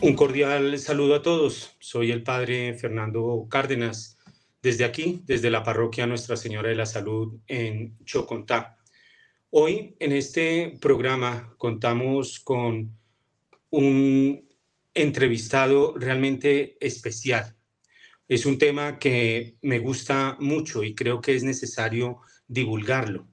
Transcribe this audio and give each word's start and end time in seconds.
Un 0.00 0.16
cordial 0.16 0.76
saludo 0.76 1.14
a 1.14 1.22
todos. 1.22 1.76
Soy 1.78 2.10
el 2.10 2.24
padre 2.24 2.74
Fernando 2.74 3.46
Cárdenas, 3.48 4.18
desde 4.60 4.84
aquí, 4.84 5.22
desde 5.24 5.52
la 5.52 5.62
parroquia 5.62 6.08
Nuestra 6.08 6.36
Señora 6.36 6.68
de 6.68 6.74
la 6.74 6.86
Salud 6.86 7.38
en 7.46 7.96
Chocontá. 8.04 8.78
Hoy 9.50 9.94
en 10.00 10.10
este 10.10 10.78
programa 10.80 11.54
contamos 11.58 12.40
con 12.40 12.98
un 13.70 14.48
entrevistado 14.94 15.94
realmente 15.96 16.76
especial. 16.84 17.54
Es 18.26 18.46
un 18.46 18.58
tema 18.58 18.98
que 18.98 19.58
me 19.62 19.78
gusta 19.78 20.36
mucho 20.40 20.82
y 20.82 20.96
creo 20.96 21.20
que 21.20 21.36
es 21.36 21.44
necesario 21.44 22.22
divulgarlo. 22.48 23.28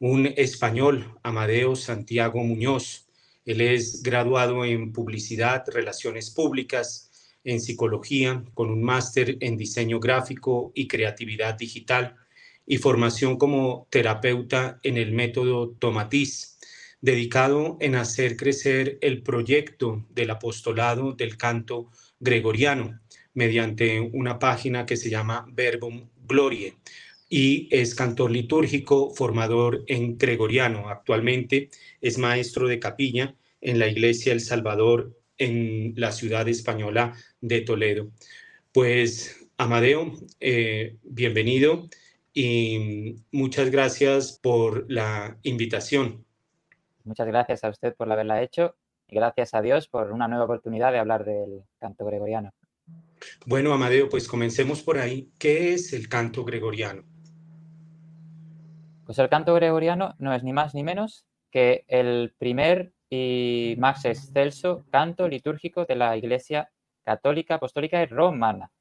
Un 0.00 0.26
español, 0.36 1.18
Amadeo 1.22 1.76
Santiago 1.76 2.44
Muñoz, 2.44 3.05
él 3.46 3.60
es 3.60 4.02
graduado 4.02 4.64
en 4.64 4.92
publicidad, 4.92 5.64
relaciones 5.68 6.30
públicas, 6.30 7.10
en 7.44 7.60
psicología, 7.60 8.44
con 8.54 8.70
un 8.70 8.82
máster 8.82 9.38
en 9.40 9.56
diseño 9.56 10.00
gráfico 10.00 10.72
y 10.74 10.88
creatividad 10.88 11.56
digital 11.56 12.16
y 12.66 12.78
formación 12.78 13.38
como 13.38 13.86
terapeuta 13.88 14.80
en 14.82 14.96
el 14.96 15.12
método 15.12 15.70
Tomatiz, 15.78 16.58
dedicado 17.00 17.76
en 17.80 17.94
hacer 17.94 18.36
crecer 18.36 18.98
el 19.00 19.22
proyecto 19.22 20.04
del 20.10 20.30
apostolado 20.30 21.12
del 21.12 21.36
canto 21.36 21.92
gregoriano 22.18 22.98
mediante 23.32 24.00
una 24.00 24.40
página 24.40 24.86
que 24.86 24.96
se 24.96 25.08
llama 25.08 25.46
Verbum 25.52 26.08
Glorie 26.26 26.74
y 27.28 27.68
es 27.70 27.94
cantor 27.94 28.30
litúrgico, 28.30 29.10
formador 29.14 29.84
en 29.88 30.16
gregoriano. 30.16 30.88
Actualmente 30.88 31.70
es 32.00 32.18
maestro 32.18 32.68
de 32.68 32.78
capilla 32.78 33.34
en 33.60 33.78
la 33.78 33.88
Iglesia 33.88 34.32
El 34.32 34.40
Salvador 34.40 35.16
en 35.38 35.92
la 35.96 36.12
ciudad 36.12 36.48
española 36.48 37.14
de 37.40 37.60
Toledo. 37.62 38.10
Pues, 38.72 39.48
Amadeo, 39.56 40.12
eh, 40.40 40.96
bienvenido 41.02 41.88
y 42.32 43.16
muchas 43.32 43.70
gracias 43.70 44.38
por 44.42 44.90
la 44.90 45.38
invitación. 45.42 46.24
Muchas 47.04 47.26
gracias 47.26 47.64
a 47.64 47.70
usted 47.70 47.94
por 47.94 48.10
haberla 48.10 48.42
hecho 48.42 48.76
y 49.08 49.16
gracias 49.16 49.54
a 49.54 49.62
Dios 49.62 49.88
por 49.88 50.12
una 50.12 50.28
nueva 50.28 50.44
oportunidad 50.44 50.92
de 50.92 50.98
hablar 50.98 51.24
del 51.24 51.62
canto 51.78 52.04
gregoriano. 52.04 52.52
Bueno, 53.46 53.72
Amadeo, 53.72 54.08
pues 54.08 54.28
comencemos 54.28 54.82
por 54.82 54.98
ahí. 54.98 55.30
¿Qué 55.38 55.72
es 55.74 55.92
el 55.92 56.08
canto 56.08 56.44
gregoriano? 56.44 57.04
Pues 59.06 59.20
el 59.20 59.28
canto 59.28 59.54
gregoriano 59.54 60.16
no 60.18 60.34
es 60.34 60.42
ni 60.42 60.52
más 60.52 60.74
ni 60.74 60.82
menos 60.82 61.24
que 61.52 61.84
el 61.86 62.34
primer 62.38 62.92
y 63.08 63.76
más 63.78 64.04
excelso 64.04 64.84
canto 64.90 65.28
litúrgico 65.28 65.84
de 65.84 65.94
la 65.94 66.16
Iglesia 66.16 66.72
Católica 67.04 67.54
Apostólica 67.54 68.02
y 68.02 68.06
Romana. 68.06 68.72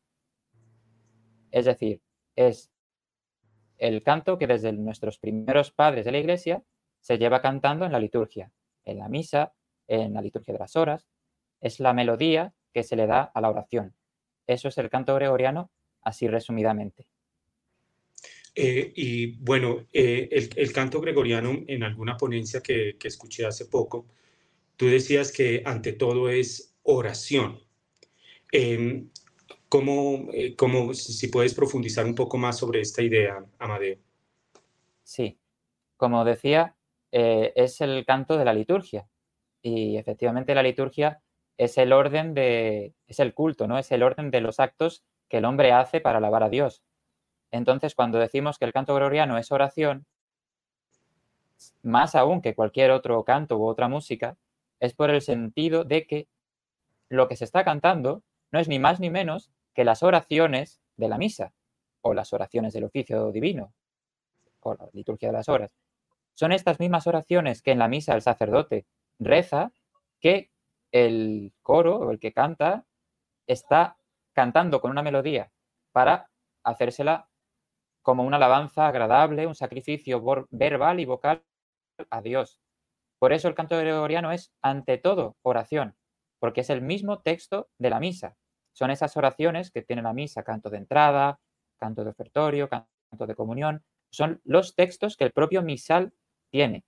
Es 1.51 1.65
decir, 1.65 2.01
es 2.35 2.71
el 3.77 4.01
canto 4.01 4.39
que 4.39 4.47
desde 4.47 4.73
nuestros 4.73 5.19
primeros 5.19 5.69
padres 5.71 6.05
de 6.05 6.11
la 6.11 6.17
Iglesia 6.17 6.63
se 7.01 7.19
lleva 7.19 7.43
cantando 7.43 7.85
en 7.85 7.91
la 7.91 7.99
liturgia, 7.99 8.51
en 8.83 8.97
la 8.97 9.09
misa, 9.09 9.53
en 9.87 10.15
la 10.15 10.23
liturgia 10.23 10.53
de 10.53 10.59
las 10.59 10.75
horas. 10.75 11.07
Es 11.61 11.79
la 11.79 11.93
melodía 11.93 12.55
que 12.73 12.81
se 12.81 12.95
le 12.95 13.05
da 13.05 13.21
a 13.21 13.41
la 13.41 13.51
oración. 13.51 13.95
Eso 14.47 14.69
es 14.69 14.77
el 14.79 14.89
canto 14.89 15.13
gregoriano, 15.13 15.69
así 16.01 16.27
resumidamente. 16.27 17.07
Eh, 18.57 18.93
y 18.95 19.35
bueno, 19.43 19.85
eh, 19.91 20.29
el, 20.55 20.71
canto 20.71 21.01
gregoriano, 21.01 21.63
en 21.67 21.83
alguna 21.83 22.15
ponencia 22.15 22.61
que, 22.61 22.95
escuché 23.03 23.45
hace 23.45 23.65
poco, 23.65 24.05
tú 24.77 24.87
decías 24.87 25.33
que 25.33 25.61
ante 25.65 25.91
todo 25.91 26.29
es 26.29 26.73
oración. 26.83 27.59
Em, 28.51 29.09
¿cómo, 29.67 30.29
eh, 30.31 30.55
¿cómo, 30.55 30.93
si 30.93 31.27
puedes 31.27 31.53
profundizar 31.53 32.05
un 32.05 32.15
poco 32.15 32.37
más 32.37 32.57
sobre 32.57 32.79
esta 32.79 33.01
idea, 33.01 33.45
Amadeo? 33.59 33.97
Sí, 35.03 35.37
como 35.97 36.23
decía, 36.23 36.75
es 37.11 37.79
el 37.81 38.05
canto 38.05 38.37
de 38.37 38.45
la 38.45 38.53
liturgia. 38.53 39.07
Y 39.61 39.97
efectivamente 39.97 40.53
la 40.55 40.63
liturgia 40.63 41.21
es 41.57 41.77
el 41.77 41.93
orden 41.93 42.33
de, 42.33 42.93
es 43.07 43.19
el 43.19 43.33
culto, 43.33 43.67
¿no? 43.67 43.77
Es 43.77 43.91
el 43.91 44.03
orden 44.03 44.31
de 44.31 44.41
los 44.41 44.59
actos 44.59 45.03
que 45.29 45.37
el 45.37 45.45
hombre 45.45 45.71
hace 45.71 46.01
para 46.01 46.17
alabar 46.17 46.43
a 46.43 46.49
Dios. 46.49 46.83
Entonces, 47.51 47.95
cuando 47.95 48.19
decimos 48.19 48.57
que 48.57 48.65
el 48.65 48.73
canto 48.73 48.93
gregoriano 48.95 49.37
es 49.37 49.51
oración, 49.51 50.05
más 51.83 52.15
aún 52.15 52.41
que 52.41 52.55
cualquier 52.55 52.91
otro 52.91 53.23
canto 53.23 53.57
u 53.57 53.65
otra 53.65 53.87
música, 53.87 54.37
es 54.79 54.93
por 54.93 55.09
el 55.09 55.21
sentido 55.21 55.83
de 55.83 56.05
que 56.05 56.27
lo 57.09 57.27
que 57.27 57.35
se 57.35 57.45
está 57.45 57.63
cantando 57.63 58.23
no 58.51 58.59
es 58.59 58.67
ni 58.67 58.79
más 58.79 58.99
ni 58.99 59.09
menos 59.09 59.51
que 59.73 59.85
las 59.85 60.03
oraciones 60.03 60.81
de 60.97 61.09
la 61.09 61.17
misa 61.17 61.53
o 62.01 62.13
las 62.13 62.33
oraciones 62.33 62.73
del 62.73 62.85
oficio 62.85 63.31
divino 63.31 63.73
o 64.61 64.73
la 64.73 64.89
liturgia 64.93 65.29
de 65.29 65.33
las 65.33 65.49
horas. 65.49 65.71
Son 66.33 66.51
estas 66.51 66.79
mismas 66.79 67.07
oraciones 67.07 67.61
que 67.61 67.71
en 67.71 67.79
la 67.79 67.87
misa 67.87 68.13
el 68.13 68.21
sacerdote 68.21 68.85
reza 69.19 69.71
que 70.19 70.51
el 70.91 71.53
coro 71.61 71.97
o 71.97 72.11
el 72.11 72.19
que 72.19 72.33
canta 72.33 72.85
está 73.47 73.97
cantando 74.33 74.81
con 74.81 74.91
una 74.91 75.03
melodía 75.03 75.51
para 75.91 76.29
hacérsela 76.63 77.29
como 78.05 78.23
una 78.23 78.37
alabanza 78.37 78.87
agradable, 78.87 79.47
un 79.47 79.55
sacrificio 79.55 80.23
verbal 80.51 80.99
y 80.99 81.05
vocal 81.05 81.43
a 82.11 82.21
Dios. 82.21 82.61
Por 83.17 83.33
eso 83.33 83.47
el 83.47 83.55
canto 83.55 83.75
gregoriano 83.79 84.31
es, 84.31 84.53
ante 84.61 84.99
todo, 84.99 85.37
oración, 85.41 85.95
porque 86.37 86.61
es 86.61 86.69
el 86.69 86.83
mismo 86.83 87.23
texto 87.23 87.67
de 87.79 87.89
la 87.89 87.99
misa. 87.99 88.37
Son 88.73 88.91
esas 88.91 89.17
oraciones 89.17 89.71
que 89.71 89.81
tiene 89.81 90.03
la 90.03 90.13
misa, 90.13 90.43
canto 90.43 90.69
de 90.69 90.77
entrada, 90.77 91.39
canto 91.77 92.03
de 92.03 92.11
ofertorio, 92.11 92.69
canto 92.69 93.25
de 93.25 93.33
comunión. 93.33 93.83
Son 94.11 94.39
los 94.43 94.75
textos 94.75 95.17
que 95.17 95.23
el 95.23 95.31
propio 95.31 95.63
misal 95.63 96.13
tiene, 96.51 96.85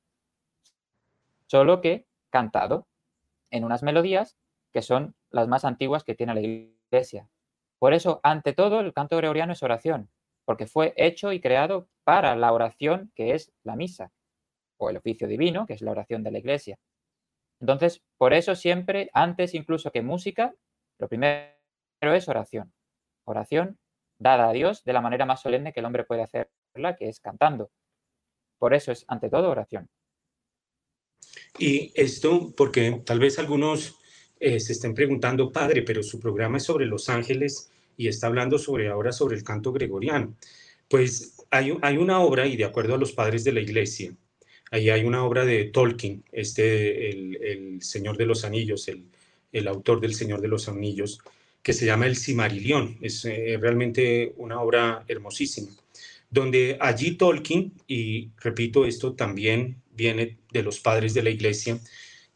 solo 1.47 1.81
que 1.81 2.05
cantado 2.29 2.85
en 3.49 3.63
unas 3.63 3.81
melodías 3.81 4.37
que 4.71 4.83
son 4.83 5.15
las 5.31 5.47
más 5.47 5.65
antiguas 5.65 6.03
que 6.03 6.13
tiene 6.13 6.35
la 6.35 6.41
iglesia. 6.41 7.27
Por 7.79 7.95
eso, 7.95 8.19
ante 8.21 8.53
todo, 8.53 8.81
el 8.81 8.93
canto 8.93 9.17
gregoriano 9.17 9.53
es 9.53 9.63
oración, 9.63 10.11
porque 10.47 10.65
fue 10.65 10.93
hecho 10.95 11.33
y 11.33 11.41
creado 11.41 11.89
para 12.05 12.33
la 12.37 12.53
oración 12.53 13.11
que 13.15 13.33
es 13.33 13.51
la 13.63 13.75
misa, 13.75 14.13
o 14.77 14.89
el 14.89 14.95
oficio 14.95 15.27
divino, 15.27 15.65
que 15.65 15.73
es 15.73 15.81
la 15.81 15.91
oración 15.91 16.23
de 16.23 16.31
la 16.31 16.39
iglesia. 16.39 16.79
Entonces, 17.59 18.01
por 18.17 18.33
eso 18.33 18.55
siempre, 18.55 19.09
antes 19.13 19.53
incluso 19.53 19.91
que 19.91 20.01
música, 20.01 20.55
lo 20.99 21.09
primero 21.09 21.51
es 21.99 22.29
oración. 22.29 22.71
Oración 23.25 23.77
dada 24.19 24.47
a 24.47 24.53
Dios 24.53 24.85
de 24.85 24.93
la 24.93 25.01
manera 25.01 25.25
más 25.25 25.41
solemne 25.41 25.73
que 25.73 25.81
el 25.81 25.85
hombre 25.85 26.05
puede 26.05 26.23
hacerla, 26.23 26.95
que 26.97 27.09
es 27.09 27.19
cantando. 27.19 27.69
Por 28.57 28.73
eso 28.73 28.93
es, 28.93 29.03
ante 29.09 29.29
todo, 29.29 29.49
oración. 29.49 29.89
Y 31.59 31.91
esto, 31.93 32.53
porque 32.55 33.01
tal 33.05 33.19
vez 33.19 33.37
algunos 33.37 33.99
eh, 34.39 34.61
se 34.61 34.71
estén 34.71 34.95
preguntando, 34.95 35.51
padre, 35.51 35.81
pero 35.81 36.01
su 36.03 36.21
programa 36.21 36.55
es 36.55 36.63
sobre 36.63 36.85
los 36.85 37.09
ángeles 37.09 37.69
y 37.97 38.07
está 38.07 38.27
hablando 38.27 38.57
ahora 38.89 39.11
sobre 39.11 39.35
el 39.35 39.43
canto 39.43 39.73
gregoriano. 39.73 40.35
Pues 40.87 41.35
hay, 41.49 41.73
hay 41.81 41.97
una 41.97 42.19
obra, 42.21 42.47
y 42.47 42.55
de 42.55 42.65
acuerdo 42.65 42.95
a 42.95 42.97
los 42.97 43.11
padres 43.11 43.43
de 43.43 43.51
la 43.51 43.59
iglesia, 43.59 44.13
ahí 44.71 44.89
hay 44.89 45.03
una 45.03 45.23
obra 45.23 45.43
de 45.45 45.65
Tolkien, 45.65 46.23
este, 46.31 47.09
el, 47.09 47.81
Señor 47.81 48.17
de 48.17 48.25
los 48.25 48.43
Anillos, 48.45 48.87
el, 48.87 49.05
el, 49.51 49.67
autor 49.67 49.99
del 49.99 50.13
Señor 50.13 50.41
de 50.41 50.47
los 50.47 50.67
Anillos, 50.67 51.19
que 51.61 51.73
se 51.73 51.85
llama 51.85 52.07
El 52.07 52.15
Cimarilión. 52.15 52.97
Es 53.01 53.25
eh, 53.25 53.57
realmente 53.59 54.33
una 54.37 54.61
obra 54.61 55.03
hermosísima, 55.07 55.69
donde 56.29 56.77
allí 56.79 57.15
Tolkien, 57.15 57.73
y 57.87 58.29
repito, 58.41 58.85
esto 58.85 59.13
también 59.13 59.81
viene 59.91 60.37
de 60.51 60.63
los 60.63 60.79
padres 60.79 61.13
de 61.13 61.23
la 61.23 61.29
iglesia, 61.29 61.79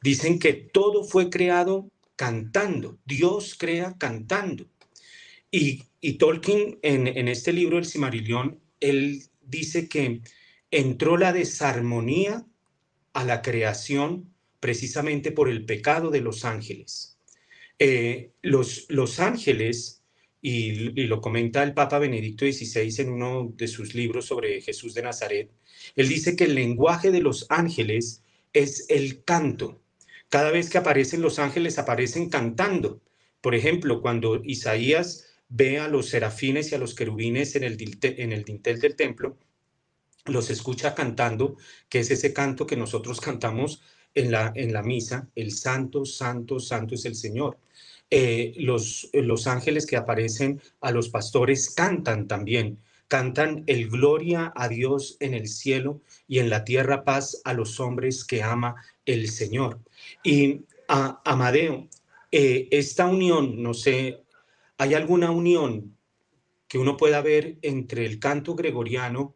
dicen 0.02 0.40
que 0.40 0.54
todo 0.54 1.04
fue 1.04 1.30
creado 1.30 1.90
cantando, 2.16 2.98
Dios 3.06 3.56
crea 3.58 3.96
cantando. 3.98 4.66
Y, 5.52 6.14
Tolkien 6.18 6.80
en, 6.82 7.28
este 7.28 7.52
libro, 7.52 7.78
El 7.78 7.86
Cimarillón, 7.86 8.60
él 8.80 9.24
dice 9.42 9.90
que 9.90 10.22
entró 10.72 11.18
la 11.18 11.34
desarmonía 11.34 12.46
a 13.14 13.26
la 13.26 13.42
creación 13.42 14.34
precisamente 14.62 15.32
por 15.32 15.50
el 15.50 15.66
pecado 15.66 16.10
de 16.10 16.22
los 16.22 16.46
ángeles. 16.46 17.18
Eh, 17.78 18.32
los 18.42 19.20
ángeles, 19.20 20.04
y, 20.42 20.72
lo 21.08 21.20
comenta 21.20 21.64
el 21.64 21.74
Papa 21.74 22.00
Benedicto 22.00 22.46
XVI 22.46 23.02
en 23.02 23.10
uno 23.10 23.54
de 23.56 23.68
sus 23.68 23.94
libros 23.94 24.26
sobre 24.26 24.62
Jesús 24.62 24.94
de 24.94 25.04
Nazaret, 25.04 25.52
él 25.96 26.08
dice 26.08 26.36
que 26.36 26.46
el 26.46 26.56
lenguaje 26.56 27.12
de 27.12 27.22
los 27.22 27.46
ángeles 27.50 28.24
es 28.54 28.86
el 28.90 29.24
canto. 29.24 29.82
Cada 30.30 30.52
vez 30.52 30.70
que 30.70 30.78
aparecen 30.78 31.22
los 31.22 31.40
ángeles 31.40 31.78
aparecen 31.78 32.30
cantando. 32.30 33.02
Por 33.42 33.56
ejemplo, 33.56 34.02
cuando 34.02 34.42
Isaías 34.44 35.31
ve 35.52 35.80
a 35.80 35.88
los 35.90 36.10
serafines 36.10 36.72
y 36.72 36.76
a 36.76 36.78
los 36.78 36.96
querubines 36.96 37.56
en 37.56 37.64
el, 37.64 37.78
en 38.02 38.32
el 38.32 38.44
dintel 38.44 38.80
del 38.80 38.96
templo, 38.96 39.38
los 40.26 40.50
escucha 40.50 40.96
cantando, 40.96 41.58
que 41.90 42.00
es 42.00 42.10
ese 42.10 42.32
canto 42.32 42.66
que 42.66 42.78
nosotros 42.78 43.20
cantamos 43.20 43.82
en 44.16 44.32
la, 44.32 44.54
en 44.56 44.72
la 44.72 44.82
misa, 44.82 45.28
el 45.36 45.52
santo, 45.52 46.06
santo, 46.06 46.60
santo 46.60 46.96
es 46.96 47.06
el 47.06 47.16
Señor. 47.16 47.58
Eh, 48.10 48.54
los, 48.58 49.10
los 49.14 49.48
ángeles 49.48 49.86
que 49.86 49.98
aparecen 49.98 50.62
a 50.80 50.92
los 50.92 51.10
pastores 51.10 51.70
cantan 51.70 52.28
también, 52.28 52.80
cantan 53.08 53.64
el 53.68 53.90
gloria 53.90 54.54
a 54.56 54.70
Dios 54.70 55.18
en 55.20 55.34
el 55.34 55.48
cielo 55.48 56.02
y 56.28 56.40
en 56.40 56.50
la 56.50 56.64
tierra 56.64 57.04
paz 57.04 57.42
a 57.44 57.54
los 57.54 57.80
hombres 57.82 58.24
que 58.24 58.42
ama 58.42 58.76
el 59.06 59.30
Señor. 59.30 59.80
Y 60.24 60.62
a 60.88 61.22
Amadeo, 61.26 61.90
eh, 62.32 62.70
esta 62.72 63.06
unión, 63.08 63.62
no 63.62 63.74
sé, 63.74 64.24
¿hay 64.82 64.96
alguna 64.96 65.30
unión 65.30 65.96
que 66.68 66.80
uno 66.80 66.98
pueda 66.98 67.22
ver 67.22 67.60
entre 67.62 68.04
el 68.04 68.18
canto 68.18 68.56
gregoriano 68.56 69.36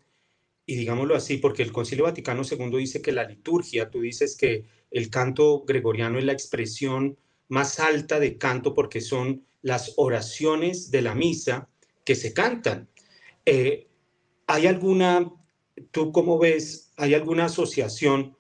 y 0.66 0.76
digámoslo 0.76 1.16
así, 1.16 1.38
porque 1.38 1.62
el 1.62 1.72
Concilio 1.72 2.06
Vaticano 2.06 2.42
II 2.42 2.76
dice 2.80 3.00
que 3.00 3.12
la 3.12 3.26
liturgia, 3.26 3.92
tú 3.92 4.02
dices 4.02 4.36
que 4.36 4.66
el 4.90 5.12
canto 5.12 5.64
gregoriano 5.64 6.18
es 6.18 6.26
la 6.26 6.32
expresión 6.32 7.20
más 7.48 7.80
alta 7.80 8.20
de 8.20 8.40
canto 8.40 8.74
porque 8.74 9.02
son 9.02 9.46
las 9.62 9.94
oraciones 9.98 10.90
de 10.90 11.04
la 11.04 11.14
misa 11.14 11.70
que 12.04 12.16
se 12.16 12.34
cantan. 12.34 12.90
Eh, 13.46 13.88
¿Hay 14.48 14.66
alguna, 14.66 15.32
tú 15.92 16.12
cómo 16.12 16.40
ves, 16.40 16.92
hay 16.98 17.14
alguna 17.14 17.46
asociación 17.46 18.36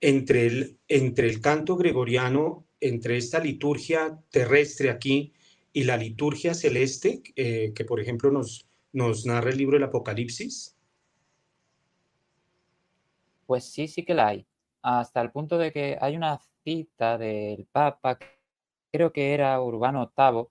entre 0.00 0.46
el, 0.46 0.80
entre 0.88 1.28
el 1.28 1.40
canto 1.40 1.76
gregoriano, 1.76 2.66
entre 2.80 3.16
esta 3.16 3.38
liturgia 3.38 4.18
terrestre 4.32 4.90
aquí 4.90 5.32
y 5.72 5.84
la 5.84 5.96
liturgia 5.96 6.54
celeste, 6.54 7.22
eh, 7.36 7.72
que 7.74 7.84
por 7.84 8.00
ejemplo 8.00 8.30
nos, 8.30 8.66
nos 8.92 9.26
narra 9.26 9.50
el 9.50 9.58
libro 9.58 9.76
del 9.76 9.84
Apocalipsis? 9.84 10.76
Pues 13.46 13.64
sí, 13.64 13.88
sí 13.88 14.04
que 14.04 14.14
la 14.14 14.28
hay. 14.28 14.46
Hasta 14.82 15.20
el 15.20 15.30
punto 15.30 15.58
de 15.58 15.72
que 15.72 15.98
hay 16.00 16.16
una 16.16 16.40
cita 16.64 17.18
del 17.18 17.66
Papa, 17.70 18.18
creo 18.92 19.12
que 19.12 19.34
era 19.34 19.60
Urbano 19.60 20.12
VIII, 20.16 20.48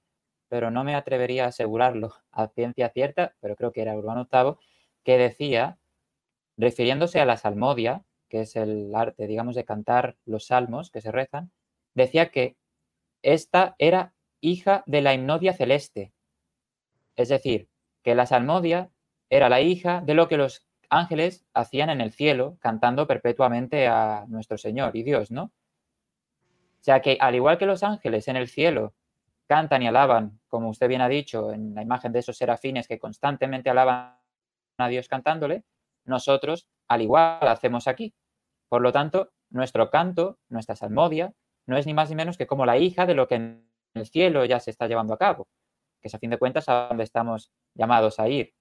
pero 0.49 0.71
no 0.71 0.83
me 0.83 0.95
atrevería 0.95 1.45
a 1.45 1.49
asegurarlo 1.49 2.13
a 2.31 2.47
ciencia 2.47 2.89
cierta, 2.89 3.35
pero 3.39 3.55
creo 3.55 3.71
que 3.71 3.81
era 3.81 3.97
Urbano 3.97 4.27
VIII, 4.31 4.55
que 5.03 5.17
decía, 5.17 5.77
refiriéndose 6.57 7.19
a 7.19 7.25
la 7.25 7.37
salmodia, 7.37 8.03
que 8.29 8.41
es 8.41 8.55
el 8.55 8.93
arte, 8.95 9.27
digamos, 9.27 9.55
de 9.55 9.65
cantar 9.65 10.17
los 10.25 10.47
salmos 10.47 10.91
que 10.91 11.01
se 11.01 11.11
rezan, 11.11 11.51
decía 11.93 12.31
que 12.31 12.57
esta 13.21 13.75
era 13.77 14.13
hija 14.41 14.83
de 14.85 15.01
la 15.01 15.13
hipnodia 15.13 15.53
celeste. 15.53 16.13
Es 17.15 17.29
decir, 17.29 17.69
que 18.03 18.15
la 18.15 18.25
salmodia 18.25 18.91
era 19.29 19.49
la 19.49 19.61
hija 19.61 20.01
de 20.01 20.13
lo 20.13 20.27
que 20.27 20.37
los 20.37 20.67
ángeles 20.89 21.45
hacían 21.53 21.89
en 21.89 22.01
el 22.01 22.11
cielo 22.11 22.57
cantando 22.61 23.07
perpetuamente 23.07 23.87
a 23.87 24.25
nuestro 24.27 24.57
Señor 24.57 24.95
y 24.95 25.03
Dios, 25.03 25.31
¿no? 25.31 25.43
O 25.43 26.83
sea 26.87 27.01
que 27.01 27.17
al 27.19 27.35
igual 27.35 27.57
que 27.57 27.65
los 27.65 27.83
ángeles 27.83 28.27
en 28.27 28.37
el 28.37 28.47
cielo 28.47 28.93
cantan 29.47 29.81
y 29.81 29.87
alaban, 29.87 30.39
como 30.47 30.69
usted 30.69 30.87
bien 30.87 31.01
ha 31.01 31.09
dicho, 31.09 31.51
en 31.51 31.75
la 31.75 31.81
imagen 31.81 32.11
de 32.11 32.19
esos 32.19 32.37
serafines 32.37 32.87
que 32.87 32.99
constantemente 32.99 33.69
alaban 33.69 34.17
a 34.77 34.87
Dios 34.87 35.07
cantándole, 35.07 35.63
nosotros 36.05 36.69
al 36.87 37.01
igual 37.01 37.47
hacemos 37.47 37.87
aquí. 37.87 38.13
Por 38.69 38.81
lo 38.81 38.91
tanto, 38.91 39.31
nuestro 39.49 39.89
canto, 39.89 40.39
nuestra 40.49 40.75
salmodia, 40.75 41.33
no 41.65 41.77
es 41.77 41.85
ni 41.85 41.93
más 41.93 42.09
ni 42.09 42.15
menos 42.15 42.37
que 42.37 42.47
como 42.47 42.65
la 42.65 42.77
hija 42.77 43.05
de 43.05 43.15
lo 43.15 43.27
que 43.27 43.61
el 43.97 44.07
cielo 44.07 44.45
ya 44.45 44.59
se 44.59 44.71
está 44.71 44.87
llevando 44.87 45.13
a 45.13 45.17
cabo, 45.17 45.47
que 46.01 46.07
es 46.07 46.15
a 46.15 46.19
fin 46.19 46.29
de 46.29 46.37
cuentas 46.37 46.69
a 46.69 46.87
donde 46.87 47.03
estamos 47.03 47.51
llamados 47.73 48.19
a 48.19 48.27
ir, 48.27 48.53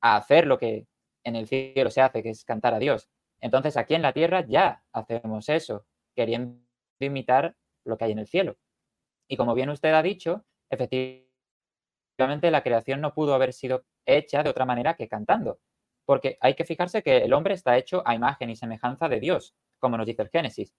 a 0.00 0.16
hacer 0.16 0.46
lo 0.46 0.58
que 0.58 0.86
en 1.24 1.36
el 1.36 1.46
cielo 1.46 1.90
se 1.90 2.00
hace, 2.00 2.22
que 2.22 2.30
es 2.30 2.44
cantar 2.44 2.74
a 2.74 2.78
Dios. 2.78 3.08
Entonces 3.40 3.76
aquí 3.76 3.94
en 3.94 4.02
la 4.02 4.12
tierra 4.12 4.44
ya 4.46 4.82
hacemos 4.92 5.48
eso, 5.48 5.86
queriendo 6.14 6.60
imitar 6.98 7.56
lo 7.84 7.96
que 7.96 8.04
hay 8.04 8.12
en 8.12 8.18
el 8.18 8.26
cielo. 8.26 8.56
Y 9.28 9.36
como 9.36 9.54
bien 9.54 9.70
usted 9.70 9.94
ha 9.94 10.02
dicho, 10.02 10.44
efectivamente 10.68 12.50
la 12.50 12.62
creación 12.62 13.00
no 13.00 13.14
pudo 13.14 13.34
haber 13.34 13.52
sido 13.52 13.84
hecha 14.04 14.42
de 14.42 14.50
otra 14.50 14.66
manera 14.66 14.94
que 14.94 15.08
cantando, 15.08 15.60
porque 16.04 16.36
hay 16.40 16.54
que 16.54 16.64
fijarse 16.64 17.02
que 17.02 17.18
el 17.18 17.32
hombre 17.32 17.54
está 17.54 17.76
hecho 17.78 18.02
a 18.04 18.14
imagen 18.14 18.50
y 18.50 18.56
semejanza 18.56 19.08
de 19.08 19.20
Dios, 19.20 19.54
como 19.78 19.96
nos 19.96 20.06
dice 20.06 20.22
el 20.22 20.28
Génesis. 20.28 20.74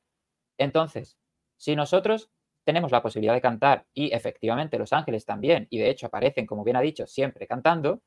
Entonces, 0.58 1.18
si 1.58 1.76
nosotros 1.76 2.30
tenemos 2.64 2.92
la 2.92 3.02
posibilidad 3.02 3.34
de 3.34 3.42
cantar 3.42 3.86
y 3.94 4.14
efectivamente 4.14 4.78
los 4.78 4.94
ángeles 4.94 5.26
también, 5.26 5.68
y 5.70 5.80
de 5.80 5.90
hecho 5.90 6.08
aparecen, 6.08 6.46
como 6.46 6.64
bien 6.64 6.78
ha 6.78 6.82
dicho, 6.82 7.08
siempre 7.08 7.48
cantando, 7.48 8.02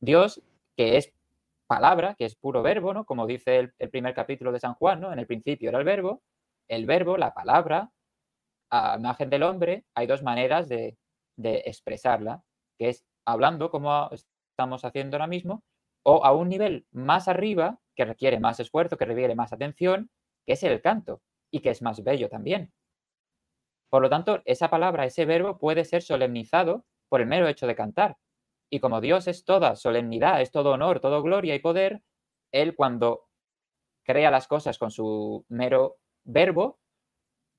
Dios, 0.00 0.42
que 0.76 0.96
es 0.96 1.12
palabra, 1.66 2.14
que 2.14 2.24
es 2.24 2.34
puro 2.36 2.62
verbo, 2.62 2.92
¿no? 2.94 3.04
Como 3.04 3.26
dice 3.26 3.70
el, 3.78 3.90
primer 3.90 4.14
capítulo 4.14 4.52
de 4.52 4.60
San 4.60 4.74
Juan, 4.74 5.00
¿no? 5.00 5.12
En 5.12 5.18
el 5.18 5.26
principio 5.26 5.68
era 5.70 5.78
el 5.78 5.84
verbo, 5.84 6.22
el 6.68 6.86
verbo, 6.86 7.16
la 7.16 7.34
palabra, 7.34 7.90
a 8.70 8.96
imagen 8.98 9.30
del 9.30 9.42
hombre, 9.42 9.84
hay 9.94 10.06
dos 10.06 10.22
maneras 10.22 10.68
de, 10.68 10.96
de 11.36 11.62
expresarla, 11.66 12.42
que 12.78 12.88
es 12.88 13.04
hablando 13.24 13.70
como 13.70 14.10
estamos 14.12 14.84
haciendo 14.84 15.16
ahora 15.16 15.26
mismo, 15.26 15.62
o 16.02 16.24
a 16.24 16.32
un 16.32 16.48
nivel 16.48 16.86
más 16.90 17.28
arriba, 17.28 17.78
que 17.94 18.04
requiere 18.04 18.40
más 18.40 18.58
esfuerzo, 18.60 18.96
que 18.96 19.04
requiere 19.04 19.34
más 19.34 19.52
atención, 19.52 20.10
que 20.46 20.54
es 20.54 20.62
el 20.62 20.80
canto, 20.80 21.20
y 21.50 21.60
que 21.60 21.70
es 21.70 21.82
más 21.82 22.02
bello 22.02 22.28
también. 22.28 22.72
Por 23.92 24.00
lo 24.00 24.08
tanto, 24.08 24.40
esa 24.46 24.70
palabra, 24.70 25.04
ese 25.04 25.26
verbo 25.26 25.58
puede 25.58 25.84
ser 25.84 26.00
solemnizado 26.00 26.86
por 27.10 27.20
el 27.20 27.26
mero 27.26 27.46
hecho 27.46 27.66
de 27.66 27.74
cantar. 27.74 28.16
Y 28.70 28.80
como 28.80 29.02
Dios 29.02 29.28
es 29.28 29.44
toda 29.44 29.76
solemnidad, 29.76 30.40
es 30.40 30.50
todo 30.50 30.70
honor, 30.70 30.98
todo 30.98 31.22
gloria 31.22 31.54
y 31.54 31.58
poder, 31.58 32.00
Él 32.52 32.74
cuando 32.74 33.28
crea 34.02 34.30
las 34.30 34.48
cosas 34.48 34.78
con 34.78 34.90
su 34.90 35.44
mero 35.50 35.98
verbo, 36.24 36.80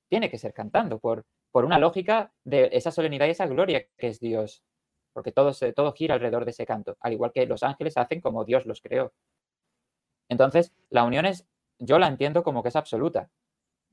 tiene 0.08 0.28
que 0.28 0.38
ser 0.38 0.52
cantando, 0.52 0.98
por, 0.98 1.24
por 1.52 1.64
una 1.64 1.78
lógica 1.78 2.32
de 2.42 2.68
esa 2.72 2.90
solemnidad 2.90 3.26
y 3.26 3.30
esa 3.30 3.46
gloria 3.46 3.86
que 3.96 4.08
es 4.08 4.18
Dios. 4.18 4.64
Porque 5.12 5.30
todo, 5.30 5.52
todo 5.72 5.92
gira 5.92 6.14
alrededor 6.14 6.44
de 6.44 6.50
ese 6.50 6.66
canto, 6.66 6.96
al 6.98 7.12
igual 7.12 7.30
que 7.30 7.46
los 7.46 7.62
ángeles 7.62 7.96
hacen 7.96 8.20
como 8.20 8.44
Dios 8.44 8.66
los 8.66 8.80
creó. 8.80 9.12
Entonces, 10.28 10.74
la 10.90 11.04
unión 11.04 11.26
es, 11.26 11.46
yo 11.78 12.00
la 12.00 12.08
entiendo 12.08 12.42
como 12.42 12.64
que 12.64 12.70
es 12.70 12.76
absoluta. 12.76 13.30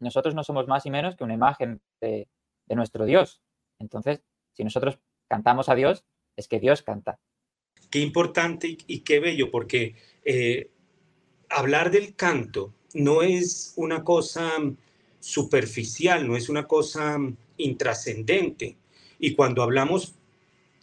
Nosotros 0.01 0.33
no 0.33 0.43
somos 0.43 0.67
más 0.67 0.85
y 0.85 0.91
menos 0.91 1.15
que 1.15 1.23
una 1.23 1.35
imagen 1.35 1.79
de, 2.01 2.27
nuestro 2.67 3.05
Dios. 3.05 3.41
Entonces, 3.79 4.21
si 4.53 4.63
nosotros 4.63 4.97
cantamos 5.27 5.69
a 5.69 5.75
Dios, 5.75 6.05
es 6.37 6.47
que 6.47 6.59
Dios 6.59 6.81
canta. 6.83 7.19
Qué 7.89 7.99
importante 7.99 8.77
y, 8.87 8.99
qué 8.99 9.19
bello, 9.19 9.51
porque 9.51 9.95
eh, 10.23 10.71
hablar 11.49 11.91
del 11.91 12.15
canto 12.15 12.73
no 12.93 13.23
es 13.23 13.73
una 13.75 14.03
cosa 14.03 14.53
superficial, 15.19 16.27
no 16.27 16.37
es 16.37 16.47
una 16.49 16.65
cosa 16.65 17.17
intrascendente. 17.57 18.77
Y 19.19 19.35
cuando 19.35 19.63
hablamos 19.63 20.15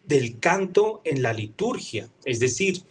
del 0.04 0.38
canto 0.38 1.00
en 1.04 1.22
la 1.22 1.32
liturgia, 1.32 2.08
es 2.24 2.38
decir, 2.38 2.82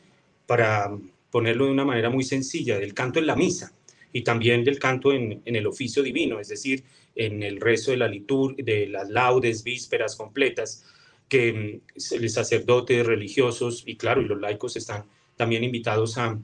para 0.48 0.90
ponerlo 1.30 1.66
de 1.66 1.72
una 1.72 1.86
manera 1.86 2.10
muy 2.10 2.24
sencilla, 2.24 2.80
del 2.80 2.96
canto 2.96 3.20
en 3.20 3.28
la 3.28 3.36
misa 3.36 3.77
y 4.14 4.24
también 4.24 4.64
del 4.64 4.80
canto 4.80 5.12
en, 5.14 5.42
en 5.46 5.56
el 5.56 5.68
oficio 5.68 6.04
divino, 6.04 6.40
es 6.40 6.48
decir, 6.50 6.84
en 7.16 7.44
el 7.44 7.60
rezo 7.60 7.92
de 7.92 7.98
la 7.98 8.08
liturgia, 8.08 8.64
de 8.64 8.88
las 8.88 9.10
laudes, 9.10 9.64
vísperas 9.64 10.16
completas, 10.16 10.86
que 11.28 11.82
mm, 11.94 12.22
los 12.22 12.34
sacerdotes 12.34 13.06
religiosos 13.06 13.84
y 13.86 13.96
claro, 13.96 14.22
y 14.22 14.26
los 14.26 14.40
laicos 14.40 14.76
están 14.78 15.06
también 15.36 15.64
invitados 15.64 16.18
a, 16.18 16.40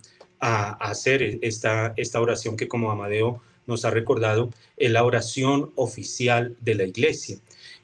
hacer 0.46 1.39
esta, 1.41 1.93
esta 1.96 2.20
oración 2.20 2.58
que 2.58 2.67
como 2.67 2.91
Amadeo 2.91 3.41
nos 3.65 3.86
ha 3.86 3.91
recordado, 3.91 4.50
es 4.75 4.91
la 4.91 5.05
oración 5.05 5.72
oficial 5.75 6.58
de 6.60 6.75
la 6.75 6.84
iglesia. 6.84 7.38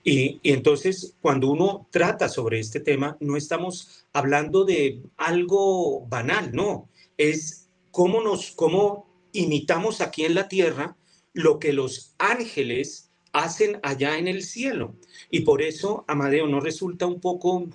Y, 0.04 0.42
entonces, 0.44 1.16
cuando 1.22 1.48
uno 1.48 1.88
trata 1.90 2.28
sobre 2.28 2.60
este 2.60 2.82
tema, 2.82 3.16
no 3.22 3.38
estamos 3.38 4.06
hablando 4.12 4.66
de 4.66 5.02
algo 5.16 6.06
banal, 6.08 6.52
no, 6.54 6.90
es 7.18 7.70
cómo 7.92 8.22
nos, 8.22 8.52
cómo 8.52 9.09
imitamos 9.34 10.02
aquí 10.02 10.26
en 10.26 10.36
la 10.36 10.48
tierra 10.48 10.96
lo 11.34 11.60
que 11.60 11.74
los 11.74 12.16
ángeles 12.18 13.12
hacen 13.32 13.80
allá 13.84 14.18
en 14.18 14.28
el 14.28 14.42
cielo. 14.42 14.96
Y 15.30 15.42
por 15.42 15.62
eso, 15.62 16.04
Amadeo, 16.08 16.48
no 16.48 16.60
resulta 16.60 17.06
un 17.06 17.20
poco, 17.20 17.70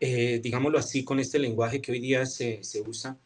eh, 0.00 0.40
digámoslo 0.42 0.78
así, 0.78 1.04
con 1.04 1.20
este 1.20 1.38
lenguaje 1.38 1.80
que 1.80 1.92
hoy 1.92 2.00
día 2.00 2.26
se, 2.26 2.60
usa, 2.86 3.18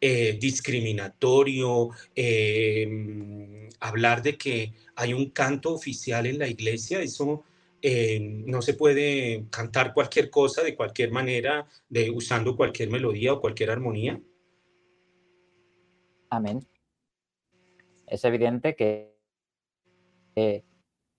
eh, 0.00 0.38
discriminatorio, 0.40 1.90
em, 2.14 3.68
hablar 3.80 4.22
de 4.22 4.36
que 4.36 4.72
hay 4.96 5.12
un 5.12 5.30
canto 5.30 5.72
oficial 5.72 6.26
en 6.26 6.38
la 6.38 6.48
iglesia, 6.48 7.02
eso 7.02 7.44
no 7.82 8.60
se 8.60 8.74
puede 8.74 9.46
cantar 9.48 9.94
cualquier 9.94 10.28
cosa 10.28 10.62
de 10.62 10.76
cualquier 10.76 11.12
manera, 11.12 11.66
de, 11.88 12.10
usando 12.10 12.54
cualquier 12.54 12.90
melodía 12.90 13.32
o 13.32 13.40
cualquier 13.40 13.70
armonía. 13.70 14.20
Amén. 16.28 16.69
Es 18.10 18.24
evidente 18.24 18.74
que 18.74 19.14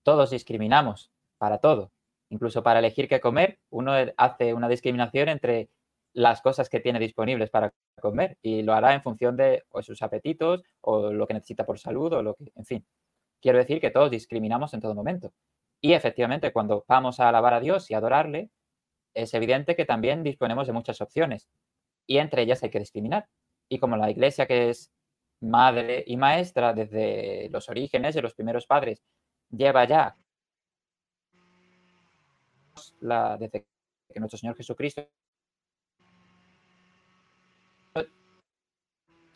todos 0.04 0.30
discriminamos 0.30 1.12
para 1.38 1.60
todo. 1.60 1.92
Incluso 2.30 2.64
para 2.64 2.80
elegir 2.80 3.08
qué 3.08 3.20
comer, 3.20 3.60
uno 3.70 3.94
hace 4.18 4.54
una 4.54 4.68
discriminación 4.68 5.30
entre 5.30 5.70
las 6.14 6.42
cosas 6.42 6.68
que 6.70 6.82
tiene 6.82 7.00
disponibles 7.00 7.50
para 7.50 7.74
comer 8.02 8.38
y 8.42 8.62
lo 8.64 8.74
hará 8.74 8.94
en 8.94 9.02
función 9.02 9.38
de 9.38 9.64
sus 9.82 10.02
apetitos 10.02 10.64
o 10.82 11.14
lo 11.14 11.28
que 11.28 11.34
necesita 11.34 11.66
por 11.66 11.80
salud 11.80 12.12
o 12.12 12.22
lo 12.22 12.36
que, 12.36 12.52
en 12.56 12.66
fin. 12.66 12.86
quiero 13.42 13.58
decir 13.58 13.80
que 13.80 13.92
todos 13.92 14.12
discriminamos 14.12 14.74
en 14.74 14.82
todo 14.82 14.94
momento. 14.94 15.32
Y 15.80 15.94
efectivamente, 15.94 16.52
cuando 16.52 16.84
vamos 16.88 17.20
a 17.20 17.30
alabar 17.30 17.54
a 17.54 17.60
Dios 17.62 17.90
y 17.90 17.94
adorarle, 17.94 18.50
es 19.14 19.34
evidente 19.34 19.76
que 19.76 19.86
también 19.86 20.24
disponemos 20.24 20.68
de 20.68 20.74
muchas 20.74 21.00
opciones 21.02 21.50
y 22.06 22.18
entre 22.18 22.42
ellas 22.42 22.62
hay 22.64 22.70
que 22.70 22.80
discriminar. 22.80 23.30
Y 23.70 23.80
como 23.80 23.96
la 23.96 24.12
iglesia 24.12 24.46
que 24.46 24.70
es 24.70 24.92
madre 25.42 26.04
y 26.08 26.18
maestra 26.18 26.74
desde 26.74 27.50
los 27.50 27.70
orígenes 27.70 28.16
de 28.16 28.22
los 28.22 28.34
primeros 28.34 28.66
padres 28.66 29.04
lleva 29.50 29.86
ya 29.86 30.16
la, 33.02 33.38
desde 33.38 33.66
que 34.14 34.20
nuestro 34.20 34.38
Señor 34.38 34.56
Jesucristo 34.56 35.08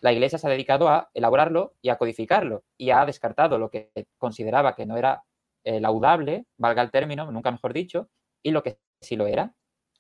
la 0.02 0.14
Iglesia 0.14 0.38
se 0.38 0.46
ha 0.46 0.52
dedicado 0.52 0.88
a 0.88 1.10
elaborarlo 1.16 1.74
y 1.82 1.90
a 1.90 1.98
codificarlo 1.98 2.64
y 2.78 2.92
ha 2.92 3.06
descartado 3.06 3.58
lo 3.58 3.72
que 3.72 3.90
consideraba 4.20 4.76
que 4.76 4.86
no 4.86 4.98
era 4.98 5.24
eh, 5.64 5.80
laudable, 5.80 6.46
valga 6.58 6.84
el 6.84 6.92
término, 6.92 7.32
nunca 7.32 7.50
mejor 7.50 7.74
dicho, 7.74 8.10
y 8.44 8.52
lo 8.52 8.62
que 8.62 8.78
sí 9.02 9.16
lo 9.16 9.26
era. 9.26 9.56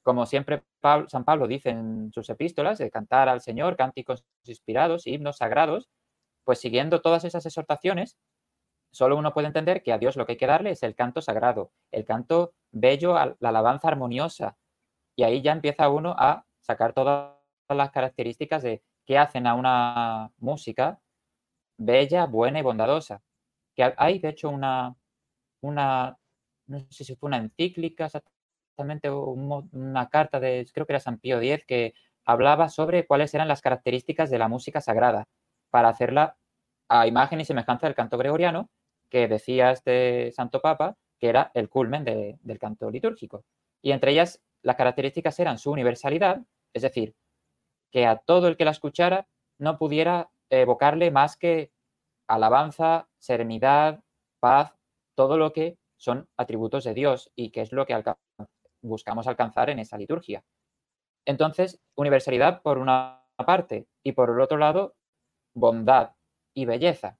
Como 0.05 0.27
siempre 0.27 0.63
San 1.07 1.25
Pablo 1.25 1.47
dice 1.47 1.71
en 1.71 2.11
sus 2.13 2.29
epístolas, 2.29 2.77
de 2.77 2.91
cantar 2.91 3.27
al 3.27 3.41
Señor 3.41 3.75
cánticos 3.75 4.23
inspirados, 4.43 5.07
himnos 5.07 5.37
sagrados, 5.37 5.89
pues 6.43 6.59
siguiendo 6.59 7.01
todas 7.01 7.23
esas 7.23 7.43
exhortaciones, 7.47 8.15
solo 8.91 9.17
uno 9.17 9.33
puede 9.33 9.47
entender 9.47 9.81
que 9.81 9.91
a 9.91 9.97
Dios 9.97 10.15
lo 10.15 10.27
que 10.27 10.33
hay 10.33 10.37
que 10.37 10.45
darle 10.45 10.69
es 10.69 10.83
el 10.83 10.93
canto 10.93 11.23
sagrado, 11.23 11.71
el 11.91 12.05
canto 12.05 12.53
bello, 12.71 13.15
la 13.15 13.49
alabanza 13.49 13.87
armoniosa. 13.87 14.55
Y 15.15 15.23
ahí 15.23 15.41
ya 15.41 15.53
empieza 15.53 15.89
uno 15.89 16.15
a 16.19 16.45
sacar 16.59 16.93
todas 16.93 17.33
las 17.67 17.89
características 17.89 18.61
de 18.61 18.83
qué 19.07 19.17
hacen 19.17 19.47
a 19.47 19.55
una 19.55 20.31
música 20.37 21.01
bella, 21.77 22.27
buena 22.27 22.59
y 22.59 22.61
bondadosa. 22.61 23.23
Que 23.75 23.91
hay, 23.97 24.19
de 24.19 24.29
hecho, 24.29 24.49
una, 24.49 24.95
una 25.61 26.15
no 26.67 26.79
sé 26.91 27.03
si 27.03 27.15
fue 27.15 27.27
una 27.27 27.37
encíclica 27.37 28.07
exactamente, 28.75 29.09
una 29.09 30.09
carta 30.09 30.39
de, 30.41 30.67
creo 30.73 30.85
que 30.85 30.91
era 30.93 30.99
San 30.99 31.17
Pío 31.17 31.39
X, 31.39 31.65
que 31.65 31.93
hablaba 32.25 32.67
sobre 32.67 33.05
cuáles 33.07 33.33
eran 33.33 33.47
las 33.47 33.61
características 33.61 34.29
de 34.29 34.37
la 34.37 34.49
música 34.49 34.81
sagrada 34.81 35.29
para 35.69 35.87
hacerla 35.87 36.37
a 36.89 37.07
imagen 37.07 37.39
y 37.39 37.45
semejanza 37.45 37.87
del 37.87 37.95
canto 37.95 38.17
gregoriano, 38.17 38.69
que 39.09 39.29
decía 39.29 39.71
este 39.71 40.31
Santo 40.33 40.59
Papa, 40.59 40.97
que 41.19 41.29
era 41.29 41.51
el 41.53 41.69
culmen 41.69 42.03
del 42.03 42.59
canto 42.59 42.91
litúrgico. 42.91 43.45
Y 43.81 43.91
entre 43.91 44.11
ellas, 44.11 44.41
las 44.61 44.75
características 44.75 45.39
eran 45.39 45.57
su 45.57 45.71
universalidad, 45.71 46.41
es 46.73 46.81
decir, 46.81 47.15
que 47.91 48.05
a 48.05 48.17
todo 48.17 48.49
el 48.49 48.57
que 48.57 48.65
la 48.65 48.71
escuchara 48.71 49.27
no 49.57 49.77
pudiera 49.77 50.31
evocarle 50.49 51.11
más 51.11 51.37
que 51.37 51.71
alabanza, 52.27 53.07
serenidad, 53.19 54.03
paz, 54.41 54.73
todo 55.15 55.37
lo 55.37 55.53
que 55.53 55.77
son 55.95 56.27
atributos 56.35 56.83
de 56.83 56.93
Dios 56.93 57.31
y 57.35 57.51
que 57.51 57.61
es 57.61 57.71
lo 57.71 57.85
que 57.85 57.93
buscamos 58.87 59.27
alcanzar 59.27 59.69
en 59.69 59.79
esa 59.79 59.97
liturgia. 59.97 60.43
Entonces, 61.25 61.81
universalidad 61.95 62.61
por 62.61 62.77
una 62.77 63.23
parte 63.45 63.87
y 64.03 64.11
por 64.13 64.29
el 64.29 64.39
otro 64.39 64.57
lado, 64.57 64.95
bondad 65.53 66.11
y 66.53 66.65
belleza. 66.65 67.17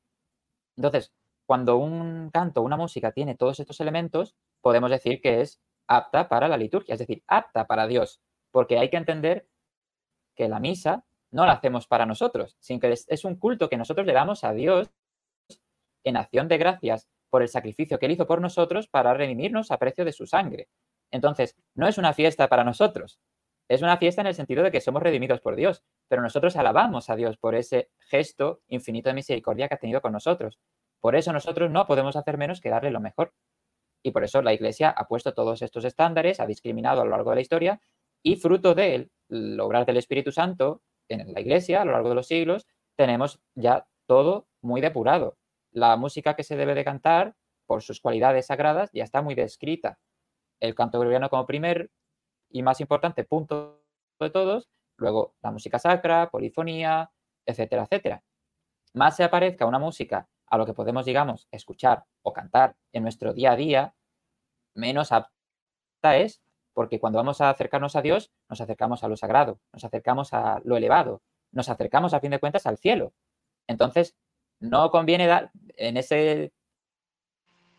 Entonces, 0.77 1.13
cuando 1.45 1.77
un 1.77 2.29
canto, 2.31 2.61
una 2.61 2.77
música 2.77 3.11
tiene 3.11 3.35
todos 3.35 3.59
estos 3.59 3.79
elementos, 3.79 4.35
podemos 4.61 4.89
decir 4.89 5.21
que 5.21 5.41
es 5.41 5.61
apta 5.87 6.27
para 6.29 6.47
la 6.47 6.57
liturgia, 6.57 6.93
es 6.93 6.99
decir, 6.99 7.23
apta 7.27 7.67
para 7.67 7.87
Dios, 7.87 8.21
porque 8.51 8.77
hay 8.77 8.89
que 8.89 8.97
entender 8.97 9.47
que 10.35 10.47
la 10.47 10.59
misa 10.59 11.05
no 11.31 11.45
la 11.45 11.53
hacemos 11.53 11.87
para 11.87 12.05
nosotros, 12.05 12.55
sino 12.59 12.79
que 12.79 12.93
es 12.93 13.25
un 13.25 13.35
culto 13.35 13.69
que 13.69 13.77
nosotros 13.77 14.05
le 14.07 14.13
damos 14.13 14.43
a 14.43 14.53
Dios 14.53 14.89
en 16.03 16.17
acción 16.17 16.47
de 16.47 16.57
gracias 16.57 17.09
por 17.29 17.41
el 17.41 17.49
sacrificio 17.49 17.99
que 17.99 18.05
Él 18.05 18.13
hizo 18.13 18.27
por 18.27 18.41
nosotros 18.41 18.87
para 18.87 19.13
redimirnos 19.13 19.71
a 19.71 19.77
precio 19.77 20.05
de 20.05 20.13
su 20.13 20.25
sangre. 20.25 20.69
Entonces, 21.11 21.55
no 21.73 21.87
es 21.87 21.97
una 21.97 22.13
fiesta 22.13 22.47
para 22.47 22.63
nosotros, 22.63 23.19
es 23.67 23.81
una 23.81 23.97
fiesta 23.97 24.21
en 24.21 24.27
el 24.27 24.35
sentido 24.35 24.63
de 24.63 24.71
que 24.71 24.81
somos 24.81 25.01
redimidos 25.01 25.41
por 25.41 25.55
Dios, 25.55 25.83
pero 26.07 26.21
nosotros 26.21 26.55
alabamos 26.55 27.09
a 27.09 27.15
Dios 27.15 27.37
por 27.37 27.55
ese 27.55 27.89
gesto 27.99 28.61
infinito 28.67 29.09
de 29.09 29.15
misericordia 29.15 29.67
que 29.67 29.73
ha 29.73 29.79
tenido 29.79 30.01
con 30.01 30.11
nosotros. 30.11 30.59
Por 31.01 31.15
eso 31.15 31.33
nosotros 31.33 31.71
no 31.71 31.87
podemos 31.87 32.15
hacer 32.15 32.37
menos 32.37 32.61
que 32.61 32.69
darle 32.69 32.91
lo 32.91 32.99
mejor. 32.99 33.33
Y 34.03 34.11
por 34.11 34.23
eso 34.23 34.43
la 34.43 34.53
Iglesia 34.53 34.91
ha 34.91 35.07
puesto 35.07 35.33
todos 35.33 35.63
estos 35.63 35.83
estándares, 35.83 36.39
ha 36.39 36.45
discriminado 36.45 37.01
a 37.01 37.05
lo 37.05 37.11
largo 37.11 37.31
de 37.31 37.37
la 37.37 37.41
historia 37.41 37.81
y 38.21 38.35
fruto 38.35 38.75
de 38.75 38.95
él, 38.95 39.59
obrar 39.59 39.85
del 39.87 39.97
Espíritu 39.97 40.31
Santo 40.31 40.83
en 41.09 41.33
la 41.33 41.41
Iglesia 41.41 41.81
a 41.81 41.85
lo 41.85 41.91
largo 41.91 42.09
de 42.09 42.15
los 42.15 42.27
siglos, 42.27 42.67
tenemos 42.95 43.41
ya 43.55 43.87
todo 44.05 44.47
muy 44.61 44.81
depurado. 44.81 45.37
La 45.71 45.97
música 45.97 46.35
que 46.35 46.43
se 46.43 46.55
debe 46.55 46.75
de 46.75 46.85
cantar, 46.85 47.35
por 47.65 47.81
sus 47.81 47.99
cualidades 47.99 48.45
sagradas, 48.45 48.91
ya 48.93 49.03
está 49.03 49.23
muy 49.23 49.33
descrita. 49.33 49.97
El 50.59 50.75
canto 50.75 50.99
gregoriano 50.99 51.29
como 51.29 51.45
primer 51.45 51.91
y 52.49 52.63
más 52.63 52.79
importante 52.81 53.23
punto 53.23 53.83
de 54.19 54.29
todos, 54.29 54.69
luego 54.97 55.35
la 55.41 55.51
música 55.51 55.79
sacra, 55.79 56.29
polifonía, 56.29 57.11
etcétera, 57.45 57.83
etcétera. 57.83 58.23
Más 58.93 59.15
se 59.15 59.23
aparezca 59.23 59.65
una 59.65 59.79
música 59.79 60.27
a 60.47 60.57
lo 60.57 60.65
que 60.65 60.73
podemos, 60.73 61.05
digamos, 61.05 61.47
escuchar 61.51 62.05
o 62.21 62.33
cantar 62.33 62.75
en 62.93 63.03
nuestro 63.03 63.33
día 63.33 63.51
a 63.51 63.55
día, 63.55 63.95
menos 64.73 65.11
apta 65.11 66.17
es, 66.17 66.41
porque 66.73 66.99
cuando 66.99 67.17
vamos 67.17 67.41
a 67.41 67.49
acercarnos 67.49 67.95
a 67.95 68.01
Dios, 68.01 68.31
nos 68.49 68.61
acercamos 68.61 69.03
a 69.03 69.07
lo 69.07 69.17
sagrado, 69.17 69.59
nos 69.73 69.83
acercamos 69.83 70.33
a 70.33 70.61
lo 70.63 70.77
elevado, 70.77 71.21
nos 71.51 71.69
acercamos 71.69 72.13
a 72.13 72.19
fin 72.19 72.31
de 72.31 72.39
cuentas 72.39 72.65
al 72.65 72.77
cielo. 72.77 73.13
Entonces, 73.67 74.15
no 74.59 74.91
conviene 74.91 75.27
dar, 75.27 75.51
en 75.75 75.97
ese 75.97 76.53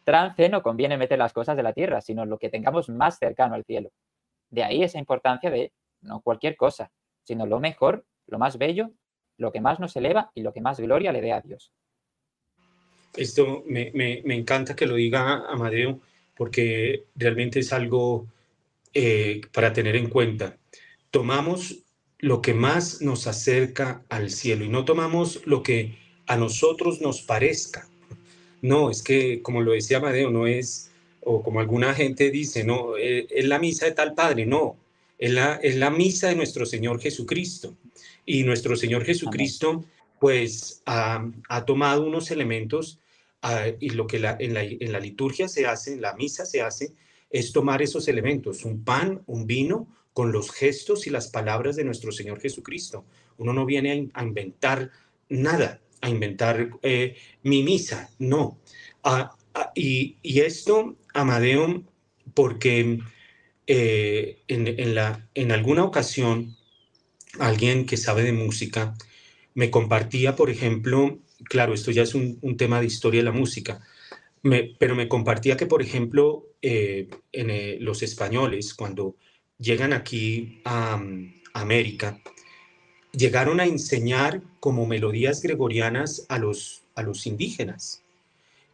trance 0.07 0.49
no 0.49 0.63
conviene 0.63 0.97
meter 0.97 1.19
las 1.19 1.33
cosas 1.33 1.57
de 1.57 1.65
la 1.65 1.73
tierra, 1.73 2.01
sino 2.01 2.25
lo 2.25 2.39
que 2.39 2.49
tengamos 2.49 2.89
más 2.89 3.19
cercano 3.19 3.57
al 3.57 3.65
cielo. 3.65 3.91
De 4.49 4.63
ahí 4.63 4.85
esa 4.85 5.01
importancia 5.01 5.51
de 5.51 5.73
no 6.01 6.21
cualquier 6.21 6.57
cosa, 6.57 6.93
sino 7.25 7.45
lo 7.45 7.59
mejor, 7.59 8.07
lo 8.29 8.39
más 8.39 8.57
bello, 8.57 8.93
lo 9.37 9.51
que 9.51 9.61
más 9.61 9.81
nos 9.81 9.97
eleva 9.97 10.31
y 10.33 10.43
lo 10.43 10.53
que 10.53 10.61
más 10.61 10.79
gloria 10.79 11.13
le 11.13 11.21
dé 11.21 11.33
a 11.33 11.41
Dios. 11.41 11.73
Esto 13.17 13.65
me, 13.67 13.91
encanta 14.27 14.77
que 14.77 14.87
lo 14.87 14.95
diga 14.95 15.45
Amadeo, 15.49 16.01
porque 16.37 17.07
realmente 17.17 17.59
es 17.61 17.73
algo 17.73 18.27
eh, 18.95 19.41
para 19.53 19.73
tener 19.73 19.97
en 19.97 20.09
cuenta. 20.09 20.57
Tomamos 21.11 21.83
lo 22.19 22.41
que 22.41 22.55
más 22.55 23.03
nos 23.03 23.27
acerca 23.27 24.05
al 24.09 24.31
cielo 24.31 24.65
y 24.65 24.69
no 24.69 24.85
tomamos 24.85 25.45
lo 25.47 25.65
que 25.65 25.99
a 26.29 26.37
nosotros 26.37 27.01
nos 27.01 27.23
parezca. 27.23 27.89
No, 28.67 28.91
es 28.91 29.03
que, 29.03 29.43
como 29.43 29.63
lo 29.63 29.73
decía 29.73 29.99
Amadeo, 29.99 30.31
no 30.31 30.47
es 30.47 30.91
o 31.29 31.43
como 31.43 31.59
alguna 31.59 31.93
gente 31.95 32.31
dice, 32.31 32.63
no, 32.63 32.97
eh, 32.97 33.27
es 33.31 33.47
la 33.47 33.59
misa 33.59 33.87
de 33.87 33.93
tal 33.93 34.15
padre, 34.15 34.47
no, 34.47 34.77
es 35.19 35.33
la, 35.33 35.57
es 35.57 35.75
la 35.77 35.91
misa 35.91 36.29
de 36.29 36.37
nuestro 36.37 36.67
Señor 36.67 37.01
Jesucristo. 37.01 37.77
Y 38.25 38.45
nuestro 38.45 38.77
Señor 38.77 39.05
Jesucristo, 39.05 39.85
pues, 40.21 40.83
ha, 40.87 41.25
tomado 41.67 42.07
unos 42.07 42.31
elementos 42.31 43.01
ah, 43.43 43.67
y 43.81 43.91
lo 43.91 44.07
que 44.07 44.21
la, 44.21 44.37
en, 44.39 44.55
la, 44.55 44.63
en 44.63 44.93
la 44.93 45.01
liturgia 45.01 45.49
se 45.49 45.67
hace, 45.67 45.95
en 45.95 46.01
la 46.01 46.15
misa 46.15 46.47
se 46.47 46.63
hace, 46.63 46.93
es 47.31 47.53
tomar 47.53 47.83
esos 47.83 48.07
elementos, 48.09 48.65
un 48.65 48.85
pan, 48.85 49.23
un 49.27 49.47
vino, 49.47 49.89
con 50.13 50.33
los 50.33 50.51
gestos 50.51 51.07
y 51.07 51.11
las 51.11 51.29
palabras 51.29 51.77
de 51.77 51.85
nuestro 51.85 52.11
Señor 52.11 52.41
Jesucristo. 52.41 53.05
Uno 53.37 53.53
no 53.53 53.67
viene 53.67 54.11
a, 54.15 54.23
inventar 54.23 54.91
nada, 55.29 55.83
a 56.01 56.09
inventar 56.09 56.71
eh, 56.83 57.17
mi 57.43 57.63
misa, 57.63 58.11
no. 58.19 58.59
Y, 59.75 60.17
esto 60.23 60.97
Amadeo 61.15 61.85
porque 62.35 62.99
eh, 63.67 64.43
en, 64.49 64.95
la, 64.95 65.29
en 65.35 65.53
alguna 65.53 65.85
ocasión 65.85 66.57
alguien 67.39 67.87
que 67.87 67.97
sabe 67.97 68.23
de 68.23 68.33
música 68.33 68.95
me 69.55 69.71
compartía, 69.71 70.37
por 70.37 70.51
ejemplo, 70.51 71.19
claro, 71.45 71.75
esto 71.75 71.91
ya 71.91 72.03
es 72.03 72.15
un, 72.15 72.57
tema 72.57 72.81
de 72.81 72.87
historia 72.87 73.21
de 73.21 73.25
la 73.25 73.33
música, 73.33 73.81
pero 74.79 74.95
me 74.95 75.09
compartía 75.09 75.57
que, 75.57 75.67
por 75.67 75.83
ejemplo, 75.83 76.47
eh, 76.63 77.09
en, 77.33 77.51
eh, 77.51 77.79
los 77.81 78.03
españoles, 78.03 78.75
cuando 78.75 79.17
llegan 79.59 79.93
aquí 79.93 80.61
a, 80.65 81.03
América, 81.55 82.21
llegaron 83.17 83.61
a 83.61 83.65
enseñar 83.65 84.43
como 84.61 84.87
melodías 84.87 85.41
gregorianas 85.41 86.27
a 86.29 86.39
los, 86.39 86.83
a 86.95 87.03
los 87.03 87.27
indígenas. 87.27 88.03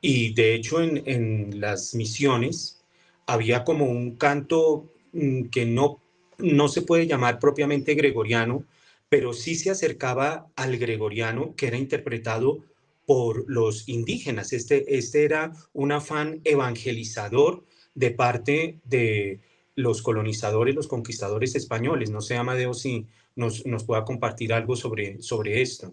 Y 0.00 0.34
de 0.34 0.54
hecho 0.54 0.82
en, 0.82 1.60
las 1.60 1.94
misiones 1.94 2.82
había 3.26 3.64
como 3.64 3.86
un 3.86 4.16
canto 4.16 4.90
mm, 5.12 5.44
que 5.44 5.64
no, 5.64 6.00
no 6.38 6.68
se 6.68 6.82
puede 6.82 7.06
llamar 7.06 7.38
propiamente 7.38 7.94
gregoriano, 7.94 8.64
pero 9.08 9.32
sí 9.32 9.54
se 9.54 9.70
acercaba 9.70 10.48
al 10.56 10.76
gregoriano 10.76 11.54
que 11.54 11.68
era 11.68 11.76
interpretado 11.76 12.64
por 13.06 13.44
los 13.48 13.88
indígenas. 13.88 14.52
Este, 14.52 14.96
este 14.96 15.24
era 15.24 15.52
un 15.72 15.92
afán 15.92 16.40
evangelizador 16.44 17.64
de 17.94 18.10
parte 18.10 18.80
de 18.84 19.40
los 19.76 20.02
colonizadores, 20.02 20.74
los 20.74 20.88
conquistadores 20.88 21.54
españoles. 21.54 22.10
No 22.10 22.20
sé, 22.20 22.36
Amadeo, 22.36 22.74
si 22.74 23.06
nos, 23.36 23.66
nos 23.66 23.84
pueda 23.84 24.04
compartir 24.04 24.52
algo 24.52 24.76
sobre, 24.76 25.20
sobre 25.22 25.62
esto. 25.62 25.92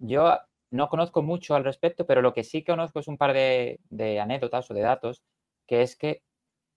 yo 0.00 0.38
no 0.70 0.88
conozco 0.88 1.22
mucho 1.22 1.54
al 1.54 1.64
respecto, 1.64 2.06
pero 2.06 2.22
lo 2.22 2.32
que 2.32 2.44
sí 2.44 2.64
conozco 2.64 2.98
es 3.00 3.08
un 3.08 3.18
par 3.18 3.32
de, 3.32 3.78
anécdotas 4.20 4.70
o 4.70 4.74
de 4.74 4.80
datos, 4.80 5.22
que 5.66 5.82
es 5.82 5.96
que 5.96 6.22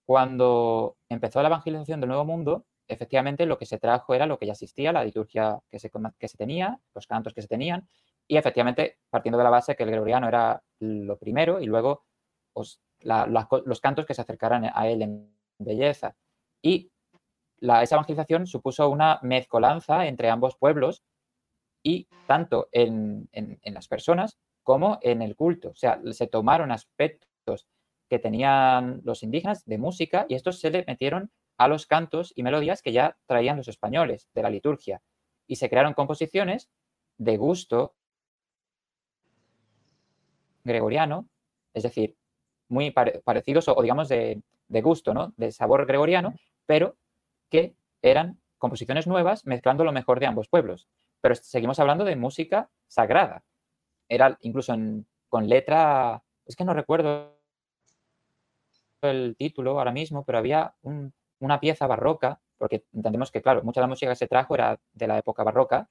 cuando 0.06 0.98
empezó 1.10 1.42
la 1.42 1.48
evangelización 1.48 2.02
del 2.02 2.10
Nuevo 2.10 2.26
Mundo, 2.26 2.66
efectivamente 2.88 3.46
lo 3.46 3.58
que 3.58 3.66
se 3.66 3.80
trajo 3.80 4.14
era 4.14 4.28
lo 4.28 4.38
que 4.38 4.46
ya 4.46 4.54
existía, 4.54 4.92
la 4.92 5.06
liturgia 5.06 5.60
que 5.72 5.80
se, 5.80 5.90
que 6.20 6.28
se 6.28 6.38
tenía, 6.38 6.80
los 6.94 7.08
cantos 7.08 7.34
que 7.34 7.42
se 7.42 7.48
tenían, 7.48 7.88
y 8.28 8.38
efectivamente 8.38 9.00
partiendo 9.10 9.38
de 9.38 9.44
la 9.46 9.50
base 9.50 9.76
que 9.76 9.84
el 9.84 9.92
gregoriano 9.92 10.28
era 10.28 10.62
lo 10.80 11.18
primero 11.18 11.62
y 11.62 11.66
luego 11.66 12.06
los 12.56 13.82
cantos 13.82 14.06
que 14.06 14.14
se 14.14 14.22
acercaran 14.22 14.70
a 14.74 14.88
él 14.88 15.02
en 15.02 15.34
belleza. 15.64 16.16
Y 16.62 16.92
esa 17.62 17.96
evangelización 17.96 18.48
supuso 18.48 18.90
una 18.90 19.20
mezcolanza 19.22 20.06
entre 20.08 20.30
ambos 20.30 20.58
pueblos 20.58 21.04
y 21.82 22.08
tanto 22.28 22.70
en, 22.72 23.30
las 23.64 23.88
personas 23.88 24.38
como 24.64 25.00
en 25.02 25.22
el 25.22 25.36
culto. 25.36 25.70
O 25.70 25.76
sea, 25.76 26.00
se 26.12 26.28
tomaron 26.28 26.72
aspectos 26.72 27.68
que 28.10 28.20
tenían 28.20 29.02
los 29.04 29.24
indígenas 29.24 29.66
de 29.66 29.78
música 29.78 30.26
y 30.30 30.36
estos 30.36 30.60
se 30.60 30.72
le 30.72 30.84
metieron 30.88 31.32
a 31.58 31.68
los 31.68 31.86
cantos 31.86 32.34
y 32.36 32.44
melodías 32.44 32.82
que 32.82 32.92
ya 32.92 33.18
traían 33.26 33.58
los 33.58 33.68
españoles 33.68 34.28
de 34.34 34.44
la 34.44 34.50
liturgia. 34.50 35.02
Y 35.48 35.58
se 35.58 35.70
crearon 35.70 35.94
composiciones 35.94 36.70
de 37.18 37.38
gusto 37.38 37.96
gregoriano, 40.64 41.28
es 41.74 41.84
decir, 41.84 42.16
muy 42.70 42.92
parecidos 42.92 43.68
o, 43.68 43.82
digamos 43.82 44.10
de, 44.10 44.42
de, 44.68 44.82
gusto, 44.82 45.14
¿no? 45.14 45.34
De 45.38 45.52
sabor 45.52 45.86
gregoriano, 45.86 46.34
pero 46.66 46.98
que 47.50 47.76
eran 48.02 48.40
composiciones 48.58 49.08
nuevas 49.08 49.46
mezclando 49.46 49.84
lo 49.84 49.92
mejor 49.92 50.20
de 50.20 50.28
ambos 50.28 50.48
pueblos 50.48 50.88
pero 51.24 51.36
seguimos 51.36 51.80
hablando 51.80 52.04
de 52.04 52.18
música 52.18 52.70
sagrada. 52.88 53.46
Era 54.10 54.38
incluso 54.42 54.76
con 55.30 55.48
letra, 55.48 56.22
es 56.46 56.58
que 56.58 56.66
no 56.66 56.74
recuerdo 56.74 57.40
el 59.02 59.34
título 59.38 59.80
ahora 59.80 59.94
mismo, 59.94 60.26
pero 60.26 60.38
había 60.38 60.76
una 61.40 61.60
pieza 61.62 61.88
barroca, 61.88 62.42
porque 62.58 62.84
entendemos 62.92 63.32
que, 63.32 63.42
claro, 63.42 63.64
mucha 63.64 63.80
de 63.80 63.84
la 63.84 63.88
música 63.88 64.12
que 64.12 64.18
se 64.18 64.28
trajo 64.28 64.54
era 64.56 64.82
de 64.92 65.08
la 65.08 65.18
época 65.18 65.44
barroca, 65.44 65.90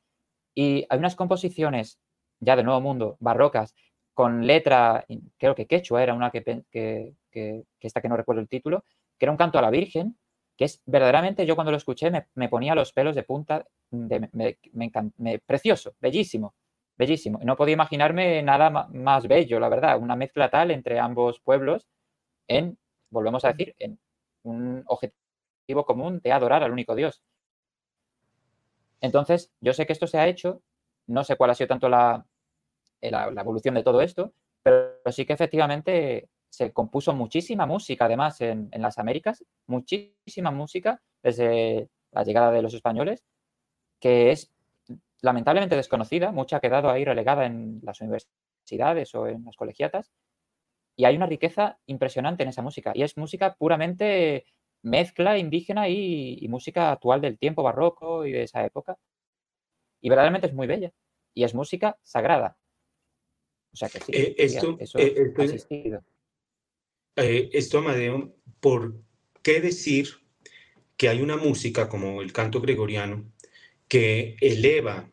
y 0.54 0.86
hay 0.90 0.98
unas 0.98 1.16
composiciones 1.16 1.98
ya 2.40 2.54
del 2.54 2.66
Nuevo 2.66 2.82
Mundo, 2.82 3.16
barrocas, 3.18 3.74
con 4.14 4.46
letra, 4.46 5.04
creo 5.38 5.54
que 5.54 5.66
quechua 5.66 6.02
era 6.02 6.14
una 6.14 6.30
que, 6.30 6.42
que, 6.70 7.14
que, 7.30 7.64
esta 7.80 8.00
que 8.00 8.08
no 8.08 8.16
recuerdo 8.16 8.40
el 8.40 8.48
título, 8.48 8.84
que 9.18 9.24
era 9.24 9.32
un 9.32 9.38
canto 9.38 9.58
a 9.58 9.62
la 9.62 9.70
Virgen, 9.70 10.16
que 10.56 10.66
es 10.66 10.82
verdaderamente, 10.86 11.46
yo 11.46 11.54
cuando 11.54 11.70
lo 11.70 11.78
escuché 11.78 12.10
me, 12.34 12.48
ponía 12.48 12.74
los 12.74 12.92
pelos 12.92 13.14
de 13.14 13.22
punta, 13.22 13.64
me, 13.90 14.58
precioso, 15.46 15.94
bellísimo, 16.00 16.54
bellísimo. 16.96 17.38
No 17.42 17.56
podía 17.56 17.72
imaginarme 17.72 18.42
nada 18.42 18.70
más 18.70 19.26
bello, 19.26 19.58
la 19.58 19.68
verdad, 19.68 19.98
una 19.98 20.16
mezcla 20.16 20.50
tal 20.50 20.70
entre 20.70 20.98
ambos 20.98 21.40
pueblos 21.40 21.88
en, 22.48 22.78
volvemos 23.10 23.44
a 23.44 23.52
decir, 23.52 23.74
en 23.78 23.98
un 24.42 24.84
objetivo 24.86 25.86
común 25.86 26.20
de 26.22 26.32
adorar 26.32 26.62
al 26.62 26.72
único 26.72 26.94
Dios. 26.94 27.22
Entonces, 29.00 29.52
yo 29.60 29.72
sé 29.72 29.86
que 29.86 29.92
esto 29.92 30.06
se 30.06 30.18
ha 30.18 30.28
hecho, 30.28 30.62
no 31.06 31.24
sé 31.24 31.36
cuál 31.36 31.50
ha 31.50 31.54
sido 31.54 31.68
tanto 31.68 31.88
la, 31.88 32.24
la, 33.10 33.30
la 33.30 33.40
evolución 33.40 33.74
de 33.74 33.82
todo 33.82 34.00
esto, 34.00 34.32
pero 34.62 35.00
sí 35.10 35.26
que 35.26 35.32
efectivamente 35.32 36.28
se 36.52 36.72
compuso 36.72 37.14
muchísima 37.14 37.64
música, 37.64 38.04
además, 38.04 38.40
en, 38.42 38.70
las 38.74 38.98
Américas, 38.98 39.42
muchísima 39.66 40.50
música 40.50 41.00
desde 41.22 41.88
la 42.10 42.24
llegada 42.24 42.50
de 42.50 42.60
los 42.60 42.74
españoles, 42.74 43.24
que 43.98 44.30
es 44.30 44.52
lamentablemente 45.22 45.76
desconocida, 45.76 46.30
mucha 46.30 46.58
ha 46.58 46.60
quedado 46.60 46.90
ahí 46.90 47.06
relegada 47.06 47.46
en 47.46 47.80
las 47.82 48.02
universidades 48.02 49.14
o 49.14 49.28
en 49.28 49.44
las 49.46 49.56
colegiatas, 49.56 50.12
y 50.94 51.06
hay 51.06 51.16
una 51.16 51.26
riqueza 51.26 51.78
impresionante 51.86 52.42
en 52.42 52.50
esa 52.50 52.60
música, 52.60 52.92
y 52.94 53.02
es 53.02 53.16
música 53.16 53.54
puramente 53.54 54.44
mezcla 54.82 55.38
indígena 55.38 55.88
y, 55.88 56.46
música 56.50 56.92
actual 56.92 57.22
del 57.22 57.38
tiempo 57.38 57.62
barroco 57.62 58.26
y 58.26 58.32
de 58.32 58.42
esa 58.42 58.62
época, 58.66 58.98
y 60.02 60.10
verdaderamente 60.10 60.48
es 60.48 60.54
muy 60.54 60.66
bella, 60.66 60.92
y 61.32 61.44
es 61.44 61.54
música 61.54 61.96
sagrada. 62.02 62.58
O 63.72 63.76
sea 63.76 63.88
que 63.88 64.00
sí, 64.00 64.12
eh, 64.12 64.34
esto, 64.36 64.76
eso 64.78 64.98
eh, 64.98 65.32
existido. 65.38 66.04
Eh, 67.16 67.50
esto, 67.52 67.78
Amadeo, 67.78 68.34
¿por 68.60 68.94
qué 69.42 69.60
decir 69.60 70.08
que 70.96 71.08
hay 71.08 71.22
una 71.22 71.36
música 71.36 71.88
como 71.88 72.22
el 72.22 72.32
canto 72.32 72.60
gregoriano 72.60 73.24
que 73.88 74.36
eleva 74.40 75.10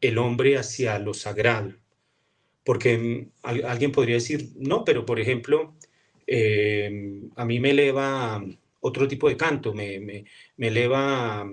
el 0.00 0.18
hombre 0.18 0.56
hacia 0.56 0.98
lo 0.98 1.12
sagrado? 1.12 1.74
Porque 2.64 2.96
mm, 2.98 3.30
alguien 3.42 3.92
podría 3.92 4.16
decir, 4.16 4.50
no, 4.56 4.84
pero 4.84 5.04
por 5.04 5.20
ejemplo, 5.20 5.74
em, 6.26 7.30
a 7.36 7.44
mí 7.44 7.60
me 7.60 7.70
eleva 7.70 8.42
otro 8.80 9.06
tipo 9.06 9.28
de 9.28 9.36
canto, 9.36 9.74
me, 9.74 10.00
me, 10.00 10.24
eleva 10.58 11.48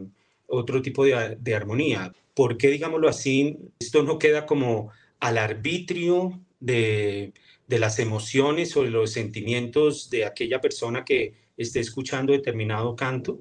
otro 0.48 0.82
tipo 0.82 1.06
de, 1.06 1.38
de, 1.40 1.56
armonía. 1.56 2.14
¿Por 2.34 2.58
qué, 2.58 2.70
digámoslo 2.70 3.08
así, 3.08 3.58
esto 3.80 4.02
no 4.04 4.18
queda 4.18 4.46
como 4.46 4.92
al 5.20 5.38
arbitrio 5.38 6.40
de, 6.60 7.34
de 7.68 7.80
las 7.80 8.00
emociones 8.00 8.76
o 8.76 8.84
de 8.84 8.90
los 8.90 9.12
sentimientos 9.12 10.10
de 10.10 10.26
aquella 10.26 10.60
persona 10.60 11.06
que 11.06 11.36
esté 11.56 11.80
escuchando 11.80 12.34
determinado 12.34 12.96
canto? 12.96 13.40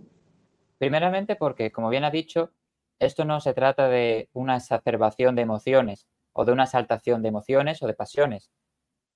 Primeramente 0.78 1.34
porque, 1.34 1.72
como 1.72 1.88
bien 1.88 2.04
ha 2.04 2.10
dicho, 2.10 2.52
esto 2.98 3.24
no 3.24 3.40
se 3.40 3.54
trata 3.54 3.88
de 3.88 4.28
una 4.32 4.56
exacerbación 4.56 5.34
de 5.34 5.42
emociones 5.42 6.06
o 6.32 6.44
de 6.44 6.52
una 6.52 6.64
exaltación 6.64 7.22
de 7.22 7.28
emociones 7.28 7.82
o 7.82 7.86
de 7.86 7.94
pasiones. 7.94 8.50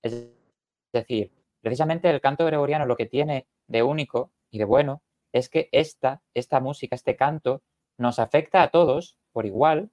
Es 0.02 0.28
decir, 0.92 1.30
precisamente 1.60 2.08
el 2.10 2.20
canto 2.20 2.44
gregoriano 2.46 2.86
lo 2.86 2.96
que 2.96 3.06
tiene 3.06 3.46
de 3.66 3.82
único 3.82 4.32
y 4.50 4.58
de 4.58 4.64
bueno 4.64 5.02
es 5.32 5.48
que 5.48 5.68
esta, 5.72 6.22
esta 6.34 6.60
música, 6.60 6.94
este 6.94 7.16
canto, 7.16 7.62
nos 7.98 8.18
afecta 8.18 8.62
a 8.62 8.70
todos 8.70 9.16
por 9.32 9.46
igual, 9.46 9.90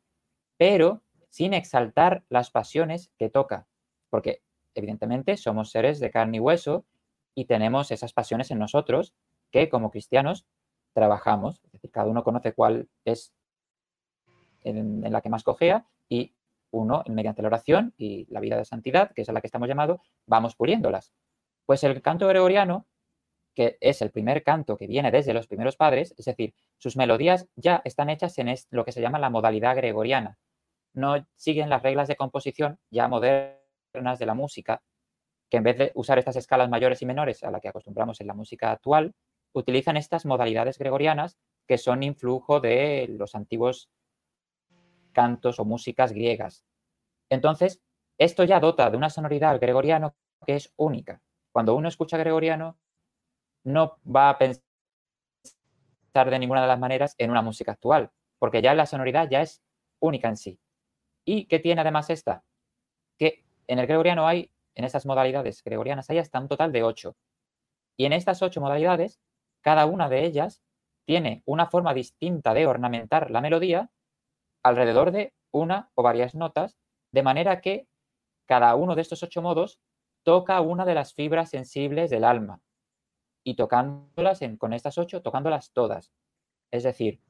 pero 0.57 1.01
sin 1.29 1.53
exaltar 1.53 2.23
las 2.29 2.51
pasiones 2.51 3.11
que 3.17 3.29
toca. 3.29 3.67
Porque 4.09 4.41
evidentemente 4.75 5.37
somos 5.37 5.71
seres 5.71 5.99
de 5.99 6.11
carne 6.11 6.37
y 6.37 6.39
hueso 6.39 6.85
y 7.35 7.45
tenemos 7.45 7.91
esas 7.91 8.13
pasiones 8.13 8.51
en 8.51 8.59
nosotros 8.59 9.13
que 9.51 9.69
como 9.69 9.91
cristianos 9.91 10.45
trabajamos. 10.93 11.61
Es 11.65 11.73
decir, 11.73 11.91
cada 11.91 12.09
uno 12.09 12.23
conoce 12.23 12.53
cuál 12.53 12.89
es 13.05 13.33
en, 14.63 15.01
la 15.11 15.21
que 15.21 15.29
más 15.29 15.43
cojea 15.43 15.85
y 16.07 16.33
uno, 16.71 17.03
mediante 17.07 17.41
la 17.41 17.47
oración 17.47 17.93
y 17.97 18.27
la 18.29 18.39
vida 18.39 18.57
de 18.57 18.65
santidad, 18.65 19.11
que 19.13 19.23
es 19.23 19.29
a 19.29 19.33
la 19.33 19.41
que 19.41 19.47
estamos 19.47 19.67
llamados, 19.67 20.01
vamos 20.27 20.55
puliéndolas. 20.55 21.13
Pues 21.65 21.83
el 21.83 22.01
canto 22.01 22.27
gregoriano, 22.27 22.85
que 23.55 23.77
es 23.81 24.01
el 24.01 24.11
primer 24.11 24.43
canto 24.43 24.77
que 24.77 24.87
viene 24.87 25.11
desde 25.11 25.33
los 25.33 25.47
primeros 25.47 25.75
padres, 25.77 26.13
es 26.17 26.25
decir, 26.25 26.53
sus 26.77 26.95
melodías 26.95 27.47
ya 27.55 27.81
están 27.85 28.09
hechas 28.09 28.37
en 28.37 28.53
lo 28.69 28.85
que 28.85 28.91
se 28.91 29.01
llama 29.01 29.19
la 29.19 29.29
modalidad 29.29 29.75
gregoriana. 29.75 30.37
No 30.93 31.25
siguen 31.35 31.69
las 31.69 31.83
reglas 31.83 32.07
de 32.07 32.15
composición 32.15 32.79
ya 32.89 33.07
modernas 33.07 34.19
de 34.19 34.25
la 34.25 34.33
música, 34.33 34.81
que 35.49 35.57
en 35.57 35.63
vez 35.63 35.77
de 35.77 35.91
usar 35.95 36.19
estas 36.19 36.35
escalas 36.35 36.69
mayores 36.69 37.01
y 37.01 37.05
menores 37.05 37.43
a 37.43 37.51
la 37.51 37.59
que 37.59 37.69
acostumbramos 37.69 38.21
en 38.21 38.27
la 38.27 38.33
música 38.33 38.71
actual, 38.71 39.13
utilizan 39.53 39.97
estas 39.97 40.25
modalidades 40.25 40.77
gregorianas 40.77 41.37
que 41.67 41.77
son 41.77 42.03
influjo 42.03 42.59
de 42.59 43.07
los 43.09 43.35
antiguos 43.35 43.89
cantos 45.11 45.59
o 45.59 45.65
músicas 45.65 46.11
griegas. 46.11 46.65
Entonces, 47.29 47.81
esto 48.17 48.43
ya 48.43 48.59
dota 48.59 48.89
de 48.89 48.97
una 48.97 49.09
sonoridad 49.09 49.51
al 49.51 49.59
gregoriano 49.59 50.15
que 50.45 50.55
es 50.55 50.73
única. 50.77 51.21
Cuando 51.51 51.75
uno 51.75 51.87
escucha 51.87 52.17
gregoriano, 52.17 52.77
no 53.63 53.97
va 54.03 54.29
a 54.29 54.37
pensar 54.37 54.63
de 56.29 56.39
ninguna 56.39 56.61
de 56.61 56.67
las 56.67 56.79
maneras 56.79 57.15
en 57.17 57.31
una 57.31 57.41
música 57.41 57.71
actual, 57.73 58.11
porque 58.39 58.61
ya 58.61 58.73
la 58.73 58.85
sonoridad 58.85 59.29
ya 59.29 59.41
es 59.41 59.61
única 59.99 60.29
en 60.29 60.37
sí. 60.37 60.59
¿Y 61.31 61.45
qué 61.45 61.59
tiene 61.59 61.81
además 61.81 62.09
esta? 62.09 62.43
Que 63.19 63.43
en 63.67 63.77
el 63.77 63.85
gregoriano 63.85 64.27
hay, 64.27 64.51
en 64.73 64.83
estas 64.83 65.05
modalidades 65.05 65.63
gregorianas, 65.63 66.09
hay 66.09 66.17
hasta 66.17 66.39
un 66.39 66.47
total 66.47 66.71
de 66.71 66.81
ocho. 66.81 67.17
Y 67.95 68.05
en 68.05 68.13
estas 68.13 68.41
ocho 68.41 68.61
modalidades, 68.61 69.19
cada 69.61 69.85
una 69.85 70.09
de 70.09 70.25
ellas 70.25 70.63
tiene 71.05 71.43
una 71.45 71.67
forma 71.67 71.93
distinta 71.93 72.55
de 72.55 72.65
ornamentar 72.65 73.29
la 73.29 73.41
melodía 73.41 73.91
alrededor 74.63 75.11
de 75.11 75.35
una 75.51 75.91
o 75.93 76.01
varias 76.01 76.33
notas, 76.33 76.79
de 77.11 77.21
manera 77.21 77.61
que 77.61 77.87
cada 78.47 78.73
uno 78.73 78.95
de 78.95 79.03
estos 79.03 79.21
ocho 79.21 79.43
modos 79.43 79.79
toca 80.23 80.59
una 80.61 80.83
de 80.83 80.95
las 80.95 81.13
fibras 81.13 81.51
sensibles 81.51 82.09
del 82.09 82.23
alma. 82.23 82.59
Y 83.43 83.53
tocándolas 83.53 84.39
con 84.57 84.73
estas 84.73 84.97
ocho, 84.97 85.21
tocándolas 85.21 85.73
todas. 85.73 86.11
Es 86.71 86.81
decir, 86.81 87.21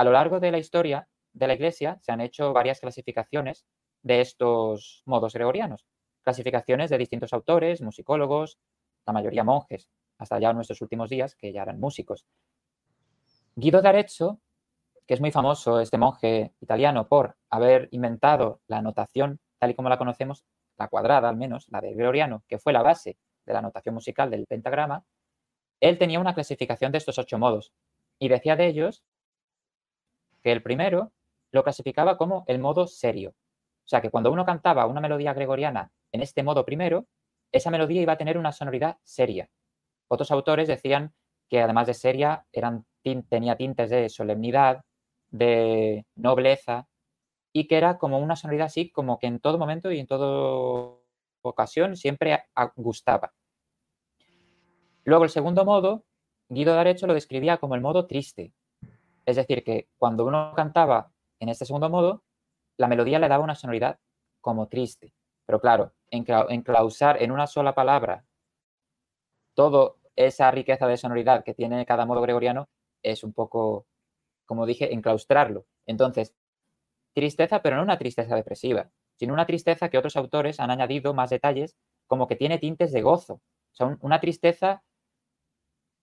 a 0.00 0.04
lo 0.04 0.12
largo 0.12 0.40
de 0.40 0.50
la 0.50 0.58
historia, 0.58 1.08
de 1.32 1.46
la 1.46 1.54
Iglesia 1.54 1.98
se 2.00 2.12
han 2.12 2.20
hecho 2.20 2.52
varias 2.52 2.80
clasificaciones 2.80 3.66
de 4.02 4.20
estos 4.20 5.02
modos 5.06 5.34
gregorianos. 5.34 5.86
Clasificaciones 6.22 6.90
de 6.90 6.98
distintos 6.98 7.32
autores, 7.32 7.80
musicólogos, 7.80 8.58
la 9.06 9.12
mayoría 9.12 9.44
monjes, 9.44 9.88
hasta 10.18 10.38
ya 10.38 10.52
nuestros 10.52 10.80
últimos 10.82 11.10
días, 11.10 11.34
que 11.34 11.52
ya 11.52 11.62
eran 11.62 11.80
músicos. 11.80 12.26
Guido 13.54 13.82
de 13.82 13.88
Arezzo 13.88 14.40
que 15.08 15.14
es 15.14 15.22
muy 15.22 15.30
famoso 15.30 15.80
este 15.80 15.96
monje 15.96 16.52
italiano 16.60 17.08
por 17.08 17.34
haber 17.48 17.88
inventado 17.92 18.60
la 18.66 18.82
notación 18.82 19.40
tal 19.58 19.70
y 19.70 19.74
como 19.74 19.88
la 19.88 19.96
conocemos, 19.96 20.44
la 20.76 20.88
cuadrada 20.88 21.30
al 21.30 21.36
menos, 21.36 21.66
la 21.70 21.80
de 21.80 21.94
Gregoriano, 21.94 22.44
que 22.46 22.58
fue 22.58 22.74
la 22.74 22.82
base 22.82 23.16
de 23.46 23.54
la 23.54 23.62
notación 23.62 23.94
musical 23.94 24.30
del 24.30 24.46
pentagrama, 24.46 25.06
él 25.80 25.96
tenía 25.96 26.20
una 26.20 26.34
clasificación 26.34 26.92
de 26.92 26.98
estos 26.98 27.18
ocho 27.18 27.38
modos 27.38 27.72
y 28.18 28.28
decía 28.28 28.54
de 28.54 28.66
ellos 28.66 29.02
el 30.52 30.62
primero 30.62 31.12
lo 31.50 31.62
clasificaba 31.62 32.16
como 32.16 32.44
el 32.46 32.58
modo 32.58 32.86
serio. 32.86 33.30
O 33.30 33.88
sea, 33.88 34.00
que 34.00 34.10
cuando 34.10 34.30
uno 34.30 34.44
cantaba 34.44 34.86
una 34.86 35.00
melodía 35.00 35.32
gregoriana 35.32 35.90
en 36.12 36.22
este 36.22 36.42
modo 36.42 36.64
primero, 36.64 37.06
esa 37.52 37.70
melodía 37.70 38.02
iba 38.02 38.12
a 38.14 38.18
tener 38.18 38.36
una 38.36 38.52
sonoridad 38.52 38.98
seria. 39.02 39.48
Otros 40.08 40.30
autores 40.30 40.68
decían 40.68 41.14
que 41.48 41.62
además 41.62 41.86
de 41.86 41.94
seria, 41.94 42.46
eran, 42.52 42.84
tenía 43.28 43.56
tintes 43.56 43.88
de 43.90 44.08
solemnidad, 44.08 44.84
de 45.30 46.06
nobleza, 46.14 46.88
y 47.52 47.66
que 47.66 47.76
era 47.76 47.98
como 47.98 48.18
una 48.18 48.36
sonoridad 48.36 48.66
así, 48.66 48.90
como 48.90 49.18
que 49.18 49.26
en 49.26 49.40
todo 49.40 49.58
momento 49.58 49.90
y 49.90 49.98
en 49.98 50.06
toda 50.06 50.98
ocasión 51.42 51.96
siempre 51.96 52.44
gustaba. 52.76 53.32
Luego 55.04 55.24
el 55.24 55.30
segundo 55.30 55.64
modo, 55.64 56.04
Guido 56.50 56.74
D'Arezzo 56.74 57.06
lo 57.06 57.14
describía 57.14 57.56
como 57.56 57.74
el 57.74 57.80
modo 57.80 58.06
triste. 58.06 58.52
Es 59.28 59.36
decir, 59.36 59.62
que 59.62 59.90
cuando 59.98 60.24
uno 60.24 60.54
cantaba 60.56 61.12
en 61.38 61.50
este 61.50 61.66
segundo 61.66 61.90
modo, 61.90 62.22
la 62.78 62.88
melodía 62.88 63.18
le 63.18 63.28
daba 63.28 63.44
una 63.44 63.54
sonoridad 63.54 63.98
como 64.40 64.68
triste. 64.68 65.12
Pero 65.44 65.60
claro, 65.60 65.92
enclausar 66.10 67.22
en 67.22 67.30
una 67.30 67.46
sola 67.46 67.74
palabra 67.74 68.24
toda 69.52 69.92
esa 70.16 70.50
riqueza 70.50 70.86
de 70.86 70.96
sonoridad 70.96 71.44
que 71.44 71.52
tiene 71.52 71.84
cada 71.84 72.06
modo 72.06 72.22
gregoriano 72.22 72.70
es 73.02 73.22
un 73.22 73.34
poco, 73.34 73.86
como 74.46 74.64
dije, 74.64 74.94
enclaustrarlo. 74.94 75.66
Entonces, 75.84 76.34
tristeza, 77.12 77.60
pero 77.60 77.76
no 77.76 77.82
una 77.82 77.98
tristeza 77.98 78.34
depresiva, 78.34 78.88
sino 79.16 79.34
una 79.34 79.44
tristeza 79.44 79.90
que 79.90 79.98
otros 79.98 80.16
autores 80.16 80.58
han 80.58 80.70
añadido 80.70 81.12
más 81.12 81.28
detalles, 81.28 81.76
como 82.06 82.28
que 82.28 82.36
tiene 82.36 82.56
tintes 82.56 82.92
de 82.92 83.02
gozo. 83.02 83.34
O 83.34 83.74
sea, 83.74 83.94
una 84.00 84.20
tristeza 84.20 84.82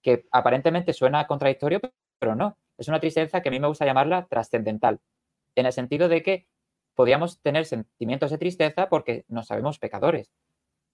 que 0.04 0.28
aparentemente 0.32 0.94
suena 0.94 1.26
contradictorio, 1.26 1.82
pero 2.20 2.36
no. 2.36 2.56
Es 2.78 2.88
una 2.88 3.00
tristeza 3.00 3.42
que 3.42 3.50
a 3.50 3.52
mí 3.52 3.60
me 3.60 3.68
gusta 3.68 3.86
llamarla 3.86 4.28
trascendental, 4.28 5.00
en 5.56 5.66
el 5.66 5.74
sentido 5.74 6.10
de 6.10 6.24
que 6.24 6.48
podríamos 6.94 7.42
tener 7.42 7.66
sentimientos 7.66 8.32
de 8.32 8.38
tristeza 8.38 8.90
porque 8.90 9.26
no 9.28 9.44
sabemos 9.44 9.80
pecadores 9.80 10.32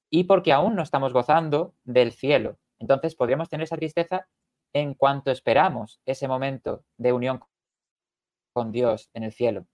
y 0.10 0.26
porque 0.26 0.52
aún 0.52 0.76
no 0.76 0.84
estamos 0.84 1.14
gozando 1.14 1.74
del 1.84 2.12
cielo. 2.12 2.58
Entonces 2.80 3.16
podríamos 3.16 3.50
tener 3.50 3.64
esa 3.64 3.78
tristeza 3.78 4.28
en 4.74 4.94
cuanto 4.94 5.32
esperamos 5.32 6.02
ese 6.06 6.28
momento 6.28 6.84
de 6.98 7.14
unión 7.14 7.42
con 8.54 8.72
Dios 8.72 9.10
en 9.14 9.24
el 9.24 9.32
cielo. 9.32 9.68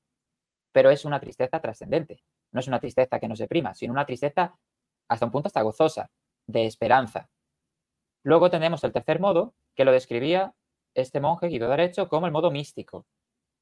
Pero 0.71 0.91
es 0.91 1.05
una 1.05 1.19
tristeza 1.19 1.59
trascendente. 1.59 2.23
No 2.51 2.59
es 2.59 2.67
una 2.67 2.79
tristeza 2.79 3.19
que 3.19 3.27
nos 3.27 3.39
deprima, 3.39 3.73
sino 3.73 3.93
una 3.93 4.05
tristeza 4.05 4.57
hasta 5.09 5.25
un 5.25 5.31
punto 5.31 5.47
hasta 5.47 5.61
gozosa, 5.61 6.11
de 6.47 6.65
esperanza. 6.65 7.29
Luego 8.23 8.49
tenemos 8.49 8.83
el 8.83 8.91
tercer 8.91 9.19
modo, 9.19 9.55
que 9.75 9.85
lo 9.85 9.91
describía 9.91 10.53
este 11.01 11.19
monje 11.19 11.47
Guido 11.47 11.69
Derecho 11.69 12.07
como 12.10 12.25
el 12.25 12.31
modo 12.31 12.51
místico. 12.51 13.05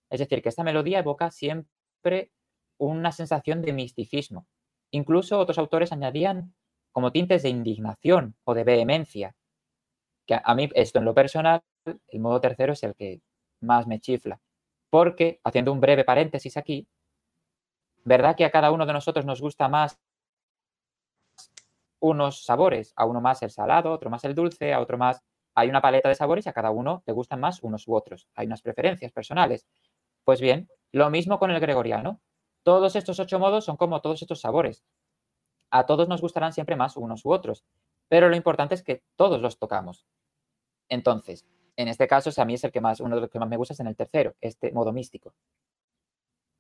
Es 0.10 0.20
decir, 0.20 0.42
que 0.42 0.50
esta 0.50 0.64
melodía 0.64 1.00
evoca 1.00 1.32
siempre 1.32 2.32
una 2.78 3.12
sensación 3.12 3.62
de 3.62 3.74
misticismo. 3.74 4.48
Incluso 4.92 5.40
otros 5.40 5.58
autores 5.58 5.92
añadían 5.92 6.54
como 6.92 7.12
tintes 7.12 7.44
de 7.44 7.50
indignación 7.50 8.36
o 8.44 8.54
de 8.54 8.64
vehemencia. 8.64 9.36
Que 10.26 10.40
a 10.42 10.56
mí, 10.56 10.70
esto 10.74 11.00
en 11.00 11.06
lo 11.06 11.14
personal, 11.14 11.62
el 12.08 12.20
modo 12.20 12.40
tercero 12.40 12.74
es 12.74 12.84
el 12.84 12.96
que 12.96 13.22
más 13.62 13.88
me 13.88 14.00
chifla. 14.00 14.40
Porque, 14.90 15.40
haciendo 15.44 15.74
un 15.74 15.82
breve 15.82 16.06
paréntesis 16.06 16.56
aquí, 16.58 16.88
¿verdad 18.06 18.36
que 18.36 18.46
a 18.46 18.52
cada 18.52 18.72
uno 18.72 18.86
de 18.86 18.94
nosotros 18.94 19.26
nos 19.26 19.42
gusta 19.42 19.68
más 19.68 20.00
unos 22.00 22.46
sabores, 22.46 22.94
a 22.96 23.06
uno 23.06 23.20
más 23.20 23.42
el 23.42 23.50
salado, 23.50 23.92
otro 23.92 24.10
más 24.10 24.24
el 24.24 24.36
dulce, 24.36 24.74
a 24.74 24.80
otro 24.80 24.98
más... 24.98 25.22
Hay 25.56 25.70
una 25.70 25.82
paleta 25.82 26.10
de 26.10 26.16
sabores 26.16 26.46
y 26.46 26.50
a 26.50 26.54
cada 26.54 26.70
uno 26.70 27.02
le 27.06 27.14
gustan 27.14 27.40
más 27.40 27.64
unos 27.64 27.88
u 27.88 27.96
otros. 27.96 28.28
Hay 28.36 28.46
unas 28.46 28.62
preferencias 28.62 29.12
personales. 29.12 29.66
Pues 30.26 30.42
bien, 30.42 30.70
lo 30.92 31.10
mismo 31.10 31.40
con 31.40 31.52
el 31.52 31.60
gregoriano. 31.60 32.20
Todos 32.64 32.96
estos 32.96 33.20
ocho 33.20 33.40
modos 33.40 33.64
son 33.66 33.78
como 33.78 34.02
todos 34.02 34.22
estos 34.22 34.42
sabores. 34.42 34.84
A 35.72 35.86
todos 35.86 36.08
nos 36.10 36.22
gustarán 36.22 36.54
siempre 36.54 36.76
más 36.76 36.98
unos 36.98 37.26
u 37.26 37.32
otros, 37.32 37.64
pero 38.08 38.30
lo 38.30 38.36
importante 38.36 38.76
es 38.76 38.84
que 38.84 39.04
todos 39.16 39.42
los 39.42 39.58
tocamos. 39.58 40.06
Entonces, 40.90 41.46
en 41.78 41.88
este 41.88 42.08
caso, 42.08 42.30
a 42.40 42.46
mí 42.46 42.54
es 42.54 42.64
el 42.64 42.72
que 42.72 42.82
más, 42.82 43.00
uno 43.00 43.16
de 43.16 43.22
los 43.22 43.30
que 43.30 43.40
más 43.40 43.50
me 43.50 43.58
gusta 43.58 43.74
es 43.74 43.80
en 43.80 43.88
el 43.88 43.96
tercero, 43.96 44.36
este 44.42 44.72
modo 44.72 44.94
místico. 44.94 45.34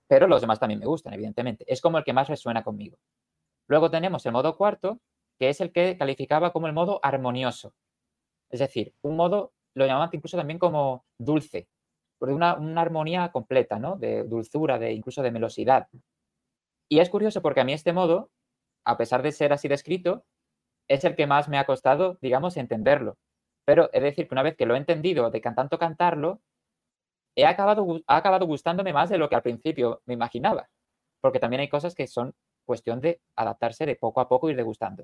Pero 0.07 0.27
los 0.27 0.41
demás 0.41 0.59
también 0.59 0.79
me 0.79 0.85
gustan, 0.85 1.13
evidentemente. 1.13 1.65
Es 1.67 1.81
como 1.81 1.97
el 1.97 2.03
que 2.03 2.13
más 2.13 2.27
resuena 2.27 2.63
conmigo. 2.63 2.97
Luego 3.67 3.89
tenemos 3.89 4.25
el 4.25 4.31
modo 4.31 4.55
cuarto, 4.55 4.99
que 5.39 5.49
es 5.49 5.61
el 5.61 5.71
que 5.71 5.97
calificaba 5.97 6.51
como 6.51 6.67
el 6.67 6.73
modo 6.73 6.99
armonioso. 7.03 7.73
Es 8.55 8.59
decir, 8.59 8.93
un 9.01 9.17
modo, 9.17 9.51
lo 9.75 9.85
llamaban 9.85 10.09
incluso 10.13 10.37
también 10.37 10.59
como 10.59 11.03
dulce, 11.19 11.67
por 12.17 12.29
una, 12.29 12.51
armonía 12.51 13.29
completa, 13.33 13.79
¿no? 13.79 13.97
De 13.97 14.23
dulzura, 14.23 14.79
de 14.79 14.93
incluso 14.93 15.21
de 15.21 15.29
melosidad. 15.29 15.89
Y 16.87 16.99
es 16.99 17.09
curioso 17.09 17.41
porque 17.41 17.59
a 17.59 17.65
mí 17.65 17.73
este 17.73 17.91
modo, 17.91 18.31
a 18.85 18.95
pesar 18.95 19.23
de 19.23 19.33
ser 19.33 19.51
así 19.51 19.67
descrito, 19.67 20.23
es 20.87 21.03
el 21.03 21.17
que 21.17 21.27
más 21.27 21.49
me 21.49 21.57
ha 21.57 21.65
costado, 21.65 22.17
digamos, 22.21 22.55
entenderlo. 22.55 23.17
Pero 23.65 23.89
es 23.91 24.01
decir 24.01 24.29
que 24.29 24.33
una 24.33 24.43
vez 24.43 24.55
que 24.55 24.65
lo 24.65 24.75
he 24.75 24.77
entendido 24.77 25.29
de 25.29 25.41
tanto 25.41 25.77
cantarlo, 25.77 26.39
he 27.35 27.45
acabado, 27.45 27.99
ha 28.07 28.15
acabado 28.15 28.45
gustándome 28.45 28.93
más 28.93 29.09
de 29.09 29.17
lo 29.17 29.27
que 29.27 29.35
al 29.35 29.43
principio 29.43 30.01
me 30.05 30.13
imaginaba. 30.13 30.69
Porque 31.19 31.41
también 31.41 31.59
hay 31.59 31.67
cosas 31.67 31.93
que 31.93 32.07
son 32.07 32.33
cuestión 32.65 33.01
de 33.01 33.19
adaptarse 33.35 33.85
de 33.85 33.97
poco 33.97 34.21
a 34.21 34.29
poco 34.29 34.49
ir 34.49 34.55
degustando. 34.55 35.03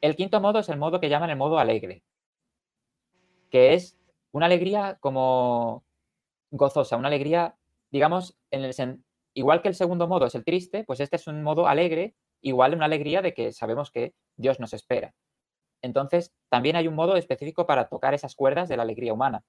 El 0.00 0.16
quinto 0.16 0.40
modo 0.40 0.60
es 0.60 0.70
el 0.70 0.78
modo 0.78 0.98
que 0.98 1.10
llaman 1.10 1.28
el 1.28 1.36
modo 1.36 1.58
alegre, 1.58 2.04
que 3.50 3.74
es 3.74 3.98
una 4.32 4.46
alegría 4.46 4.98
como 5.00 5.84
gozosa, 6.50 6.96
una 6.96 7.08
alegría, 7.08 7.56
digamos, 7.90 8.36
en 8.50 8.64
el 8.64 9.02
igual 9.34 9.62
que 9.62 9.68
el 9.68 9.74
segundo 9.74 10.08
modo 10.08 10.26
es 10.26 10.34
el 10.34 10.44
triste, 10.44 10.84
pues 10.84 11.00
este 11.00 11.16
es 11.16 11.26
un 11.26 11.42
modo 11.42 11.68
alegre, 11.68 12.14
igual 12.40 12.74
una 12.74 12.86
alegría 12.86 13.22
de 13.22 13.34
que 13.34 13.52
sabemos 13.52 13.90
que 13.90 14.14
Dios 14.36 14.60
nos 14.60 14.72
espera. 14.72 15.14
Entonces, 15.82 16.34
también 16.48 16.76
hay 16.76 16.88
un 16.88 16.94
modo 16.94 17.16
específico 17.16 17.66
para 17.66 17.88
tocar 17.88 18.14
esas 18.14 18.34
cuerdas 18.34 18.68
de 18.68 18.76
la 18.76 18.82
alegría 18.82 19.12
humana. 19.12 19.44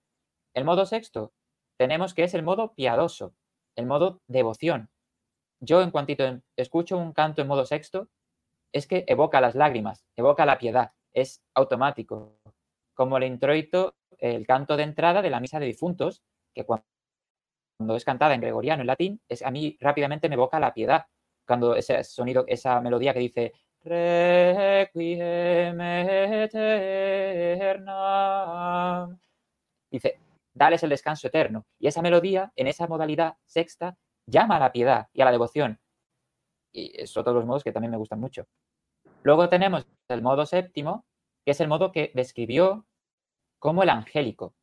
El 0.53 0.63
modo 0.63 0.85
sexto, 0.85 1.33
tenemos 1.77 2.13
que 2.13 2.23
es 2.23 2.33
el 2.33 2.43
modo 2.43 2.73
piadoso, 2.75 3.33
el 3.75 3.85
modo 3.85 4.21
devoción. 4.27 4.89
Yo, 5.59 5.81
en 5.81 5.91
cuantito 5.91 6.41
escucho 6.55 6.97
un 6.97 7.13
canto 7.13 7.41
en 7.41 7.47
modo 7.47 7.65
sexto, 7.65 8.09
es 8.71 8.85
que 8.87 9.05
evoca 9.07 9.41
las 9.41 9.55
lágrimas, 9.55 10.05
evoca 10.15 10.45
la 10.45 10.57
piedad, 10.57 10.91
es 11.13 11.41
automático. 11.55 12.38
Como 12.99 13.15
el 13.15 13.23
introito, 13.23 13.95
el 14.17 14.45
canto 14.45 14.75
de 14.75 14.83
entrada 14.83 15.21
de 15.21 15.29
la 15.29 15.39
misa 15.39 15.57
de 15.57 15.67
difuntos, 15.67 16.21
que 16.53 16.65
cuando 16.65 16.83
es 17.95 18.03
cantada 18.03 18.33
en 18.33 18.41
gregoriano, 18.41 18.81
en 18.81 18.87
latín, 18.87 19.21
es, 19.29 19.41
a 19.41 19.51
mí 19.51 19.77
rápidamente 19.79 20.27
me 20.27 20.35
evoca 20.35 20.59
la 20.59 20.73
piedad. 20.73 21.05
Cuando 21.47 21.75
ese 21.75 22.03
sonido, 22.03 22.43
esa 22.45 22.81
melodía 22.81 23.13
que 23.13 23.21
dice 23.21 23.53
Requiem 23.85 25.79
eternam, 25.79 26.67
dice, 29.89 30.19
dales 30.53 30.83
el 30.83 30.89
descanso 30.89 31.27
eterno. 31.27 31.65
Y 31.79 31.87
esa 31.87 32.01
melodía, 32.01 32.51
en 32.57 32.67
esa 32.67 32.85
modalidad 32.85 33.37
sexta, 33.45 33.95
llama 34.25 34.57
a 34.57 34.59
la 34.59 34.73
piedad 34.73 35.07
y 35.13 35.21
a 35.21 35.25
la 35.25 35.31
devoción. 35.31 35.79
Y 36.73 37.07
son 37.07 37.23
todos 37.23 37.35
los 37.35 37.45
modos 37.45 37.63
que 37.63 37.71
también 37.71 37.91
me 37.91 37.97
gustan 37.97 38.19
mucho. 38.19 38.45
Luego 39.23 39.47
tenemos 39.47 39.87
el 40.09 40.21
modo 40.21 40.45
séptimo, 40.45 41.05
que 41.45 41.51
es 41.51 41.61
el 41.61 41.69
modo 41.69 41.93
que 41.93 42.11
describió 42.13 42.85
como 43.59 43.83
el 43.83 43.89
angélico, 43.89 44.55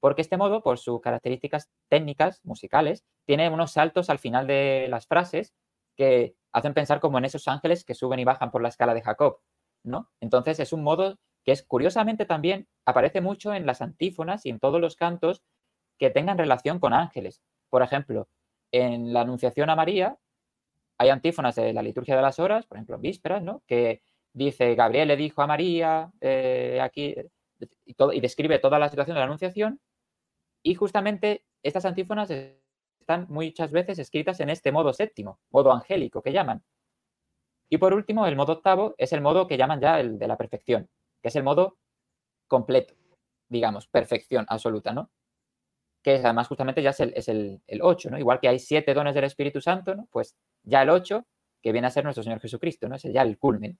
porque 0.00 0.22
este 0.22 0.36
modo, 0.36 0.62
por 0.62 0.78
sus 0.78 1.00
características 1.00 1.70
técnicas, 1.88 2.40
musicales, 2.44 3.04
tiene 3.24 3.48
unos 3.48 3.72
saltos 3.72 4.08
al 4.08 4.18
final 4.18 4.46
de 4.46 4.86
las 4.88 5.06
frases 5.06 5.54
que 5.96 6.34
hacen 6.52 6.74
pensar 6.74 7.00
como 7.00 7.18
en 7.18 7.24
esos 7.24 7.48
ángeles 7.48 7.84
que 7.84 7.94
suben 7.94 8.20
y 8.20 8.24
bajan 8.24 8.50
por 8.50 8.62
la 8.62 8.68
escala 8.68 8.94
de 8.94 9.02
Jacob, 9.02 9.40
¿no? 9.82 10.10
Entonces 10.20 10.60
es 10.60 10.72
un 10.72 10.82
modo 10.82 11.18
que 11.44 11.52
es 11.52 11.62
curiosamente 11.62 12.24
también 12.26 12.66
aparece 12.84 13.20
mucho 13.20 13.54
en 13.54 13.66
las 13.66 13.82
antífonas 13.82 14.46
y 14.46 14.50
en 14.50 14.58
todos 14.58 14.80
los 14.80 14.96
cantos 14.96 15.42
que 15.98 16.10
tengan 16.10 16.38
relación 16.38 16.78
con 16.80 16.92
ángeles. 16.92 17.42
Por 17.70 17.82
ejemplo, 17.82 18.28
en 18.72 19.12
la 19.12 19.22
Anunciación 19.22 19.70
a 19.70 19.76
María 19.76 20.18
hay 20.98 21.10
antífonas 21.10 21.54
de 21.54 21.72
la 21.72 21.82
liturgia 21.82 22.16
de 22.16 22.22
las 22.22 22.38
horas, 22.38 22.66
por 22.66 22.76
ejemplo, 22.76 22.96
en 22.96 23.02
vísperas, 23.02 23.42
¿no? 23.42 23.62
Que 23.66 24.02
dice, 24.32 24.74
Gabriel 24.74 25.08
le 25.08 25.16
dijo 25.16 25.42
a 25.42 25.46
María, 25.46 26.10
eh, 26.20 26.80
aquí, 26.82 27.14
y, 27.84 28.20
describe 28.20 28.58
toda 28.58 28.78
la 28.78 28.88
situación 28.88 29.14
de 29.14 29.20
la 29.20 29.26
Anunciación, 29.26 29.80
y 30.62 30.74
justamente 30.74 31.44
estas 31.62 31.84
antífonas 31.84 32.30
están 32.30 33.26
muchas 33.28 33.70
veces 33.72 33.98
escritas 33.98 34.40
en 34.40 34.50
este 34.50 34.72
modo 34.72 34.92
séptimo, 34.92 35.40
modo 35.50 35.72
angélico 35.72 36.22
que 36.22 36.32
llaman. 36.32 36.64
Y 37.68 37.78
por 37.78 37.94
último, 37.94 38.26
el 38.26 38.36
modo 38.36 38.54
octavo 38.54 38.94
es 38.98 39.12
el 39.12 39.20
modo 39.20 39.46
que 39.46 39.56
llaman 39.56 39.80
ya 39.80 40.00
el 40.00 40.18
de 40.18 40.28
la 40.28 40.36
perfección, 40.36 40.88
que 41.22 41.28
es 41.28 41.36
el 41.36 41.42
modo 41.42 41.78
completo, 42.48 42.94
digamos, 43.48 43.86
perfección 43.88 44.46
absoluta, 44.48 44.92
¿no? 44.92 45.10
que 46.06 46.14
es, 46.14 46.24
además 46.24 46.46
justamente 46.46 46.84
ya 46.84 46.90
es 46.90 47.00
el, 47.00 47.12
es 47.16 47.28
el, 47.28 47.60
8, 47.80 48.10
¿no? 48.10 48.18
Igual 48.18 48.38
que 48.38 48.46
hay 48.46 48.60
siete 48.60 48.94
dones 48.94 49.12
del 49.12 49.24
Espíritu 49.24 49.60
Santo, 49.60 49.96
¿no? 49.96 50.06
Pues 50.12 50.36
ya 50.62 50.82
el 50.82 50.90
8, 50.90 51.26
que 51.60 51.72
viene 51.72 51.88
a 51.88 51.90
ser 51.90 52.04
nuestro 52.04 52.22
Señor 52.22 52.38
Jesucristo, 52.38 52.88
¿no? 52.88 52.94
Es 52.94 53.02
ya 53.02 53.22
el 53.22 53.36
culmen. 53.38 53.76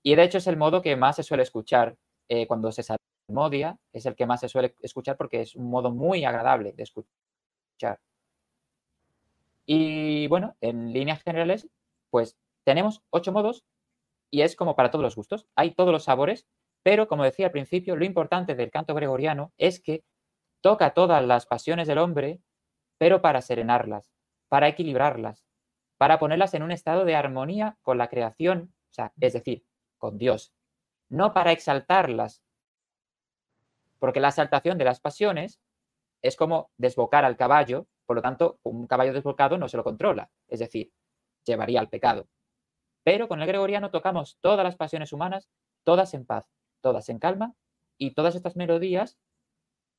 Y 0.00 0.14
de 0.14 0.22
hecho 0.22 0.38
es 0.38 0.46
el 0.46 0.56
modo 0.56 0.80
que 0.80 0.94
más 0.94 1.16
se 1.16 1.24
suele 1.24 1.42
escuchar 1.42 1.96
eh, 2.28 2.46
cuando 2.46 2.70
se 2.70 2.84
salmodia, 3.26 3.78
es 3.92 4.06
el 4.06 4.14
que 4.14 4.26
más 4.26 4.40
se 4.40 4.48
suele 4.48 4.74
escuchar 4.80 5.16
porque 5.16 5.40
es 5.42 5.54
un 5.56 5.68
modo 5.70 5.90
muy 5.90 6.24
agradable 6.24 6.72
de 6.72 6.82
escuchar. 6.82 8.00
Y 9.66 10.28
bueno, 10.28 10.56
en 10.60 10.92
líneas 10.92 11.22
generales, 11.22 11.68
pues 12.10 12.36
tenemos 12.64 13.02
ocho 13.10 13.32
modos 13.32 13.64
y 14.30 14.42
es 14.42 14.54
como 14.56 14.76
para 14.76 14.90
todos 14.90 15.02
los 15.02 15.16
gustos. 15.16 15.46
Hay 15.56 15.72
todos 15.72 15.92
los 15.92 16.04
sabores, 16.04 16.46
pero 16.82 17.08
como 17.08 17.24
decía 17.24 17.46
al 17.46 17.52
principio, 17.52 17.96
lo 17.96 18.04
importante 18.04 18.54
del 18.54 18.70
canto 18.70 18.94
gregoriano 18.94 19.52
es 19.58 19.80
que 19.80 20.04
toca 20.60 20.94
todas 20.94 21.24
las 21.24 21.46
pasiones 21.46 21.88
del 21.88 21.98
hombre, 21.98 22.40
pero 22.98 23.20
para 23.22 23.42
serenarlas, 23.42 24.12
para 24.48 24.68
equilibrarlas, 24.68 25.44
para 25.98 26.18
ponerlas 26.18 26.54
en 26.54 26.62
un 26.62 26.70
estado 26.70 27.04
de 27.04 27.16
armonía 27.16 27.76
con 27.82 27.98
la 27.98 28.08
creación, 28.08 28.72
o 28.90 28.94
sea, 28.94 29.12
es 29.20 29.32
decir, 29.32 29.64
con 29.98 30.16
Dios, 30.18 30.52
no 31.08 31.32
para 31.32 31.52
exaltarlas, 31.52 32.42
porque 33.98 34.20
la 34.20 34.28
exaltación 34.28 34.78
de 34.78 34.84
las 34.84 35.00
pasiones 35.00 35.60
es 36.22 36.36
como 36.36 36.70
desbocar 36.76 37.24
al 37.24 37.36
caballo, 37.36 37.86
por 38.04 38.16
lo 38.16 38.22
tanto, 38.22 38.58
un 38.62 38.86
caballo 38.86 39.12
desbocado 39.12 39.58
no 39.58 39.68
se 39.68 39.76
lo 39.76 39.84
controla, 39.84 40.30
es 40.48 40.60
decir, 40.60 40.92
llevaría 41.44 41.80
al 41.80 41.88
pecado. 41.88 42.28
Pero 43.04 43.28
con 43.28 43.40
el 43.40 43.46
gregoriano 43.46 43.90
tocamos 43.90 44.38
todas 44.40 44.64
las 44.64 44.76
pasiones 44.76 45.12
humanas, 45.12 45.48
todas 45.84 46.14
en 46.14 46.26
paz, 46.26 46.44
todas 46.80 47.08
en 47.08 47.18
calma, 47.18 47.54
y 47.98 48.12
todas 48.12 48.34
estas 48.34 48.56
melodías, 48.56 49.18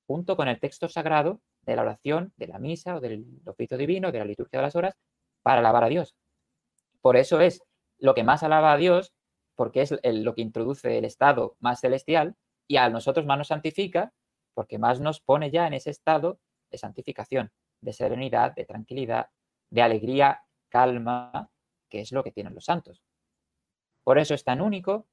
junto 0.06 0.36
con 0.36 0.48
el 0.48 0.60
texto 0.60 0.88
sagrado 0.88 1.42
de 1.62 1.76
la 1.76 1.82
oración, 1.82 2.34
de 2.38 2.48
la 2.48 2.60
misa 2.60 2.96
o 2.96 3.00
del 3.00 3.26
oficio 3.46 3.78
divino, 3.78 4.12
de 4.12 4.20
la 4.20 4.26
liturgia 4.26 4.60
de 4.60 4.64
las 4.64 4.76
horas, 4.76 4.96
para 5.42 5.60
alabar 5.60 5.84
a 5.84 5.90
Dios. 5.90 6.16
Por 7.02 7.18
eso 7.18 7.40
es 7.40 7.64
lo 7.98 8.14
que 8.14 8.24
más 8.24 8.44
alaba 8.44 8.74
a 8.74 8.78
Dios, 8.78 9.14
porque 9.56 9.82
es 9.82 9.94
lo 10.04 10.36
que 10.36 10.42
introduce 10.42 10.98
el 10.98 11.06
estado 11.06 11.56
más 11.60 11.80
celestial, 11.80 12.36
y 12.68 12.78
a 12.78 12.90
nosotros 12.90 13.26
más 13.26 13.38
nos 13.38 13.48
santifica, 13.48 14.14
porque 14.54 14.78
más 14.78 15.00
nos 15.00 15.22
pone 15.22 15.52
ya 15.52 15.68
en 15.68 15.74
ese 15.74 15.92
estado 15.92 16.40
de 16.70 16.78
santificación, 16.78 17.52
de 17.82 17.94
serenidad, 17.94 18.54
de 18.56 18.66
tranquilidad, 18.66 19.30
de 19.70 19.82
alegría, 19.82 20.44
calma, 20.70 21.50
que 21.90 22.02
es 22.02 22.12
lo 22.12 22.24
que 22.24 22.32
tienen 22.32 22.54
los 22.54 22.66
santos. 22.66 23.02
Por 24.04 24.18
eso 24.18 24.34
es 24.34 24.44
tan 24.44 24.62
único 24.62 25.08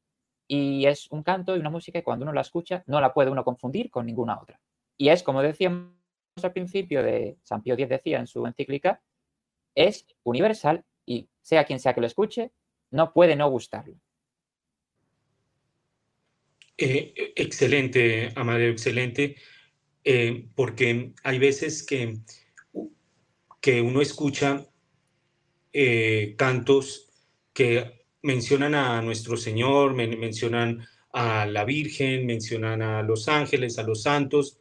y 0.46 0.86
es 0.86 1.10
un 1.10 1.22
canto 1.22 1.56
y 1.56 1.60
una 1.60 1.70
música 1.70 1.98
que 1.98 2.04
cuando 2.04 2.24
uno 2.24 2.32
la 2.32 2.42
escucha 2.42 2.82
no 2.86 3.00
la 3.00 3.12
puede 3.12 3.30
uno 3.30 3.44
confundir 3.44 3.90
con 3.90 4.06
ninguna 4.06 4.40
otra. 4.40 4.60
Y 4.96 5.08
es, 5.08 5.22
como 5.22 5.42
decíamos 5.42 5.94
al 6.42 6.52
principio 6.52 7.02
de 7.02 7.38
San 7.42 7.62
Pío 7.62 7.74
X 7.74 7.88
decía 7.88 8.18
en 8.18 8.26
su 8.26 8.46
encíclica, 8.46 9.02
es 9.74 10.06
universal 10.22 10.84
y 11.06 11.28
sea 11.42 11.64
quien 11.64 11.80
sea 11.80 11.94
que 11.94 12.00
lo 12.00 12.06
escuche, 12.06 12.52
no 12.90 13.12
puede 13.12 13.36
no 13.36 13.48
gustarlo. 13.50 13.96
Eh, 16.76 17.32
excelente, 17.36 18.32
Amadeo, 18.34 18.72
excelente, 18.72 19.36
eh, 20.02 20.48
porque 20.56 21.12
hay 21.22 21.38
veces 21.38 21.84
que, 21.84 22.18
que 23.60 23.80
uno 23.80 24.02
escucha 24.02 24.66
eh, 25.72 26.34
cantos 26.36 27.10
que 27.52 28.06
mencionan 28.22 28.74
a 28.74 29.00
nuestro 29.02 29.36
Señor, 29.36 29.94
mencionan 29.94 30.84
a 31.12 31.46
la 31.46 31.64
Virgen, 31.64 32.26
mencionan 32.26 32.82
a 32.82 33.02
los 33.02 33.28
ángeles, 33.28 33.78
a 33.78 33.84
los 33.84 34.02
santos, 34.02 34.58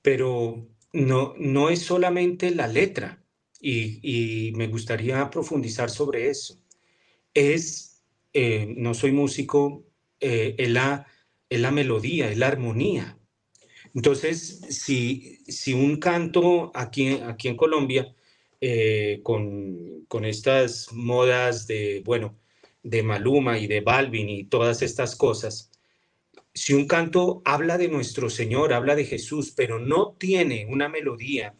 pero 0.00 0.66
no, 0.94 1.34
no 1.38 1.68
es 1.68 1.80
solamente 1.80 2.54
la 2.54 2.66
letra, 2.66 3.22
y, 3.62 4.52
me 4.56 4.68
gustaría 4.68 5.28
profundizar 5.28 5.90
sobre 5.90 6.30
eso. 6.30 6.58
Es, 7.34 8.02
no 8.32 8.94
soy 8.94 9.12
músico, 9.12 9.89
eh, 10.20 10.54
es, 10.58 10.70
la, 10.70 11.06
la 11.48 11.70
melodía, 11.70 12.30
es 12.30 12.38
la 12.38 12.48
armonía. 12.48 13.18
Entonces, 13.94 14.60
si, 14.70 15.38
si 15.46 15.72
un 15.72 15.96
canto 15.96 16.70
aquí, 16.74 17.18
aquí 17.24 17.48
en 17.48 17.56
Colombia, 17.56 18.14
eh, 18.60 19.20
con, 19.22 20.04
con, 20.06 20.24
estas 20.24 20.92
modas 20.92 21.66
de, 21.66 22.02
bueno, 22.04 22.38
de 22.82 23.02
Maluma 23.02 23.58
y 23.58 23.66
de 23.66 23.80
Balvin 23.80 24.28
y 24.28 24.44
todas 24.44 24.82
estas 24.82 25.16
cosas, 25.16 25.70
si 26.54 26.74
un 26.74 26.86
canto 26.86 27.42
habla 27.44 27.78
de 27.78 27.88
nuestro 27.88 28.28
Señor, 28.28 28.72
habla 28.72 28.94
de 28.96 29.04
Jesús, 29.04 29.52
pero 29.56 29.78
no 29.78 30.16
tiene 30.18 30.66
una 30.68 30.88
melodía 30.88 31.54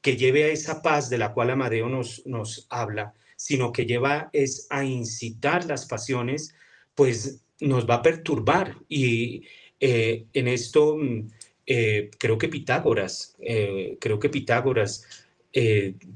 que 0.00 0.16
lleve 0.16 0.44
a 0.44 0.48
esa 0.48 0.82
paz 0.82 1.08
de 1.10 1.18
la 1.18 1.32
cual 1.32 1.50
Amadeo 1.50 1.88
nos, 1.88 2.26
nos 2.26 2.66
habla, 2.70 3.14
sino 3.36 3.72
que 3.72 3.86
lleva 3.86 4.30
es 4.32 4.66
a 4.70 4.84
incitar 4.84 5.64
las 5.64 5.86
pasiones, 5.86 6.54
pues 6.94 7.41
nos 7.60 7.88
va 7.88 7.96
a 7.96 8.02
perturbar. 8.02 8.76
Y 8.88 9.44
eh, 9.80 10.26
en 10.32 10.48
esto 10.48 10.96
mm, 10.96 11.28
eh, 11.66 12.10
creo 12.18 12.38
que 12.38 12.48
Pitágoras, 12.48 13.36
eh, 13.40 13.96
creo 14.00 14.18
que 14.18 14.28
Pitágoras, 14.28 15.06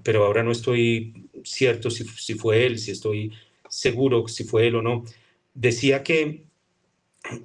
pero 0.03 0.25
ahora 0.25 0.43
no 0.43 0.51
estoy 0.51 1.29
cierto 1.45 1.91
si, 1.91 2.05
si, 2.05 2.35
fue 2.35 2.65
él, 2.65 2.79
si 2.79 2.93
estoy 2.93 3.33
seguro 3.69 4.27
si 4.29 4.45
fue 4.45 4.69
él 4.69 4.77
o 4.77 4.83
no, 4.83 5.05
decía 5.53 6.03
que 6.03 6.45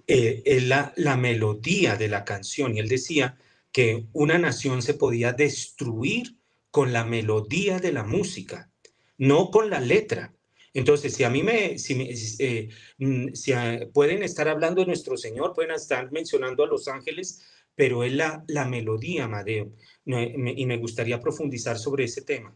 la, 0.08 0.93
la 0.95 1.17
melodía 1.17 1.97
de 1.97 2.08
la 2.08 2.23
canción, 2.23 2.77
y 2.77 2.80
él 2.80 2.88
decía 2.88 3.38
que 3.73 4.06
una 4.13 4.38
nación 4.38 4.82
se 4.82 4.93
podía 4.93 5.34
destruir 5.34 6.38
con 6.71 6.93
la 6.93 7.04
melodía 7.04 7.80
de 7.80 7.91
la 7.91 8.04
música, 8.04 8.71
no 9.17 9.51
con 9.51 9.69
la 9.69 9.82
letra. 9.82 10.34
Entonces, 10.73 11.13
si 11.13 11.23
a 11.23 11.29
mí 11.29 11.43
me, 11.43 11.77
si, 11.77 12.38
eh, 12.39 12.69
mm, 12.97 13.34
si 13.34 13.53
pueden 13.93 14.23
estar 14.23 14.47
hablando 14.47 14.81
de 14.81 14.88
nuestro 14.88 15.17
Señor, 15.17 15.53
pueden 15.53 15.71
estar 15.71 16.12
mencionando 16.12 16.63
a 16.63 16.67
los 16.67 16.88
ángeles, 16.88 17.45
pero 17.75 18.03
es 18.03 18.13
la, 18.13 18.43
la 18.47 18.65
melodía, 18.65 19.25
Amadeo, 19.25 19.73
y 20.05 20.65
me 20.65 20.77
gustaría 20.77 21.19
profundizar 21.19 21.77
sobre 21.77 22.05
ese 22.05 22.21
tema. 22.21 22.55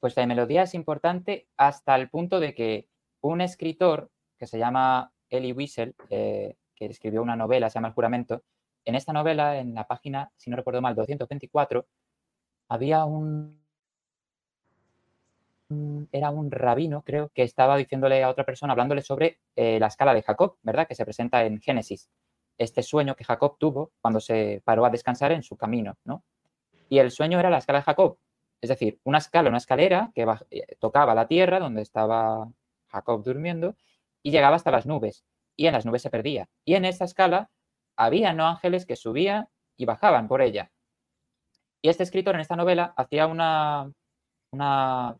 Pues 0.00 0.16
la 0.16 0.26
melodía 0.26 0.62
es 0.62 0.74
importante 0.74 1.48
hasta 1.56 1.96
el 1.96 2.08
punto 2.10 2.40
de 2.40 2.54
que 2.54 2.88
un 3.20 3.40
escritor 3.40 4.10
que 4.38 4.46
se 4.46 4.58
llama 4.58 5.12
Elie 5.30 5.52
Wiesel, 5.52 5.94
eh, 6.10 6.56
que 6.74 6.86
escribió 6.86 7.22
una 7.22 7.36
novela, 7.36 7.70
se 7.70 7.74
llama 7.74 7.88
El 7.88 7.94
juramento, 7.94 8.42
en 8.84 8.94
esta 8.94 9.12
novela, 9.12 9.58
en 9.58 9.74
la 9.74 9.86
página, 9.86 10.30
si 10.36 10.50
no 10.50 10.56
recuerdo 10.56 10.80
mal, 10.80 10.94
224, 10.94 11.86
había 12.68 13.04
un, 13.04 13.65
era 16.12 16.30
un 16.30 16.50
rabino, 16.50 17.02
creo, 17.02 17.30
que 17.34 17.42
estaba 17.42 17.76
diciéndole 17.76 18.22
a 18.22 18.30
otra 18.30 18.44
persona, 18.44 18.72
hablándole 18.72 19.02
sobre 19.02 19.40
eh, 19.56 19.78
la 19.80 19.88
escala 19.88 20.14
de 20.14 20.22
Jacob, 20.22 20.58
¿verdad? 20.62 20.86
Que 20.86 20.94
se 20.94 21.04
presenta 21.04 21.44
en 21.44 21.60
Génesis. 21.60 22.08
Este 22.58 22.82
sueño 22.82 23.16
que 23.16 23.24
Jacob 23.24 23.56
tuvo 23.58 23.92
cuando 24.00 24.20
se 24.20 24.62
paró 24.64 24.84
a 24.84 24.90
descansar 24.90 25.32
en 25.32 25.42
su 25.42 25.56
camino, 25.56 25.96
¿no? 26.04 26.24
Y 26.88 26.98
el 26.98 27.10
sueño 27.10 27.40
era 27.40 27.50
la 27.50 27.58
escala 27.58 27.80
de 27.80 27.84
Jacob, 27.84 28.18
es 28.60 28.68
decir, 28.68 29.00
una 29.04 29.18
escala, 29.18 29.48
una 29.48 29.58
escalera 29.58 30.12
que 30.14 30.26
eh, 30.50 30.76
tocaba 30.78 31.14
la 31.14 31.26
tierra 31.26 31.58
donde 31.58 31.82
estaba 31.82 32.48
Jacob 32.88 33.22
durmiendo 33.22 33.76
y 34.22 34.30
llegaba 34.30 34.56
hasta 34.56 34.70
las 34.70 34.86
nubes. 34.86 35.24
Y 35.56 35.66
en 35.66 35.72
las 35.72 35.86
nubes 35.86 36.02
se 36.02 36.10
perdía. 36.10 36.48
Y 36.64 36.74
en 36.74 36.84
esta 36.84 37.04
escala 37.04 37.50
había 37.96 38.32
no 38.32 38.46
ángeles 38.46 38.86
que 38.86 38.96
subían 38.96 39.48
y 39.76 39.84
bajaban 39.84 40.28
por 40.28 40.42
ella. 40.42 40.70
Y 41.82 41.88
este 41.88 42.02
escritor 42.02 42.34
en 42.34 42.40
esta 42.40 42.56
novela 42.56 42.94
hacía 42.96 43.26
una, 43.26 43.92
una 44.50 45.16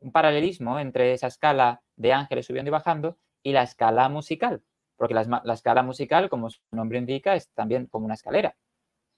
un 0.00 0.12
paralelismo 0.12 0.78
entre 0.78 1.12
esa 1.12 1.26
escala 1.26 1.82
de 1.96 2.12
ángeles 2.12 2.46
subiendo 2.46 2.68
y 2.68 2.72
bajando 2.72 3.18
y 3.42 3.52
la 3.52 3.62
escala 3.62 4.08
musical, 4.08 4.62
porque 4.96 5.14
la, 5.14 5.42
escala 5.52 5.82
musical, 5.82 6.28
como 6.28 6.50
su 6.50 6.60
nombre 6.72 6.98
indica, 6.98 7.34
es 7.34 7.50
también 7.52 7.86
como 7.86 8.04
una 8.04 8.14
escalera. 8.14 8.56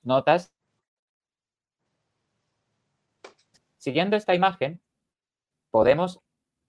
Notas. 0.03 0.53
Siguiendo 3.77 4.17
esta 4.17 4.35
imagen, 4.35 4.81
podemos 5.71 6.21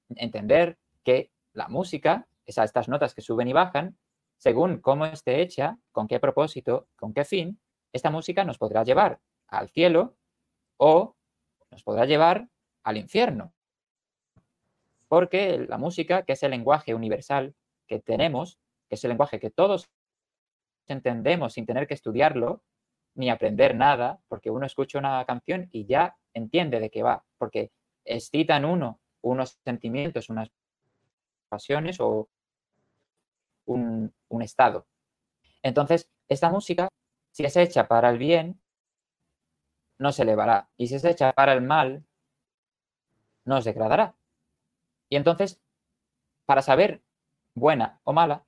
entender 0.09 0.77
que 1.03 1.31
la 1.53 1.67
música, 1.67 2.27
estas 2.45 2.87
notas 2.87 3.13
que 3.13 3.21
suben 3.21 3.47
y 3.47 3.53
bajan, 3.53 3.97
según 4.37 4.79
cómo 4.79 5.05
esté 5.05 5.41
hecha, 5.41 5.77
con 5.91 6.07
qué 6.07 6.19
propósito, 6.19 6.87
con 6.95 7.13
qué 7.13 7.25
fin, 7.25 7.59
esta 7.91 8.09
música 8.09 8.43
nos 8.45 8.57
podrá 8.57 8.83
llevar 8.83 9.19
al 9.47 9.69
cielo 9.69 10.15
o 10.77 11.15
nos 11.71 11.83
podrá 11.83 12.05
llevar 12.05 12.47
al 12.83 12.97
infierno 12.97 13.53
porque 15.09 15.65
la 15.67 15.77
música, 15.77 16.23
que 16.23 16.33
es 16.33 16.43
el 16.43 16.51
lenguaje 16.51 16.95
universal 16.95 17.53
que 17.87 17.99
tenemos, 17.99 18.57
que 18.87 18.95
es 18.95 19.03
el 19.03 19.09
lenguaje 19.09 19.41
que 19.41 19.49
todos 19.49 19.89
entendemos 20.87 21.53
sin 21.53 21.65
tener 21.65 21.87
que 21.87 21.95
estudiarlo, 21.95 22.63
ni 23.15 23.29
aprender 23.29 23.75
nada, 23.75 24.21
porque 24.29 24.49
uno 24.49 24.65
escucha 24.65 24.97
una 24.97 25.25
canción 25.25 25.67
y 25.73 25.85
ya 25.85 26.15
entiende 26.33 26.79
de 26.79 26.89
qué 26.89 27.03
va, 27.03 27.25
porque 27.37 27.71
excitan 28.05 28.63
uno 28.63 29.01
unos 29.21 29.59
sentimientos, 29.63 30.29
unas 30.29 30.49
pasiones 31.49 31.99
o 31.99 32.29
un, 33.65 34.13
estado. 34.41 34.87
Entonces, 35.61 36.09
esta 36.27 36.49
música 36.49 36.87
Si 37.31 37.43
es 37.45 37.55
hecha 37.57 37.87
para 37.87 38.09
el 38.09 38.17
bien, 38.17 38.59
no 39.99 40.11
se 40.11 40.23
elevará. 40.23 40.69
Y 40.77 40.87
si 40.87 40.95
es 40.95 41.05
hecha 41.05 41.31
para 41.33 41.53
el 41.53 41.61
mal, 41.61 42.03
no 43.45 43.61
se 43.61 43.69
degradará. 43.69 44.15
Y 45.09 45.15
entonces, 45.15 45.59
para 46.45 46.61
saber 46.61 47.01
buena 47.55 47.99
o 48.03 48.13
mala, 48.13 48.45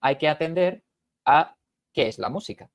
hay 0.00 0.16
que 0.16 0.28
atender 0.28 0.82
a 1.24 1.56
qué 1.92 2.08
es 2.08 2.18
la 2.18 2.28
música. 2.28 2.70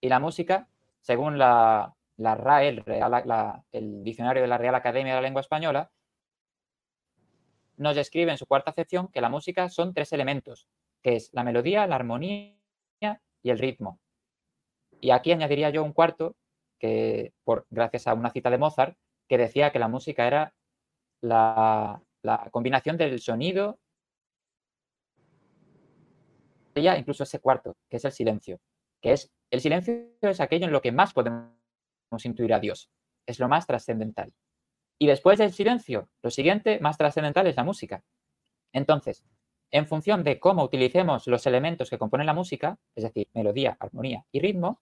Y 0.00 0.08
la 0.08 0.20
música, 0.20 0.68
según 1.00 1.38
la, 1.38 1.94
la 2.16 2.34
RAE, 2.34 2.68
el, 3.72 4.04
diccionario 4.04 4.42
de 4.42 4.48
la 4.48 4.58
Real 4.58 4.74
Academia 4.74 5.14
de 5.14 5.20
la 5.20 5.26
Lengua 5.26 5.40
Española, 5.40 5.90
nos 7.76 7.96
describe 7.96 8.30
en 8.30 8.38
su 8.38 8.46
cuarta 8.46 8.70
acepción 8.70 9.08
que 9.08 9.20
la 9.20 9.28
música 9.28 9.68
son 9.68 9.94
tres 9.94 10.12
elementos, 10.12 10.68
que 11.02 11.16
es 11.16 11.30
la 11.32 11.42
melodía, 11.42 11.86
la 11.86 11.96
armonía 11.96 12.54
y 13.42 13.50
el 13.50 13.58
ritmo. 13.58 13.98
Y 15.00 15.10
aquí 15.10 15.32
añadiría 15.32 15.70
yo 15.70 15.82
un 15.82 15.92
cuarto, 15.92 16.36
que 16.78 17.32
por, 17.42 17.66
gracias 17.70 18.06
a 18.06 18.14
una 18.14 18.30
cita 18.30 18.50
de 18.50 18.58
Mozart, 18.58 18.96
que 19.28 19.38
decía 19.38 19.72
que 19.72 19.78
la 19.78 19.88
música 19.88 20.26
era 20.26 20.54
la, 21.20 22.00
la 22.24 22.48
combinación 22.50 22.96
del 22.96 23.20
sonido, 23.20 23.78
incluso 26.74 27.22
ese 27.22 27.38
cuarto, 27.38 27.76
que 27.88 27.98
es 27.98 28.04
el 28.04 28.12
silencio, 28.12 28.58
que 29.00 29.12
es 29.12 29.30
el 29.50 29.60
silencio 29.60 30.08
es 30.22 30.40
aquello 30.40 30.66
en 30.66 30.72
lo 30.72 30.80
que 30.80 30.90
más 30.90 31.12
podemos 31.12 31.52
intuir 32.24 32.54
a 32.54 32.60
Dios, 32.60 32.90
es 33.26 33.38
lo 33.38 33.48
más 33.48 33.66
trascendental. 33.66 34.32
Y 34.98 35.06
después 35.06 35.38
del 35.38 35.52
silencio, 35.52 36.08
lo 36.22 36.30
siguiente 36.30 36.80
más 36.80 36.96
trascendental 36.96 37.46
es 37.46 37.56
la 37.56 37.64
música. 37.64 38.02
Entonces, 38.72 39.24
en 39.70 39.86
función 39.86 40.24
de 40.24 40.40
cómo 40.40 40.64
utilicemos 40.64 41.26
los 41.26 41.46
elementos 41.46 41.90
que 41.90 41.98
componen 41.98 42.26
la 42.26 42.34
música, 42.34 42.78
es 42.94 43.04
decir, 43.04 43.28
melodía, 43.34 43.76
armonía 43.78 44.24
y 44.32 44.40
ritmo, 44.40 44.80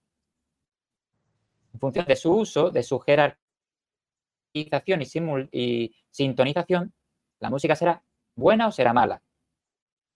en 1.74 1.80
función 1.80 2.06
de 2.06 2.16
su 2.16 2.32
uso, 2.32 2.70
de 2.70 2.82
su 2.82 3.00
jerarquización 3.00 5.02
y, 5.02 5.08
y 5.52 5.94
sintonización, 6.10 6.94
la 7.42 7.50
música 7.50 7.74
será 7.74 8.04
buena 8.36 8.68
o 8.68 8.72
será 8.72 8.92
mala. 8.92 9.20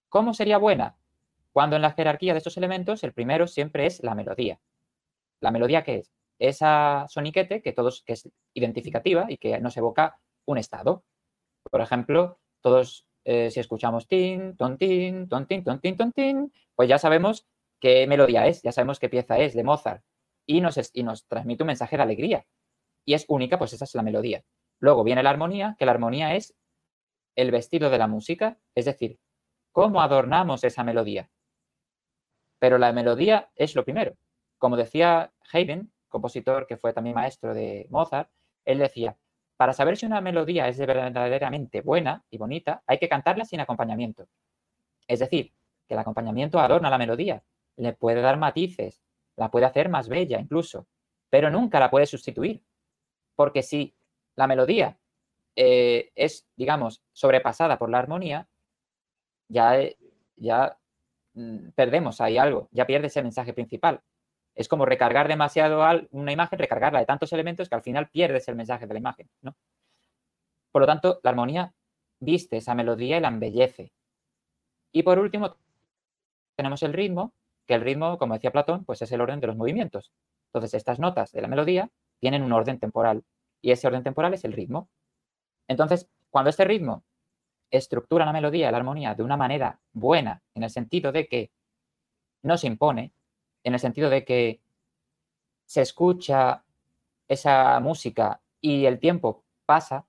¿Cómo 0.09 0.33
sería 0.33 0.59
buena? 0.59 0.97
Cuando 1.53 1.75
en 1.75 1.83
la 1.83 1.91
jerarquía 1.91 2.33
de 2.33 2.39
estos 2.39 2.57
elementos 2.57 3.03
el 3.03 3.13
primero 3.13 3.49
siempre 3.49 3.85
es 3.85 4.01
la 4.05 4.15
melodía. 4.15 4.61
¿La 5.41 5.51
melodía 5.51 5.83
qué 5.83 5.97
es? 5.97 6.13
Esa 6.39 7.07
soniquete 7.09 7.63
que, 7.63 7.73
todos, 7.73 8.05
que 8.05 8.13
es 8.13 8.31
identificativa 8.55 9.27
y 9.29 9.39
que 9.39 9.59
nos 9.59 9.77
evoca 9.77 10.21
un 10.45 10.59
estado. 10.59 11.05
Por 11.69 11.81
ejemplo, 11.81 12.39
todos 12.61 13.09
eh, 13.25 13.51
si 13.51 13.59
escuchamos 13.59 14.07
tin, 14.07 14.57
ton, 14.57 14.79
tin, 14.79 15.29
ton, 15.29 15.47
tin, 15.47 15.65
ton, 15.65 15.81
tin, 15.81 15.97
ton, 15.97 16.13
tin, 16.13 16.53
pues 16.77 16.89
ya 16.89 16.99
sabemos 16.99 17.45
qué 17.81 18.07
melodía 18.07 18.47
es, 18.47 18.63
ya 18.63 18.71
sabemos 18.71 19.01
qué 19.01 19.09
pieza 19.09 19.37
es 19.39 19.53
de 19.55 19.65
Mozart 19.65 20.05
y 20.47 20.61
nos, 20.61 20.79
y 20.93 21.03
nos 21.03 21.27
transmite 21.27 21.65
un 21.65 21.69
mensaje 21.69 21.97
de 21.97 22.05
alegría. 22.05 22.47
Y 23.05 23.15
es 23.15 23.25
única, 23.27 23.59
pues 23.59 23.73
esa 23.73 23.85
es 23.85 23.95
la 23.97 24.03
melodía. 24.03 24.45
Luego 24.79 25.03
viene 25.03 25.25
la 25.25 25.31
armonía, 25.31 25.75
que 25.77 25.87
la 25.87 25.93
armonía 25.93 26.37
es 26.37 26.55
el 27.37 27.51
vestido 27.51 27.91
de 27.91 27.99
la 27.99 28.09
música, 28.09 28.59
es 28.75 28.87
decir, 28.87 29.21
cómo 29.71 30.01
adornamos 30.01 30.65
esa 30.65 30.83
melodía. 30.83 31.31
Pero 32.59 32.79
la 32.79 32.93
melodía 32.93 33.51
es 33.55 33.75
lo 33.75 33.85
primero. 33.85 34.17
Como 34.59 34.77
decía 34.77 35.33
Haydn, 35.53 35.93
compositor 36.09 36.67
que 36.67 36.79
fue 36.79 36.93
también 36.93 37.15
maestro 37.15 37.55
de 37.55 37.87
Mozart, 37.91 38.31
él 38.65 38.79
decía, 38.79 39.17
para 39.57 39.75
saber 39.75 39.97
si 39.97 40.07
una 40.07 40.21
melodía 40.21 40.69
es 40.69 40.79
verdaderamente 40.79 41.83
buena 41.83 42.25
y 42.31 42.39
bonita, 42.39 42.83
hay 42.87 42.99
que 42.99 43.09
cantarla 43.09 43.45
sin 43.45 43.61
acompañamiento. 43.61 44.27
Es 45.07 45.21
decir, 45.21 45.53
que 45.87 45.95
el 45.95 46.01
acompañamiento 46.01 46.59
adorna 46.59 46.91
la 46.91 46.99
melodía, 46.99 47.43
le 47.77 47.93
puede 47.93 48.23
dar 48.23 48.39
matices, 48.39 49.03
la 49.37 49.51
puede 49.51 49.67
hacer 49.67 49.89
más 49.89 50.09
bella 50.09 50.41
incluso, 50.41 50.89
pero 51.31 51.51
nunca 51.51 51.79
la 51.79 51.91
puede 51.91 52.07
sustituir. 52.07 52.65
Porque 53.35 53.63
si 53.63 53.95
la 54.35 54.47
melodía 54.47 54.99
eh, 55.57 56.13
es, 56.15 56.47
digamos, 56.57 57.03
sobrepasada 57.13 57.79
por 57.79 57.91
la 57.91 57.99
armonía, 57.99 58.49
ya, 59.49 59.79
ya 60.37 60.79
Mm, 61.37 61.71
perdemos 61.75 62.21
ahí 62.23 62.39
algo, 62.39 62.69
ya 62.73 62.87
pierde 62.87 63.09
ese 63.09 63.23
mensaje 63.23 63.53
principal. 63.53 64.01
Es 64.55 64.69
como 64.69 64.87
recargar 64.87 65.29
demasiado 65.29 65.85
una 66.13 66.33
imagen, 66.33 66.59
recargarla 66.59 67.01
de 67.01 67.07
tantos 67.07 67.33
elementos 67.33 67.69
que 67.69 67.75
al 67.75 67.83
final 67.83 68.09
pierdes 68.09 68.49
el 68.49 68.57
mensaje 68.57 68.87
de 68.87 68.95
la 68.95 69.01
imagen. 69.01 69.29
¿no? 69.43 69.55
Por 70.73 70.83
lo 70.83 70.87
tanto, 70.87 71.21
la 71.23 71.31
armonía 71.31 71.75
viste 72.21 72.57
esa 72.57 72.75
melodía 72.75 73.19
y 73.19 73.21
la 73.21 73.29
embellece. 73.29 73.93
Y 74.93 75.03
por 75.03 75.19
último, 75.19 75.57
tenemos 76.57 76.83
el 76.83 76.95
ritmo, 76.95 77.35
que 77.67 77.75
el 77.75 77.83
ritmo, 77.83 78.17
como 78.17 78.35
decía 78.35 78.51
Platón, 78.51 78.85
pues 78.87 79.03
es 79.03 79.13
el 79.13 79.21
orden 79.21 79.41
de 79.41 79.49
los 79.49 79.57
movimientos. 79.57 80.13
Entonces, 80.49 80.73
estas 80.73 80.99
notas 80.99 81.33
de 81.33 81.43
la 81.43 81.49
melodía 81.49 81.91
tienen 82.19 82.43
un 82.43 82.53
orden 82.53 82.79
temporal 82.79 83.25
y 83.61 83.73
ese 83.73 83.87
orden 83.87 84.03
temporal 84.03 84.33
es 84.33 84.45
el 84.45 84.55
ritmo. 84.55 84.89
Entonces, 85.69 86.09
cuando 86.31 86.51
este 86.51 86.65
ritmo 86.65 87.05
estructura 87.71 88.25
la 88.25 88.33
melodía, 88.33 88.71
la 88.71 88.79
armonía 88.79 89.15
de 89.15 89.23
una 89.23 89.37
manera 89.37 89.81
buena, 89.93 90.43
en 90.55 90.63
el 90.63 90.71
sentido 90.71 91.13
de 91.13 91.27
que 91.27 91.51
no 92.43 92.57
se 92.57 92.67
impone, 92.67 93.13
en 93.65 93.75
el 93.75 93.81
sentido 93.81 94.09
de 94.09 94.25
que 94.25 94.61
se 95.67 95.83
escucha 95.83 96.65
esa 97.29 97.81
música 97.81 98.41
y 98.61 98.87
el 98.87 99.01
tiempo 99.01 99.45
pasa 99.67 100.07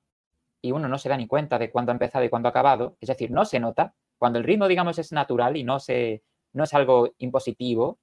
y 0.62 0.72
uno 0.72 0.88
no 0.88 0.98
se 0.98 1.10
da 1.10 1.18
ni 1.18 1.28
cuenta 1.28 1.58
de 1.58 1.72
cuándo 1.72 1.92
ha 1.92 1.96
empezado 1.96 2.24
y 2.26 2.30
cuándo 2.30 2.48
ha 2.48 2.52
acabado, 2.52 2.98
es 3.02 3.08
decir, 3.08 3.32
no 3.32 3.46
se 3.46 3.60
nota, 3.60 3.96
cuando 4.18 4.40
el 4.40 4.46
ritmo, 4.46 4.68
digamos, 4.68 5.00
es 5.00 5.12
natural 5.12 5.58
y 5.58 5.64
no, 5.64 5.80
se, 5.80 6.24
no 6.54 6.64
es 6.64 6.74
algo 6.74 7.14
impositivo, 7.18 8.00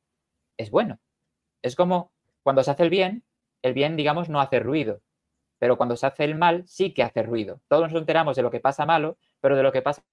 es 0.56 0.70
bueno. 0.70 0.98
Es 1.62 1.76
como 1.76 2.12
cuando 2.42 2.62
se 2.62 2.70
hace 2.70 2.84
el 2.84 2.90
bien, 2.90 3.24
el 3.62 3.74
bien, 3.74 3.96
digamos, 3.96 4.28
no 4.28 4.40
hace 4.40 4.60
ruido, 4.60 5.00
pero 5.64 5.78
cuando 5.78 5.96
se 5.96 6.06
hace 6.06 6.24
el 6.24 6.34
mal 6.34 6.68
sí 6.68 6.92
que 6.92 7.02
hace 7.02 7.22
ruido. 7.22 7.62
Todos 7.68 7.90
nos 7.90 7.98
enteramos 7.98 8.36
de 8.36 8.42
lo 8.42 8.50
que 8.50 8.60
pasa 8.60 8.84
malo, 8.84 9.16
pero 9.40 9.56
de 9.56 9.62
lo 9.62 9.72
que 9.72 9.80
pasa 9.80 10.04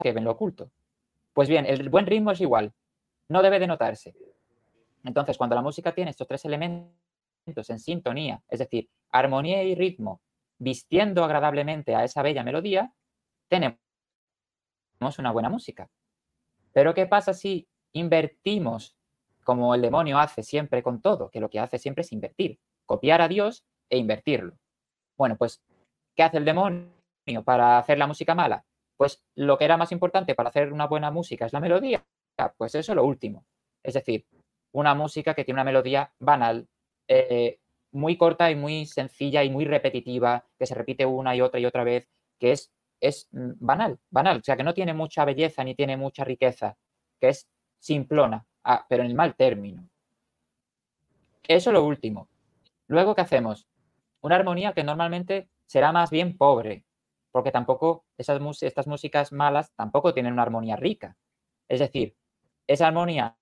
que 0.00 0.10
ven 0.10 0.24
lo 0.24 0.32
oculto. 0.32 0.72
Pues 1.32 1.48
bien, 1.48 1.64
el 1.64 1.88
buen 1.88 2.06
ritmo 2.06 2.32
es 2.32 2.40
igual, 2.40 2.74
no 3.28 3.40
debe 3.40 3.60
de 3.60 3.68
notarse. 3.68 4.16
Entonces, 5.04 5.38
cuando 5.38 5.54
la 5.54 5.62
música 5.62 5.94
tiene 5.94 6.10
estos 6.10 6.26
tres 6.26 6.44
elementos 6.44 7.70
en 7.70 7.78
sintonía, 7.78 8.42
es 8.48 8.58
decir, 8.58 8.90
armonía 9.12 9.62
y 9.62 9.76
ritmo, 9.76 10.20
vistiendo 10.58 11.22
agradablemente 11.22 11.94
a 11.94 12.02
esa 12.02 12.20
bella 12.20 12.42
melodía, 12.42 12.92
tenemos 13.46 13.78
una 15.20 15.30
buena 15.30 15.50
música. 15.50 15.88
Pero 16.72 16.94
¿qué 16.94 17.06
pasa 17.06 17.32
si 17.32 17.68
invertimos, 17.92 18.96
como 19.46 19.76
el 19.76 19.80
demonio 19.80 20.18
hace 20.18 20.42
siempre 20.42 20.82
con 20.82 21.00
todo, 21.00 21.30
que 21.30 21.40
lo 21.40 21.48
que 21.48 21.60
hace 21.60 21.78
siempre 21.78 22.02
es 22.02 22.12
invertir, 22.12 22.58
copiar 22.84 23.22
a 23.22 23.28
Dios 23.28 23.64
e 23.88 23.96
invertirlo? 23.96 24.58
Bueno, 25.16 25.36
pues, 25.36 25.62
¿qué 26.16 26.24
hace 26.24 26.38
el 26.38 26.44
demonio 26.44 26.90
para 27.44 27.78
hacer 27.78 27.96
la 27.96 28.08
música 28.08 28.34
mala? 28.34 28.64
Pues 28.98 29.22
lo 29.36 29.56
que 29.56 29.64
era 29.64 29.76
más 29.76 29.92
importante 29.92 30.34
para 30.34 30.48
hacer 30.48 30.72
una 30.72 30.88
buena 30.88 31.12
música 31.12 31.46
es 31.46 31.52
la 31.52 31.60
melodía. 31.60 32.04
Pues 32.58 32.74
eso 32.74 32.92
es 32.92 32.96
lo 32.96 33.04
último. 33.04 33.46
Es 33.84 33.94
decir, 33.94 34.26
una 34.74 34.94
música 34.96 35.32
que 35.34 35.44
tiene 35.44 35.56
una 35.56 35.64
melodía 35.64 36.12
banal, 36.18 36.66
eh, 37.08 37.60
muy 37.92 38.16
corta 38.18 38.50
y 38.50 38.56
muy 38.56 38.84
sencilla 38.86 39.44
y 39.44 39.50
muy 39.50 39.64
repetitiva, 39.64 40.44
que 40.58 40.66
se 40.66 40.74
repite 40.74 41.06
una 41.06 41.36
y 41.36 41.40
otra 41.40 41.60
y 41.60 41.66
otra 41.66 41.84
vez, 41.84 42.08
que 42.40 42.50
es, 42.50 42.72
es 43.00 43.28
mm, 43.30 43.52
banal, 43.60 44.00
banal. 44.10 44.38
O 44.38 44.42
sea, 44.42 44.56
que 44.56 44.64
no 44.64 44.74
tiene 44.74 44.92
mucha 44.92 45.24
belleza 45.24 45.62
ni 45.62 45.76
tiene 45.76 45.96
mucha 45.96 46.24
riqueza, 46.24 46.76
que 47.20 47.28
es 47.28 47.48
simplona, 47.80 48.44
ah, 48.66 48.86
pero 48.88 49.02
en 49.02 49.10
el 49.10 49.14
mal 49.14 49.34
término. 49.34 49.88
Eso 51.48 51.70
es 51.70 51.74
lo 51.74 51.84
último. 51.84 52.28
Luego, 52.88 53.14
¿qué 53.14 53.22
hacemos? 53.22 53.68
una 54.26 54.34
armonía 54.34 54.72
que 54.72 54.82
normalmente 54.82 55.48
será 55.66 55.92
más 55.92 56.10
bien 56.10 56.36
pobre, 56.36 56.84
porque 57.30 57.52
tampoco 57.52 58.04
esas, 58.18 58.40
estas 58.62 58.88
músicas 58.88 59.30
malas 59.30 59.72
tampoco 59.76 60.12
tienen 60.12 60.32
una 60.32 60.42
armonía 60.42 60.74
rica. 60.74 61.16
Es 61.68 61.78
decir, 61.78 62.16
esa 62.66 62.88
armonía 62.88 63.36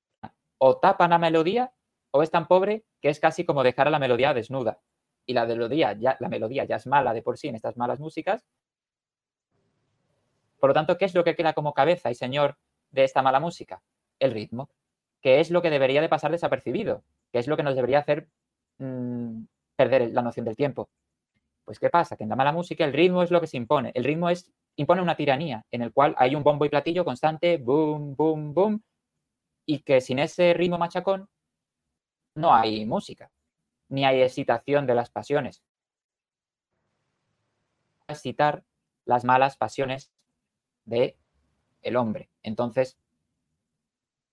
o 0.59 0.77
tapa 0.79 1.09
la 1.09 1.19
melodía 1.19 1.73
o 2.11 2.23
es 2.23 2.31
tan 2.31 2.47
pobre 2.47 2.85
que 3.01 3.09
es 3.09 3.19
casi 3.19 3.47
como 3.47 3.63
dejar 3.63 3.89
a 3.89 3.91
la 3.91 3.99
melodía 3.99 4.35
desnuda. 4.35 4.81
Y 5.25 5.33
la 5.33 5.47
melodía 5.47 5.95
ya, 5.95 6.19
la 6.21 6.29
melodía 6.29 6.65
ya 6.65 6.77
es 6.77 6.87
mala 6.87 7.15
de 7.15 7.23
por 7.23 7.39
sí 7.39 7.49
en 7.49 7.55
estas 7.55 7.79
malas 7.79 7.99
músicas. 7.99 8.45
Por 10.61 10.69
lo 10.69 10.75
tanto, 10.75 10.99
¿qué 10.99 11.07
es 11.07 11.15
lo 11.15 11.25
que 11.25 11.35
queda 11.35 11.55
como 11.55 11.73
cabeza 11.73 12.11
y 12.11 12.15
señor 12.15 12.59
de 12.91 13.05
esta 13.05 13.23
mala 13.23 13.41
música? 13.41 13.83
El 14.19 14.33
ritmo, 14.33 14.69
que 15.25 15.41
es 15.41 15.51
lo 15.51 15.63
que 15.63 15.71
debería 15.71 16.03
de 16.03 16.11
pasar 16.11 16.31
desapercibido, 16.31 17.03
que 17.33 17.39
es 17.39 17.49
lo 17.49 17.57
que 17.57 17.63
nos 17.63 17.75
debería 17.75 18.01
hacer 18.01 18.29
mm, 18.79 19.45
perder 19.75 20.11
la 20.11 20.21
noción 20.21 20.45
del 20.45 20.55
tiempo. 20.55 20.91
Pues 21.65 21.79
¿qué 21.79 21.89
pasa? 21.89 22.15
Que 22.15 22.25
en 22.25 22.29
la 22.29 22.37
mala 22.37 22.53
música 22.53 22.85
el 22.85 22.93
ritmo 22.93 23.23
es 23.23 23.31
lo 23.31 23.41
que 23.41 23.47
se 23.47 23.57
impone. 23.57 23.91
El 23.95 24.05
ritmo 24.05 24.29
es, 24.29 24.53
impone 24.77 25.01
una 25.01 25.17
tiranía 25.17 25.65
en 25.71 25.81
el 25.81 25.95
cual 25.95 26.15
hay 26.19 26.35
un 26.35 26.43
bombo 26.43 26.67
y 26.67 26.69
platillo 26.69 27.07
constante, 27.07 27.57
boom, 27.57 28.15
boom, 28.15 28.53
boom, 28.53 28.83
y 29.65 29.79
que 29.79 30.03
sin 30.03 30.19
ese 30.19 30.53
ritmo 30.53 30.77
machacón 30.77 31.27
no 32.35 32.55
hay 32.55 32.85
música, 32.85 33.31
ni 33.89 34.05
hay 34.05 34.21
excitación 34.21 34.87
de 34.87 34.95
las 34.95 35.09
pasiones. 35.09 35.65
Excitar 38.09 38.63
las 39.07 39.25
malas 39.25 39.57
pasiones 39.57 40.13
de 40.85 41.17
el 41.81 41.97
hombre. 41.97 42.29
Entonces, 42.43 42.99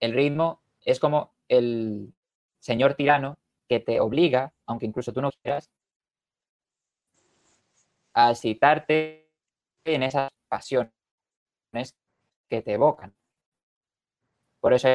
el 0.02 0.12
ritmo 0.14 0.61
es 0.84 1.00
como 1.00 1.34
el 1.48 2.14
señor 2.60 2.96
tirano 2.96 3.38
que 3.68 3.80
te 3.80 4.00
obliga, 4.00 4.54
aunque 4.66 4.86
incluso 4.86 5.14
tú 5.14 5.22
no 5.22 5.30
quieras, 5.44 5.70
a 8.14 8.32
excitarte 8.32 9.30
en 9.86 10.04
esas 10.04 10.30
pasiones 10.48 10.92
que 12.50 12.62
te 12.62 12.74
evocan. 12.74 13.16
Por 14.60 14.74
eso 14.74 14.90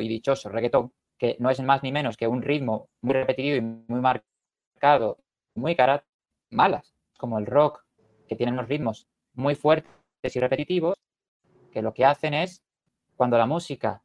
y 0.00 0.08
dichoso 0.08 0.48
reggaetón, 0.48 0.92
que 1.18 1.36
no 1.38 1.50
es 1.50 1.60
más 1.60 1.82
ni 1.82 1.92
menos 1.92 2.16
que 2.16 2.26
un 2.26 2.42
ritmo 2.42 2.88
muy 3.02 3.14
repetido 3.14 3.56
y 3.56 3.60
muy 3.60 4.00
marcado, 4.00 5.18
muy 5.54 5.76
cara, 5.76 6.04
malas, 6.50 6.94
como 7.18 7.38
el 7.38 7.46
rock, 7.46 7.84
que 8.28 8.36
tiene 8.36 8.52
unos 8.52 8.68
ritmos 8.68 9.06
muy 9.34 9.54
fuertes 9.54 10.36
y 10.36 10.40
repetitivos, 10.40 10.96
que 11.72 11.82
lo 11.82 11.92
que 11.94 12.04
hacen 12.04 12.34
es, 12.34 12.62
cuando 13.16 13.38
la 13.38 13.46
música 13.46 14.02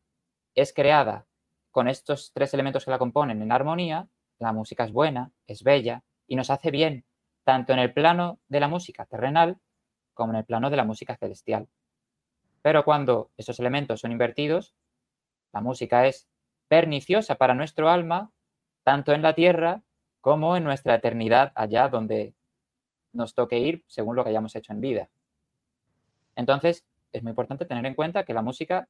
es 0.59 0.73
creada 0.73 1.25
con 1.71 1.87
estos 1.87 2.31
tres 2.33 2.53
elementos 2.53 2.85
que 2.85 2.91
la 2.91 2.97
componen 2.97 3.41
en 3.41 3.51
armonía, 3.51 4.07
la 4.39 4.53
música 4.53 4.83
es 4.85 4.91
buena, 4.91 5.31
es 5.47 5.63
bella 5.63 6.03
y 6.27 6.35
nos 6.35 6.49
hace 6.49 6.71
bien, 6.71 7.05
tanto 7.43 7.73
en 7.73 7.79
el 7.79 7.93
plano 7.93 8.39
de 8.47 8.59
la 8.59 8.67
música 8.67 9.05
terrenal 9.05 9.59
como 10.13 10.33
en 10.33 10.39
el 10.39 10.45
plano 10.45 10.69
de 10.69 10.77
la 10.77 10.83
música 10.83 11.15
celestial. 11.17 11.67
Pero 12.61 12.83
cuando 12.83 13.31
esos 13.37 13.59
elementos 13.59 14.01
son 14.01 14.11
invertidos, 14.11 14.75
la 15.53 15.61
música 15.61 16.07
es 16.07 16.27
perniciosa 16.67 17.35
para 17.35 17.53
nuestro 17.53 17.89
alma, 17.89 18.31
tanto 18.83 19.13
en 19.13 19.21
la 19.21 19.33
tierra 19.33 19.81
como 20.21 20.57
en 20.57 20.63
nuestra 20.63 20.95
eternidad 20.95 21.51
allá 21.55 21.87
donde 21.87 22.33
nos 23.13 23.33
toque 23.33 23.59
ir 23.59 23.83
según 23.87 24.15
lo 24.15 24.23
que 24.23 24.29
hayamos 24.29 24.55
hecho 24.55 24.73
en 24.73 24.81
vida. 24.81 25.09
Entonces, 26.35 26.85
es 27.11 27.23
muy 27.23 27.31
importante 27.31 27.65
tener 27.65 27.85
en 27.85 27.95
cuenta 27.95 28.23
que 28.23 28.33
la 28.33 28.41
música 28.41 28.87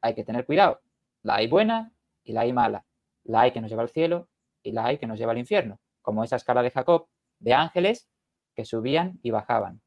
hay 0.00 0.14
que 0.14 0.24
tener 0.24 0.46
cuidado. 0.46 0.80
La 1.22 1.36
hay 1.36 1.48
buena 1.48 1.92
y 2.24 2.32
la 2.32 2.42
hay 2.42 2.52
mala. 2.52 2.84
La 3.24 3.42
hay 3.42 3.52
que 3.52 3.60
nos 3.60 3.70
lleva 3.70 3.82
al 3.82 3.90
cielo 3.90 4.28
y 4.62 4.72
la 4.72 4.86
hay 4.86 4.98
que 4.98 5.06
nos 5.06 5.18
lleva 5.18 5.32
al 5.32 5.38
infierno, 5.38 5.80
como 6.02 6.24
esa 6.24 6.36
escala 6.36 6.62
de 6.62 6.70
Jacob 6.70 7.08
de 7.38 7.54
ángeles 7.54 8.08
que 8.54 8.64
subían 8.64 9.18
y 9.22 9.30
bajaban. 9.30 9.80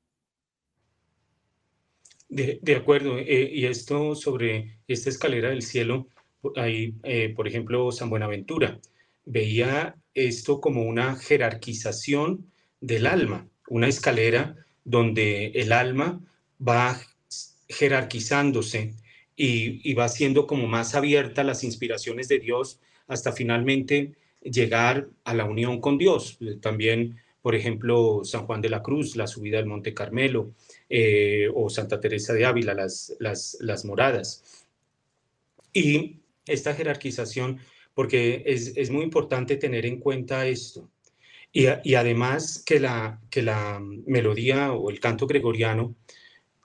De, 2.30 2.76
acuerdo, 2.76 3.18
eh, 3.18 3.50
y 3.52 3.66
esto 3.66 4.14
sobre 4.14 4.78
esta 4.88 5.10
escalera 5.10 5.50
del 5.50 5.64
cielo, 5.64 6.08
eh, 6.56 7.34
por 7.36 7.48
ejemplo, 7.48 7.92
San 7.92 8.12
Buenaventura 8.12 8.80
veía 9.26 9.96
esto 10.14 10.62
como 10.62 10.84
una 10.84 11.16
jerarquización 11.16 12.52
del 12.82 13.08
alma, 13.08 13.48
una 13.68 13.88
escalera 13.88 14.56
donde 14.84 15.48
el 15.48 15.72
alma 15.72 16.22
va 16.66 17.00
jerarquizándose 17.68 18.94
y, 19.40 19.80
y 19.90 19.94
va 19.94 20.10
siendo 20.10 20.46
como 20.46 20.68
más 20.68 20.96
abierta 20.96 21.46
las 21.46 21.64
inspiraciones 21.64 22.28
de 22.28 22.40
Dios 22.40 22.82
hasta 23.08 23.32
finalmente 23.32 24.12
llegar 24.42 25.08
a 25.24 25.34
la 25.34 25.46
unión 25.46 25.80
con 25.80 25.98
Dios. 25.98 26.38
También, 26.62 27.22
por 27.42 27.56
ejemplo, 27.56 28.26
San 28.26 28.46
Juan 28.46 28.60
de 28.60 28.68
la 28.68 28.82
Cruz, 28.82 29.16
la 29.16 29.28
subida 29.28 29.58
del 29.58 29.66
Monte 29.66 29.94
Carmelo, 29.94 30.52
eh, 30.90 31.48
o 31.56 31.70
Santa 31.70 32.02
Teresa 32.02 32.34
de 32.34 32.46
Ávila, 32.46 32.74
las, 32.74 33.16
las, 33.20 33.86
moradas. 33.86 34.68
Y 35.72 36.18
esta 36.46 36.76
jerarquización, 36.76 37.60
porque 37.94 38.44
es, 38.46 38.90
muy 38.92 39.04
importante 39.04 39.56
tener 39.56 39.86
en 39.86 40.02
cuenta 40.02 40.48
esto. 40.48 40.90
Y, 41.54 41.66
además 41.96 42.62
que 42.66 42.82
la, 42.82 43.22
que 43.30 43.42
la 43.42 43.80
melodía 43.82 44.74
o 44.74 44.90
el 44.90 45.00
canto 45.00 45.28
gregoriano 45.28 45.96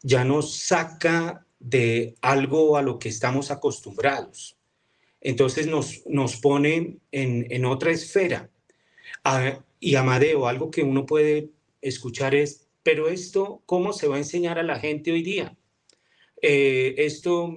ya 0.02 0.24
nos 0.24 0.56
saca 0.56 1.46
de 1.64 2.14
algo 2.20 2.76
a 2.76 2.82
lo 2.82 2.98
que 2.98 3.08
estamos 3.08 3.50
acostumbrados. 3.50 4.56
Entonces 5.20 5.66
nos, 5.66 6.02
nos 6.06 6.36
pone 6.36 6.98
en, 7.10 7.64
otra 7.64 7.90
esfera. 7.90 8.50
Ah, 9.24 9.58
y 9.80 9.94
Amadeo, 9.94 10.46
algo 10.46 10.70
que 10.70 10.82
uno 10.82 11.06
puede 11.06 11.50
escuchar 11.80 12.34
es 12.34 12.64
pero 12.84 13.08
esto, 13.08 13.62
¿cómo 13.64 13.94
se 13.94 14.06
va 14.06 14.16
a 14.16 14.18
enseñar 14.18 14.58
a 14.58 14.62
la 14.62 14.78
gente 14.78 15.10
hoy 15.10 15.22
día? 15.22 15.56
Eh, 16.42 16.94
esto 16.98 17.56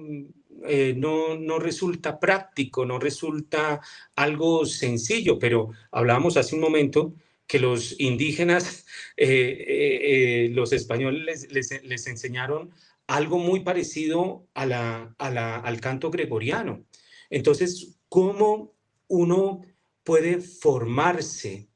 eh, 0.66 0.94
no, 0.96 1.58
resulta 1.58 2.18
práctico, 2.18 2.86
no 2.86 2.98
resulta 2.98 3.82
algo 4.16 4.64
sencillo, 4.64 5.38
pero 5.38 5.70
hablábamos 5.92 6.38
hace 6.38 6.54
un 6.54 6.62
momento 6.62 7.14
que 7.46 7.58
los 7.58 7.94
indígenas, 8.00 8.86
eh, 9.18 10.48
los 10.52 10.72
españoles 10.72 11.46
les, 11.52 12.06
enseñaron 12.06 12.70
algo 13.08 13.38
muy 13.38 13.60
parecido 13.60 14.46
a 14.54 14.66
la, 14.66 15.14
al 15.18 15.80
canto 15.80 16.10
gregoriano. 16.10 16.84
Entonces, 17.30 17.98
¿cómo 18.08 18.74
uno 19.08 19.62
puede 20.04 20.40
formarse 20.40 21.68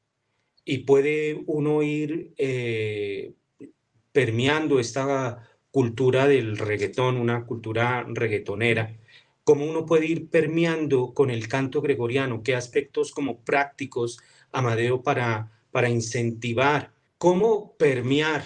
y 0.64 0.78
puede 0.78 1.42
uno 1.46 1.82
ir 1.82 2.34
permeando 4.12 4.78
esta 4.78 5.48
cultura 5.70 6.28
del 6.28 6.58
reggaetón, 6.58 7.16
una 7.16 7.46
cultura 7.46 8.06
reggaetonera, 8.06 8.94
cómo 9.42 9.64
uno 9.64 9.86
puede 9.86 10.06
ir 10.06 10.28
permeando 10.28 11.14
con 11.14 11.30
el 11.30 11.48
canto 11.48 11.80
gregoriano, 11.80 12.42
qué 12.42 12.54
aspectos 12.54 13.10
como 13.10 13.42
prácticos, 13.42 14.20
Amadeo, 14.52 15.02
para, 15.02 15.50
para 15.70 15.88
incentivar, 15.88 16.92
cómo 17.16 17.74
permear, 17.78 18.44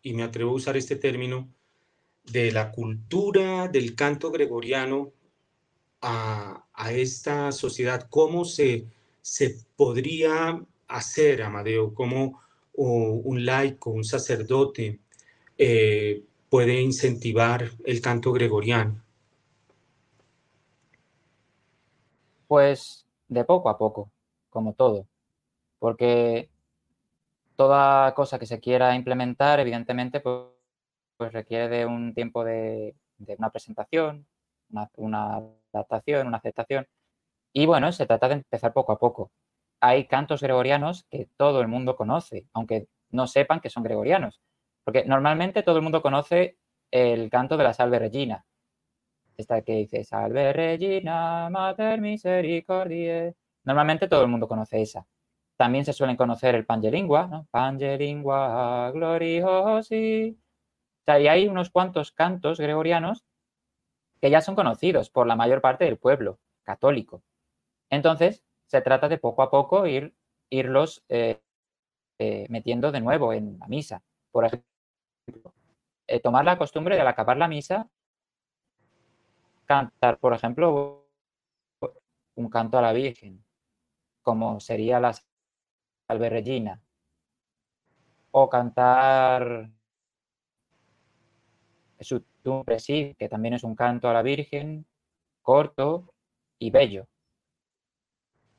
y 0.00 0.14
me 0.14 0.22
atrevo 0.22 0.52
a 0.52 0.54
usar 0.54 0.76
este 0.76 0.96
término, 0.96 1.52
de 2.24 2.52
la 2.52 2.70
cultura 2.70 3.68
del 3.68 3.94
canto 3.94 4.30
gregoriano 4.30 5.12
a, 6.00 6.58
esta 6.90 7.52
sociedad, 7.52 8.08
cómo 8.10 8.44
se, 8.44 8.86
se 9.20 9.56
podría 9.76 10.60
hacer, 10.88 11.42
Amadeo, 11.42 11.94
cómo 11.94 12.40
un 12.74 13.44
laico, 13.44 13.90
un 13.90 14.04
sacerdote, 14.04 14.98
eh, 15.58 16.24
puede 16.48 16.80
incentivar 16.80 17.70
el 17.84 18.00
canto 18.00 18.32
gregoriano? 18.32 19.00
Pues 22.48 23.06
de 23.28 23.44
poco 23.44 23.70
a 23.70 23.78
poco, 23.78 24.10
como 24.50 24.74
todo, 24.74 25.06
porque 25.78 26.50
toda 27.56 28.12
cosa 28.14 28.38
que 28.38 28.46
se 28.46 28.60
quiera 28.60 28.94
implementar, 28.94 29.60
evidentemente, 29.60 30.20
pues, 30.20 30.44
pues 31.22 31.32
requiere 31.32 31.68
de 31.68 31.86
un 31.86 32.14
tiempo 32.14 32.44
de, 32.44 32.94
una 33.38 33.50
presentación, 33.50 34.26
una, 34.96 35.42
adaptación, 35.72 36.26
una 36.26 36.38
aceptación. 36.38 36.86
Y 37.52 37.66
bueno, 37.66 37.92
se 37.92 38.06
trata 38.06 38.28
de 38.28 38.34
empezar 38.36 38.72
poco 38.72 38.92
a 38.92 38.98
poco 38.98 39.30
hay 39.82 40.06
cantos 40.06 40.40
gregorianos 40.40 41.04
que 41.10 41.28
todo 41.36 41.60
el 41.60 41.66
mundo 41.66 41.96
conoce, 41.96 42.46
aunque 42.52 42.86
no 43.10 43.26
sepan 43.26 43.60
que 43.60 43.68
son 43.68 43.82
gregorianos. 43.82 44.40
Porque 44.84 45.04
normalmente 45.04 45.64
todo 45.64 45.76
el 45.76 45.82
mundo 45.82 46.00
conoce 46.02 46.56
el 46.92 47.28
canto 47.30 47.56
de 47.56 47.64
la 47.64 47.74
Salve 47.74 47.98
Regina. 47.98 48.44
Esta 49.36 49.62
que 49.62 49.74
dice 49.74 50.04
Salve 50.04 50.52
Regina, 50.52 51.50
Mater 51.50 52.00
Misericordiae. 52.00 53.34
Normalmente 53.64 54.06
todo 54.06 54.22
el 54.22 54.28
mundo 54.28 54.46
conoce 54.46 54.80
esa. 54.80 55.04
También 55.56 55.84
se 55.84 55.92
suelen 55.92 56.16
conocer 56.16 56.54
el 56.54 56.64
Pangelingua, 56.64 57.26
¿no? 57.26 57.48
Pangelingua 57.50 58.92
gloriosi. 58.92 60.38
Sea, 61.04 61.20
y 61.20 61.28
hay 61.28 61.48
unos 61.48 61.70
cuantos 61.70 62.12
cantos 62.12 62.60
gregorianos 62.60 63.24
que 64.20 64.30
ya 64.30 64.40
son 64.40 64.54
conocidos 64.54 65.10
por 65.10 65.26
la 65.26 65.36
mayor 65.36 65.60
parte 65.60 65.84
del 65.84 65.98
pueblo 65.98 66.38
católico. 66.62 67.22
Entonces, 67.90 68.44
se 68.66 68.80
trata 68.80 69.08
de 69.08 69.18
poco 69.18 69.42
a 69.42 69.50
poco 69.50 69.86
ir, 69.86 70.14
irlos 70.48 71.04
eh, 71.08 71.42
eh, 72.18 72.46
metiendo 72.48 72.92
de 72.92 73.00
nuevo 73.00 73.32
en 73.32 73.58
la 73.58 73.66
misa. 73.66 74.02
Por 74.30 74.44
ejemplo, 74.44 75.52
eh, 76.06 76.20
tomar 76.20 76.44
la 76.44 76.56
costumbre 76.56 76.94
de 76.94 77.00
al 77.00 77.08
acabar 77.08 77.36
la 77.36 77.48
misa, 77.48 77.90
cantar, 79.66 80.18
por 80.18 80.34
ejemplo, 80.34 81.08
un 82.34 82.48
canto 82.48 82.78
a 82.78 82.82
la 82.82 82.92
Virgen, 82.92 83.44
como 84.22 84.60
sería 84.60 85.00
la 85.00 85.14
Salve 86.06 86.30
Regina, 86.30 86.80
o 88.30 88.48
cantar 88.48 89.70
su 92.02 92.24
sí, 92.78 93.14
que 93.18 93.28
también 93.28 93.54
es 93.54 93.64
un 93.64 93.74
canto 93.74 94.08
a 94.08 94.12
la 94.12 94.22
Virgen, 94.22 94.86
corto 95.42 96.14
y 96.58 96.70
bello 96.70 97.06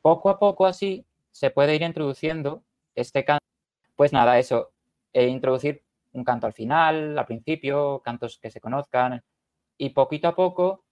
poco 0.04 0.30
a 0.30 0.38
poco 0.38 0.66
así 0.68 1.08
se 1.32 1.50
puede 1.50 1.76
ir 1.76 1.82
introduciendo 1.82 2.64
este 2.94 3.26
canto. 3.26 3.46
Pues 3.96 4.14
nada, 4.14 4.38
eso, 4.38 4.72
e 5.14 5.28
introducir 5.28 5.84
un 6.12 6.24
canto 6.26 6.46
al 6.46 6.54
final, 6.54 7.18
al 7.18 7.26
principio, 7.26 8.02
cantos 8.04 8.38
que 8.38 8.52
se 8.52 8.60
conozcan 8.60 9.24
y 9.78 9.92
poquito 9.92 10.28
a 10.28 10.36
poco 10.36 10.84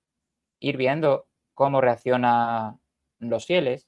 ir 0.60 0.78
viendo 0.78 1.28
cómo 1.54 1.82
reaccionan 1.82 2.80
los 3.20 3.46
fieles, 3.46 3.88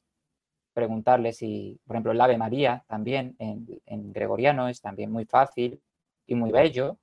preguntarles 0.74 1.38
si, 1.38 1.80
por 1.86 1.95
ejemplo, 1.95 2.11
el 2.11 2.22
Ave 2.22 2.38
María 2.38 2.84
también 2.88 3.36
en, 3.39 4.14
gregoriano 4.14 4.68
es 4.68 4.82
también 4.82 5.11
muy 5.11 5.26
fácil 5.26 5.82
y 6.28 6.36
muy 6.36 6.51
bello 6.51 6.97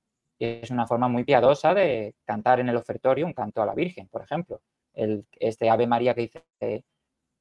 es 0.45 0.71
una 0.71 0.87
forma 0.87 1.07
muy 1.07 1.23
piadosa 1.23 1.73
de 1.73 2.15
cantar 2.25 2.59
en 2.59 2.69
el 2.69 2.75
ofertorio 2.75 3.25
un 3.25 3.33
canto 3.33 3.61
a 3.61 3.65
la 3.65 3.75
Virgen, 3.75 4.07
por 4.07 4.23
ejemplo. 4.23 4.61
El, 4.93 5.25
este 5.39 5.69
Ave 5.69 5.87
María 5.87 6.13
que 6.13 6.21
dice 6.21 6.83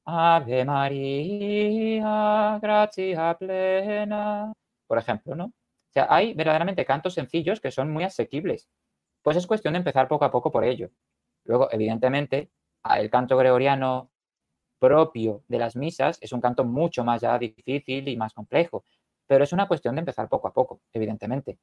Ave 0.05 0.65
María, 0.65 2.59
gracia 2.61 3.37
plena, 3.39 4.53
por 4.87 4.99
ejemplo, 4.99 5.35
¿no? 5.35 5.47
O 5.47 5.93
sea, 5.93 6.07
hay 6.11 6.35
verdaderamente 6.35 6.85
cantos 6.85 7.15
sencillos 7.15 7.61
que 7.61 7.71
son 7.71 7.91
muy 7.91 8.05
asequibles. 8.05 8.69
Pues 9.23 9.37
es 9.37 9.47
cuestión 9.47 9.75
de 9.75 9.79
empezar 9.79 10.09
poco 10.09 10.25
a 10.25 10.31
poco 10.31 10.51
por 10.51 10.65
ello. 10.65 10.91
Luego, 11.45 11.69
evidentemente, 11.73 12.51
el 12.97 13.11
canto 13.11 13.37
gregoriano 13.37 14.11
propio 14.79 15.45
de 15.49 15.59
las 15.59 15.77
misas 15.77 16.19
es 16.21 16.33
un 16.33 16.41
canto 16.41 16.65
mucho 16.65 17.05
más 17.05 17.21
ya 17.21 17.39
difícil 17.39 18.09
y 18.09 18.17
más 18.17 18.33
complejo, 18.33 18.85
pero 19.27 19.45
es 19.45 19.53
una 19.53 19.69
cuestión 19.69 19.95
de 19.95 20.01
empezar 20.01 20.29
poco 20.29 20.49
a 20.49 20.53
poco, 20.53 20.81
evidentemente. 20.93 21.59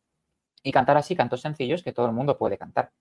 Y 0.67 0.73
cantar 0.73 0.97
así 0.97 1.15
cantos 1.15 1.39
sencillos 1.39 1.81
que 1.81 1.93
todo 1.93 2.07
el 2.07 2.11
mundo 2.11 2.37
puede 2.37 2.57
cantar. 2.57 2.91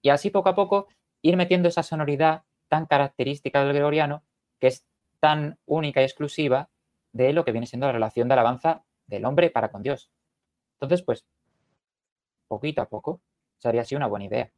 Y 0.00 0.08
así 0.08 0.30
poco 0.30 0.48
a 0.48 0.54
poco 0.54 0.88
ir 1.20 1.36
metiendo 1.36 1.68
esa 1.68 1.82
sonoridad 1.82 2.44
tan 2.68 2.86
característica 2.86 3.62
del 3.62 3.74
gregoriano, 3.74 4.24
que 4.58 4.68
es 4.68 4.86
tan 5.20 5.58
única 5.66 6.00
y 6.00 6.04
exclusiva 6.04 6.70
de 7.12 7.34
lo 7.34 7.44
que 7.44 7.52
viene 7.52 7.66
siendo 7.66 7.88
la 7.88 7.92
relación 7.92 8.26
de 8.28 8.32
alabanza 8.32 8.86
del 9.06 9.26
hombre 9.26 9.50
para 9.50 9.70
con 9.70 9.82
Dios. 9.82 10.10
Entonces, 10.80 11.04
pues, 11.04 11.26
poquito 12.46 12.80
a 12.80 12.88
poco, 12.88 13.20
sería 13.58 13.82
así 13.82 13.94
una 13.94 14.06
buena 14.06 14.24
idea. 14.24 14.50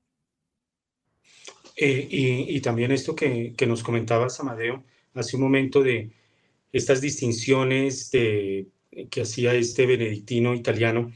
Eh, 1.74 2.06
y, 2.10 2.60
también 2.60 2.92
esto 2.92 3.16
que, 3.16 3.56
nos 3.66 3.82
comentabas, 3.82 4.38
Amadeo, 4.38 4.84
hace 5.14 5.34
un 5.34 5.42
momento 5.42 5.82
de 5.82 6.12
estas 6.70 7.00
distinciones 7.00 8.08
de, 8.12 8.68
que 9.10 9.22
hacía 9.22 9.52
este 9.54 9.84
benedictino 9.84 10.54
italiano, 10.54 11.10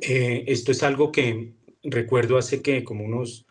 eh, 0.00 0.44
esto 0.46 0.72
es 0.72 0.82
algo 0.82 1.12
que 1.12 1.52
recuerdo 1.82 2.38
hace 2.38 2.62
que 2.62 2.84
como 2.84 3.04
unos 3.04 3.46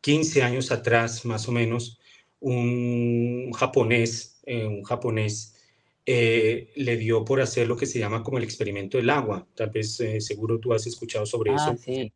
15 0.00 0.42
años 0.42 0.70
atrás, 0.70 1.24
más 1.24 1.48
o 1.48 1.52
menos, 1.52 1.98
un 2.40 3.52
japonés, 3.52 4.40
eh, 4.46 4.66
un 4.66 4.82
japonés 4.82 5.52
le 6.04 6.96
dio 6.98 7.24
por 7.24 7.40
hacer 7.40 7.66
lo 7.66 7.76
que 7.76 7.86
se 7.86 7.98
llama 7.98 8.22
como 8.22 8.38
el 8.38 8.44
experimento 8.44 8.96
del 8.96 9.10
agua. 9.10 9.44
Tal 9.56 9.70
vez 9.70 9.96
seguro 10.20 10.60
tú 10.60 10.72
has 10.72 10.86
escuchado 10.86 11.26
sobre 11.26 11.50
ah, 11.50 11.56
eso. 11.56 11.76
Sí. 11.82 12.12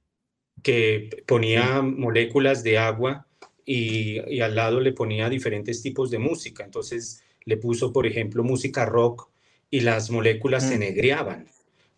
Que 0.62 1.24
ponía 1.26 1.82
moléculas 1.82 2.62
de 2.62 2.78
agua 2.78 3.26
y, 3.72 4.40
al 4.40 4.56
lado 4.56 4.80
le 4.80 4.92
ponía 4.92 5.28
diferentes 5.28 5.80
tipos 5.82 6.10
de 6.10 6.18
música. 6.18 6.64
Entonces 6.64 7.22
le 7.44 7.56
puso, 7.56 7.92
por 7.92 8.06
ejemplo, 8.06 8.42
música 8.42 8.84
rock 8.84 9.30
y 9.70 9.80
las 9.80 10.10
moléculas 10.10 10.68
se 10.68 10.76
mm. 10.76 10.80
negreaban. 10.80 11.46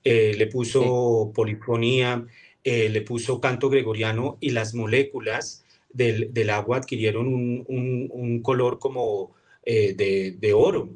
Eh, 0.04 0.34
le 0.36 0.48
puso 0.48 1.30
polifonía, 1.34 2.26
eh, 2.64 2.88
le 2.88 3.02
puso 3.02 3.40
canto 3.40 3.68
gregoriano 3.68 4.36
y 4.40 4.50
las 4.50 4.74
moléculas 4.74 5.64
del, 5.92 6.32
del 6.32 6.50
agua 6.50 6.78
adquirieron 6.78 7.28
un, 7.28 7.64
un, 7.68 8.42
color 8.42 8.80
como 8.80 9.32
eh, 9.64 9.94
de, 9.94 10.32
de, 10.32 10.52
oro. 10.52 10.88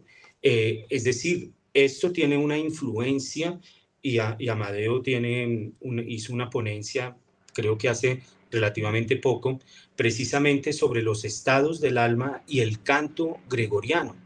es 0.42 1.04
decir, 1.04 1.52
esto 1.72 2.10
tiene 2.10 2.36
una 2.36 2.58
influencia 2.58 3.60
y, 4.02 4.18
y 4.38 4.48
Amadeo 4.48 5.02
tiene 5.02 5.72
hizo 6.06 6.32
una 6.32 6.50
ponencia, 6.50 7.16
creo 7.52 7.78
que 7.78 7.88
hace 7.88 8.22
relativamente 8.50 9.16
poco, 9.16 9.60
precisamente 9.94 10.72
sobre 10.72 11.02
los 11.02 11.24
estados 11.24 11.80
del 11.80 11.98
alma 11.98 12.42
y 12.48 12.60
el 12.60 12.82
canto 12.82 13.38
gregoriano. 13.48 14.16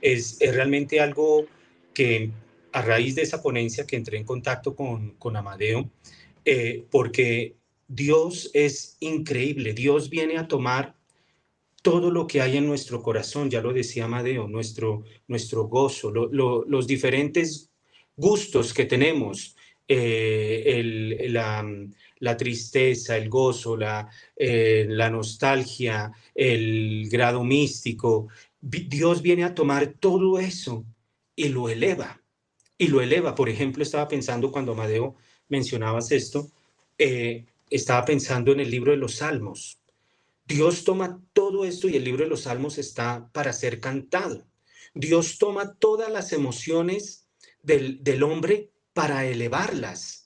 Es, 0.00 0.38
realmente 0.40 1.00
algo 1.00 1.46
que 1.92 2.30
a 2.74 2.82
raíz 2.82 3.14
de 3.14 3.22
esa 3.22 3.40
ponencia 3.40 3.86
que 3.86 3.94
entré 3.94 4.18
en 4.18 4.24
contacto 4.24 4.74
con, 4.74 5.10
con 5.12 5.36
Amadeo, 5.36 5.88
eh, 6.44 6.84
porque 6.90 7.54
Dios 7.86 8.50
es 8.52 8.96
increíble, 8.98 9.74
Dios 9.74 10.10
viene 10.10 10.38
a 10.38 10.48
tomar 10.48 10.96
todo 11.82 12.10
lo 12.10 12.26
que 12.26 12.40
hay 12.40 12.56
en 12.56 12.66
nuestro 12.66 13.00
corazón, 13.00 13.48
ya 13.48 13.60
lo 13.60 13.72
decía 13.72 14.06
Amadeo, 14.06 14.48
nuestro, 14.48 15.04
nuestro 15.28 15.68
gozo, 15.68 16.10
los 16.10 16.86
diferentes 16.88 17.70
gustos 18.16 18.74
que 18.74 18.86
tenemos, 18.86 19.54
eh, 19.86 21.28
la 21.30 22.36
tristeza, 22.36 23.16
el 23.16 23.28
gozo, 23.28 23.76
la, 23.76 24.08
eh, 24.34 24.86
la 24.88 25.10
nostalgia, 25.10 26.10
el 26.34 27.08
grado 27.08 27.44
místico. 27.44 28.26
Dios 28.60 29.22
viene 29.22 29.44
a 29.44 29.54
tomar 29.54 29.94
todo 30.00 30.40
eso 30.40 30.84
y 31.36 31.50
lo 31.50 31.68
eleva. 31.68 32.23
Y 32.78 32.88
lo 32.88 33.00
eleva. 33.00 33.34
Por 33.34 33.48
ejemplo, 33.48 33.82
estaba 33.82 34.08
pensando 34.08 34.50
cuando 34.50 34.72
Amadeo 34.72 35.16
mencionabas 35.48 36.10
esto, 36.12 36.50
eh, 36.98 37.44
estaba 37.70 38.04
pensando 38.04 38.52
en 38.52 38.60
el 38.60 38.70
libro 38.70 38.90
de 38.90 38.96
los 38.98 39.16
Salmos. 39.16 39.78
Dios 40.46 40.84
toma 40.84 41.20
todo 41.32 41.64
esto 41.64 41.88
y 41.88 41.96
el 41.96 42.04
libro 42.04 42.24
de 42.24 42.30
los 42.30 42.42
Salmos 42.42 42.78
está 42.78 43.28
para 43.32 43.52
ser 43.52 43.80
cantado. 43.80 44.46
Dios 44.94 45.38
toma 45.38 45.74
todas 45.74 46.10
las 46.10 46.32
emociones 46.32 47.26
del, 47.62 48.02
del 48.02 48.22
hombre 48.22 48.70
para 48.92 49.26
elevarlas 49.26 50.24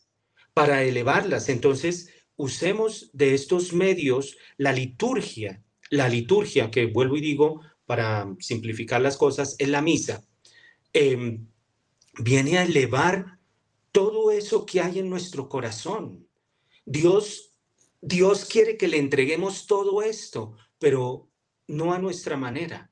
para 0.58 0.82
elevarlas. 0.82 1.48
Entonces, 1.50 2.08
usemos 2.34 3.10
de 3.12 3.32
estos 3.32 3.72
medios 3.72 4.36
la 4.56 4.72
liturgia, 4.72 5.62
la 5.88 6.08
liturgia 6.08 6.68
que 6.72 6.86
vuelvo 6.86 7.16
y 7.16 7.20
digo, 7.20 7.60
para 7.86 8.26
simplificar 8.40 9.00
las 9.00 9.16
cosas, 9.16 9.54
es 9.60 9.68
la 9.68 9.82
misa. 9.82 10.24
Em, 10.92 11.46
viene 12.18 12.58
a 12.58 12.64
elevar 12.64 13.38
todo 13.92 14.30
eso 14.30 14.66
que 14.66 14.80
hay 14.80 14.98
en 14.98 15.08
nuestro 15.08 15.48
corazón. 15.48 16.26
Dios, 16.84 17.52
Dios 18.00 18.44
quiere 18.44 18.76
que 18.76 18.88
le 18.88 18.98
entreguemos 18.98 19.66
todo 19.66 20.02
esto, 20.02 20.56
pero 20.78 21.28
no 21.66 21.92
a 21.92 21.98
nuestra 21.98 22.36
manera, 22.36 22.90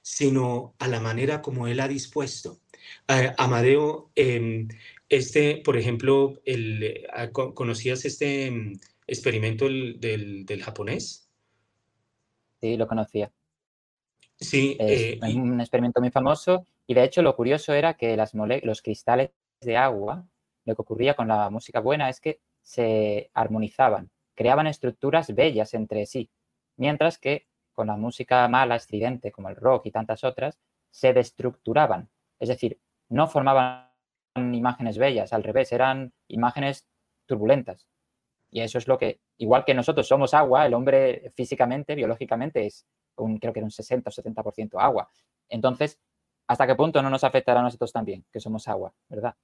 sino 0.00 0.74
a 0.78 0.88
la 0.88 1.00
manera 1.00 1.42
como 1.42 1.66
Él 1.66 1.80
ha 1.80 1.88
dispuesto. 1.88 2.60
Eh, 3.08 3.32
Amadeo, 3.38 4.10
em, 4.14 4.68
este, 5.08 5.56
por 5.64 5.76
ejemplo, 5.76 6.40
el, 6.44 7.06
ah, 7.12 7.30
¿conocías 7.30 8.04
este 8.04 8.50
mm, 8.50 8.80
experimento 9.06 9.66
del, 9.66 10.44
del, 10.46 10.62
japonés? 10.62 11.28
Sí, 12.60 12.76
lo 12.76 12.86
conocía. 12.86 13.30
Sí. 14.38 14.76
Es 14.80 15.00
eh, 15.00 15.36
un 15.36 15.60
experimento 15.60 16.00
muy 16.00 16.10
famoso 16.10 16.66
y 16.92 16.94
de 16.94 17.04
hecho 17.04 17.22
lo 17.22 17.34
curioso 17.34 17.72
era 17.72 17.94
que 17.94 18.18
las 18.18 18.34
los 18.34 18.82
cristales 18.82 19.30
de 19.62 19.78
agua, 19.78 20.26
lo 20.66 20.74
que 20.74 20.82
ocurría 20.82 21.14
con 21.14 21.26
la 21.26 21.48
música 21.48 21.80
buena 21.80 22.10
es 22.10 22.20
que 22.20 22.42
se 22.60 23.30
armonizaban, 23.32 24.10
creaban 24.34 24.66
estructuras 24.66 25.34
bellas 25.34 25.72
entre 25.72 26.04
sí, 26.04 26.30
mientras 26.76 27.16
que 27.16 27.46
con 27.72 27.86
la 27.86 27.96
música 27.96 28.46
mala, 28.46 28.76
estridente, 28.76 29.32
como 29.32 29.48
el 29.48 29.56
rock 29.56 29.86
y 29.86 29.90
tantas 29.90 30.22
otras, 30.22 30.58
se 30.90 31.14
destructuraban, 31.14 32.10
es 32.38 32.50
decir, 32.50 32.78
no 33.08 33.26
formaban 33.26 33.88
imágenes 34.36 34.98
bellas, 34.98 35.32
al 35.32 35.44
revés, 35.44 35.72
eran 35.72 36.12
imágenes 36.28 36.86
turbulentas. 37.24 37.88
Y 38.50 38.60
eso 38.60 38.76
es 38.76 38.86
lo 38.86 38.98
que, 38.98 39.22
igual 39.38 39.64
que 39.64 39.72
nosotros 39.72 40.06
somos 40.06 40.34
agua, 40.34 40.66
el 40.66 40.74
hombre 40.74 41.32
físicamente, 41.34 41.94
biológicamente 41.94 42.66
es 42.66 42.84
un, 43.16 43.38
creo 43.38 43.54
que 43.54 43.60
era 43.60 43.66
un 43.66 43.70
60 43.70 44.10
o 44.10 44.12
70% 44.12 44.78
agua. 44.78 45.08
Entonces, 45.48 45.98
¿hasta 46.52 46.66
qué 46.66 46.74
punto 46.74 47.02
no 47.02 47.08
nos 47.08 47.24
afectará 47.24 47.60
a 47.60 47.62
nosotros 47.62 47.92
también, 47.92 48.24
que 48.30 48.38
somos 48.38 48.68
agua, 48.68 48.92
verdad? 49.08 49.34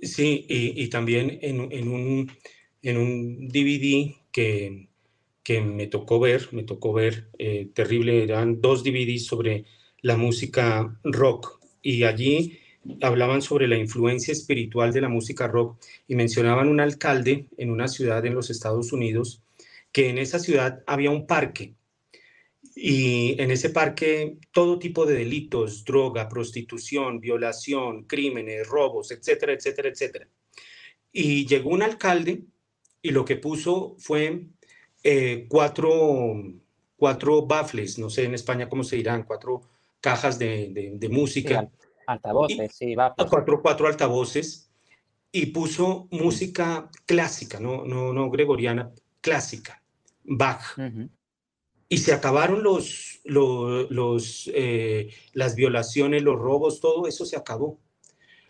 Sí, 0.00 0.46
y, 0.48 0.88
también 0.88 1.38
en, 1.42 1.60
un, 1.88 2.32
en 2.82 2.96
un 2.96 3.48
DVD 3.48 4.14
que, 4.32 4.88
que 5.42 5.60
me 5.60 5.88
tocó 5.88 6.20
ver, 6.20 6.48
me 6.52 6.62
tocó 6.62 6.92
ver, 6.92 7.28
eh, 7.38 7.68
terrible, 7.74 8.22
eran 8.22 8.60
dos 8.60 8.82
DVDs 8.84 9.26
sobre 9.26 9.64
la 10.02 10.16
música 10.16 10.98
rock. 11.02 11.60
Y 11.82 12.04
allí 12.04 12.58
hablaban 13.02 13.42
sobre 13.42 13.68
la 13.68 13.76
influencia 13.76 14.32
espiritual 14.32 14.92
de 14.92 15.00
la 15.00 15.08
música 15.08 15.46
rock 15.46 15.78
y 16.06 16.14
mencionaban 16.14 16.68
un 16.68 16.80
alcalde 16.80 17.46
en 17.56 17.70
una 17.70 17.88
ciudad 17.88 18.24
en 18.24 18.34
los 18.34 18.50
Estados 18.50 18.92
Unidos, 18.92 19.42
que 19.92 20.08
en 20.08 20.18
esa 20.18 20.38
ciudad 20.38 20.82
había 20.86 21.10
un 21.10 21.26
parque 21.26 21.74
y 22.80 23.34
en 23.42 23.50
ese 23.50 23.70
parque 23.70 24.38
todo 24.52 24.78
tipo 24.78 25.04
de 25.04 25.16
delitos, 25.16 25.84
droga, 25.84 26.28
prostitución, 26.28 27.18
violación, 27.18 28.04
crímenes, 28.04 28.68
robos, 28.68 29.10
etcétera, 29.10 29.52
etcétera, 29.52 29.88
etcétera. 29.88 30.28
Y 31.10 31.44
llegó 31.44 31.70
un 31.70 31.82
alcalde 31.82 32.44
y 33.02 33.10
lo 33.10 33.24
que 33.24 33.34
puso 33.34 33.96
fue 33.98 34.46
eh, 35.02 35.46
cuatro, 35.48 36.40
cuatro 36.96 37.46
baffles, 37.46 37.98
no 37.98 38.10
sé 38.10 38.24
en 38.24 38.34
España 38.34 38.68
cómo 38.68 38.84
se 38.84 38.94
dirán, 38.94 39.24
cuatro 39.24 39.62
cajas 40.00 40.38
de, 40.38 40.92
de, 40.94 41.08
música. 41.08 41.68
Altavoces, 42.06 42.76
sí, 42.76 42.94
va. 42.94 43.12
Cuatro, 43.16 43.60
cuatro 43.60 43.88
altavoces 43.88 44.70
y 45.32 45.46
puso 45.46 46.06
música 46.12 46.88
clásica, 47.06 47.58
no, 47.58 47.84
no, 47.84 48.12
no 48.12 48.30
gregoriana, 48.30 48.92
clásica, 49.20 49.82
Bach. 50.22 50.76
Y 51.88 51.98
se 51.98 52.12
acabaron 52.12 52.62
los, 52.62 53.20
los, 53.24 54.50
eh, 54.54 55.10
las 55.32 55.54
violaciones, 55.54 56.22
los 56.22 56.38
robos, 56.38 56.80
todo 56.80 57.06
eso 57.06 57.24
se 57.24 57.36
acabó. 57.36 57.78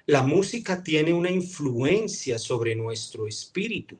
la 0.07 0.23
música 0.23 0.83
tiene 0.83 1.13
una 1.13 1.31
influencia 1.31 2.39
sobre 2.39 2.75
nuestro 2.75 3.27
espíritu. 3.29 3.99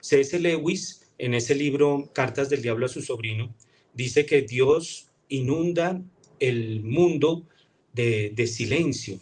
C.S. 0.00 0.38
Lewis, 0.40 1.06
en 1.18 1.32
ese 1.34 1.54
libro 1.54 2.10
Cartas 2.12 2.50
del 2.50 2.60
Diablo 2.60 2.86
a 2.86 2.88
su 2.88 3.00
sobrino, 3.02 3.54
dice 3.94 4.26
que 4.26 4.42
Dios 4.42 5.08
inunda 5.28 6.02
el 6.40 6.82
mundo 6.82 7.46
de, 7.92 8.30
de 8.34 8.46
silencio 8.48 9.20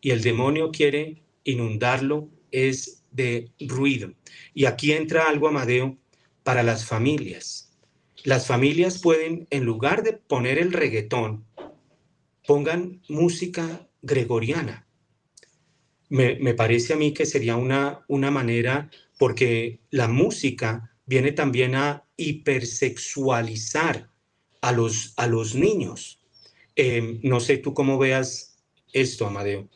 y 0.00 0.10
el 0.10 0.22
demonio 0.22 0.70
quiere 0.70 1.22
inundarlo 1.44 2.28
es 2.50 3.02
de 3.10 3.50
ruido. 3.60 4.12
Y 4.54 4.66
aquí 4.66 4.92
entra 4.92 5.28
algo, 5.28 5.48
Amadeo, 5.48 5.96
para 6.42 6.62
las 6.62 6.84
familias. 6.84 7.69
Las 8.24 8.46
familias 8.46 9.00
pueden, 9.00 9.46
en 9.50 9.64
lugar 9.64 10.02
de 10.02 10.12
poner 10.12 10.58
el 10.58 10.72
reggaetón, 10.72 11.46
pongan 12.46 13.00
música 13.08 13.88
gregoriana. 14.02 14.86
Me, 16.08 16.54
parece 16.54 16.92
a 16.92 16.96
mí 16.96 17.14
que 17.14 17.24
sería 17.24 17.56
una, 17.56 18.04
una 18.08 18.30
manera, 18.30 18.90
porque 19.18 19.80
la 19.90 20.08
música 20.08 20.90
viene 21.06 21.32
también 21.32 21.76
a 21.76 22.04
hipersexualizar 22.16 24.10
a 24.60 24.72
los, 24.72 25.14
a 25.16 25.26
los 25.26 25.54
niños. 25.54 26.20
Em, 26.74 27.20
no 27.22 27.40
sé 27.40 27.58
tú 27.58 27.74
cómo 27.74 27.96
veas 27.96 28.58
esto, 28.92 29.26
Amadeo. 29.26 29.68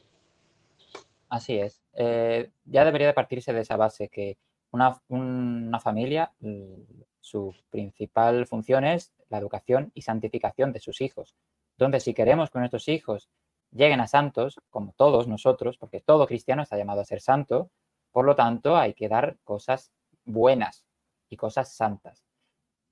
Así 1.29 1.57
es. 1.57 1.81
Eh, 1.95 2.51
ya 2.65 2.85
debería 2.85 3.07
de 3.07 3.15
partirse 3.15 3.53
de 3.53 3.61
esa 3.61 3.77
base 3.77 4.09
que 4.09 4.37
una, 4.73 5.01
una 5.09 5.79
familia, 5.81 6.33
mm, 6.41 7.03
su 7.25 7.55
principal 7.71 8.47
función 8.47 8.85
es 8.85 9.15
la 9.31 9.39
educación 9.39 9.91
y 9.95 10.03
santificación 10.03 10.73
de 10.73 10.81
sus 10.81 11.01
hijos. 11.01 11.35
Entonces, 11.79 12.03
si 12.03 12.13
queremos 12.13 12.51
que 12.51 12.59
nuestros 12.59 12.87
hijos 12.89 13.31
lleguen 13.71 14.01
a 14.01 14.07
santos, 14.07 14.61
como 14.69 14.93
todos 14.93 15.27
nosotros, 15.27 15.79
porque 15.79 16.01
todo 16.01 16.27
cristiano 16.27 16.63
está 16.63 16.77
llamado 16.77 17.01
a 17.01 17.07
ser 17.07 17.23
santo, 17.23 17.71
por 18.13 18.27
lo 18.27 18.37
tanto 18.37 18.77
hay 18.77 18.93
que 18.93 19.09
dar 19.09 19.39
cosas 19.43 19.91
buenas 20.27 20.85
y 21.31 21.39
cosas 21.39 21.75
santas. 21.75 22.27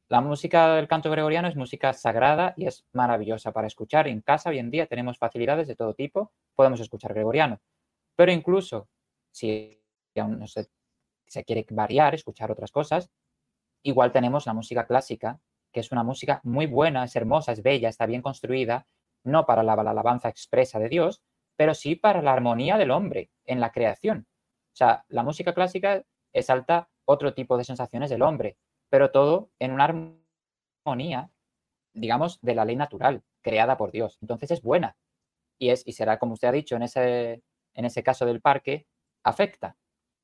La 0.09 0.23
música 0.23 0.77
del 0.77 0.89
canto 0.89 1.11
gregoriano 1.11 1.49
es 1.49 1.55
música 1.55 1.93
sagrada 1.93 2.55
y 2.57 2.67
es 2.67 2.87
maravillosa 2.93 3.53
para 3.53 3.67
escuchar. 3.67 4.09
En 4.09 4.23
casa 4.23 4.49
hoy 4.49 4.59
en 4.59 4.71
día 4.71 4.87
tenemos 4.87 5.19
facilidades 5.19 5.69
de 5.69 5.77
todo 5.77 5.93
tipo, 5.93 6.33
podemos 6.55 6.81
escuchar 6.81 7.13
gregoriano. 7.13 7.61
Pero 8.17 8.33
incluso 8.33 8.89
si 9.31 9.79
aún 10.17 10.39
no 10.39 10.47
se, 10.47 10.71
se 11.27 11.45
quiere 11.45 11.67
variar, 11.71 12.15
escuchar 12.15 12.51
otras 12.51 12.73
cosas, 12.73 13.11
igual 13.83 14.13
tenemos 14.13 14.47
la 14.47 14.55
música 14.55 14.87
clásica, 14.87 15.41
que 15.73 15.81
es 15.81 15.93
una 15.93 16.03
música 16.05 16.41
muy 16.45 16.67
buena, 16.67 17.05
es 17.05 17.17
hermosa, 17.17 17.53
es 17.53 17.63
bella, 17.63 17.89
está 17.89 18.07
bien 18.07 18.23
construida, 18.23 18.87
no 19.25 19.47
para 19.47 19.63
la, 19.63 19.73
alabanza 19.73 20.29
expresa 20.29 20.79
de 20.79 20.89
Dios, 20.89 21.23
pero 21.57 21.75
sí 21.75 21.97
para 21.97 22.23
la 22.23 22.33
armonía 22.33 22.77
del 22.77 22.91
hombre 22.91 23.31
en 23.45 23.61
la 23.61 23.73
creación. 23.73 24.27
O 24.73 24.77
sea, 24.77 25.05
la 25.09 25.23
música 25.23 25.55
clásica 25.55 26.03
exalta 26.33 26.89
otro 27.05 27.35
tipo 27.35 27.57
de 27.57 27.65
sensaciones 27.65 28.11
del 28.11 28.23
hombre, 28.23 28.57
pero 28.89 29.11
todo 29.11 29.51
en 29.59 29.73
una 29.73 30.13
armonía, 30.85 31.31
digamos, 31.95 32.41
de 32.41 32.55
la 32.55 32.65
ley 32.65 32.77
natural, 32.77 33.23
creada 33.43 33.77
por 33.77 33.93
Dios. 33.93 34.19
Entonces 34.21 34.51
es 34.51 34.63
buena. 34.63 34.97
Y, 35.59 35.71
es, 35.71 35.87
y 35.87 35.93
será, 35.93 36.19
como 36.19 36.35
usted 36.35 36.49
ha 36.49 36.53
dicho, 36.53 36.77
en 36.77 36.83
ese, 36.83 37.43
en 37.75 37.85
ese 37.85 38.03
caso 38.03 38.27
del 38.27 38.41
parque, 38.41 38.87
afecta. 39.23 39.77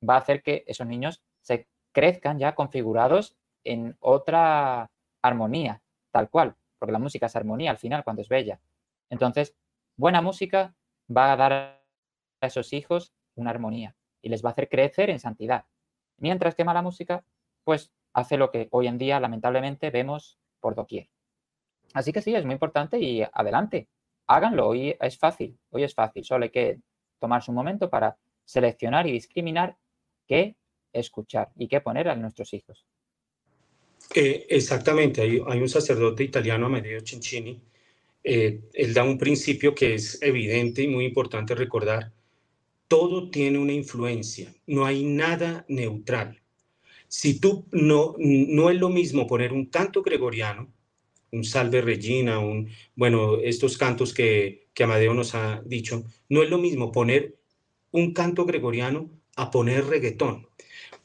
Va 0.06 0.14
a 0.14 0.18
hacer 0.18 0.42
que 0.42 0.64
esos 0.66 0.86
niños 0.86 1.22
se 1.40 1.68
crezcan 1.92 2.38
ya 2.38 2.54
configurados 2.54 3.36
en 3.72 3.96
otra 4.00 4.90
armonía, 5.22 5.82
tal 6.10 6.30
cual, 6.30 6.56
porque 6.78 6.92
la 6.92 6.98
música 6.98 7.26
es 7.26 7.36
armonía 7.36 7.70
al 7.70 7.78
final 7.78 8.04
cuando 8.04 8.22
es 8.22 8.28
bella. 8.28 8.60
Entonces, 9.10 9.54
buena 9.96 10.22
música 10.22 10.74
va 11.14 11.32
a 11.32 11.36
dar 11.36 11.52
a 11.52 12.46
esos 12.46 12.72
hijos 12.72 13.12
una 13.34 13.50
armonía 13.50 13.94
y 14.22 14.28
les 14.28 14.44
va 14.44 14.50
a 14.50 14.52
hacer 14.52 14.68
crecer 14.68 15.10
en 15.10 15.20
santidad. 15.20 15.64
Mientras 16.16 16.54
que 16.54 16.64
mala 16.64 16.82
música, 16.82 17.24
pues 17.64 17.92
hace 18.12 18.36
lo 18.36 18.50
que 18.50 18.68
hoy 18.70 18.86
en 18.86 18.98
día 18.98 19.20
lamentablemente 19.20 19.90
vemos 19.90 20.38
por 20.60 20.74
doquier. 20.74 21.08
Así 21.94 22.12
que 22.12 22.22
sí, 22.22 22.34
es 22.34 22.44
muy 22.44 22.54
importante 22.54 22.98
y 22.98 23.22
adelante, 23.32 23.88
háganlo, 24.26 24.68
hoy 24.68 24.96
es 25.00 25.18
fácil, 25.18 25.58
hoy 25.70 25.84
es 25.84 25.94
fácil, 25.94 26.24
solo 26.24 26.44
hay 26.44 26.50
que 26.50 26.80
tomarse 27.18 27.50
un 27.50 27.56
momento 27.56 27.88
para 27.88 28.16
seleccionar 28.44 29.06
y 29.06 29.12
discriminar 29.12 29.76
qué 30.26 30.56
escuchar 30.92 31.50
y 31.56 31.68
qué 31.68 31.80
poner 31.80 32.08
a 32.08 32.16
nuestros 32.16 32.52
hijos. 32.54 32.86
Eh, 34.14 34.46
exactamente, 34.48 35.20
hay, 35.20 35.40
hay, 35.46 35.60
un 35.60 35.68
sacerdote 35.68 36.24
italiano, 36.24 36.66
Amedeo 36.66 37.00
Cincini, 37.04 37.60
eh, 38.24 38.60
él 38.72 38.94
da 38.94 39.04
un 39.04 39.18
principio 39.18 39.74
que 39.74 39.94
es 39.94 40.20
evidente 40.22 40.82
y 40.82 40.88
muy 40.88 41.04
importante 41.04 41.54
recordar. 41.54 42.12
Todo 42.88 43.30
tiene 43.30 43.58
una 43.58 43.72
influencia, 43.72 44.54
no 44.66 44.86
hay 44.86 45.04
nada 45.04 45.64
neutral. 45.68 46.40
Si 47.06 47.40
tú 47.40 47.66
no, 47.72 48.14
no 48.18 48.70
es 48.70 48.78
lo 48.78 48.88
mismo 48.88 49.26
poner 49.26 49.52
un 49.52 49.66
canto 49.66 50.02
gregoriano, 50.02 50.72
un 51.32 51.44
salve 51.44 51.80
regina, 51.82 52.38
un, 52.38 52.70
bueno, 52.96 53.38
estos 53.38 53.76
cantos 53.76 54.14
que, 54.14 54.68
que 54.74 54.84
Amadeo 54.84 55.14
nos 55.14 55.34
ha 55.34 55.62
dicho, 55.64 56.04
no 56.28 56.42
es 56.42 56.50
lo 56.50 56.58
mismo 56.58 56.92
poner 56.92 57.38
un 57.90 58.12
canto 58.12 58.44
gregoriano 58.44 59.10
a 59.36 59.50
poner 59.50 59.86
reggaetón. 59.86 60.48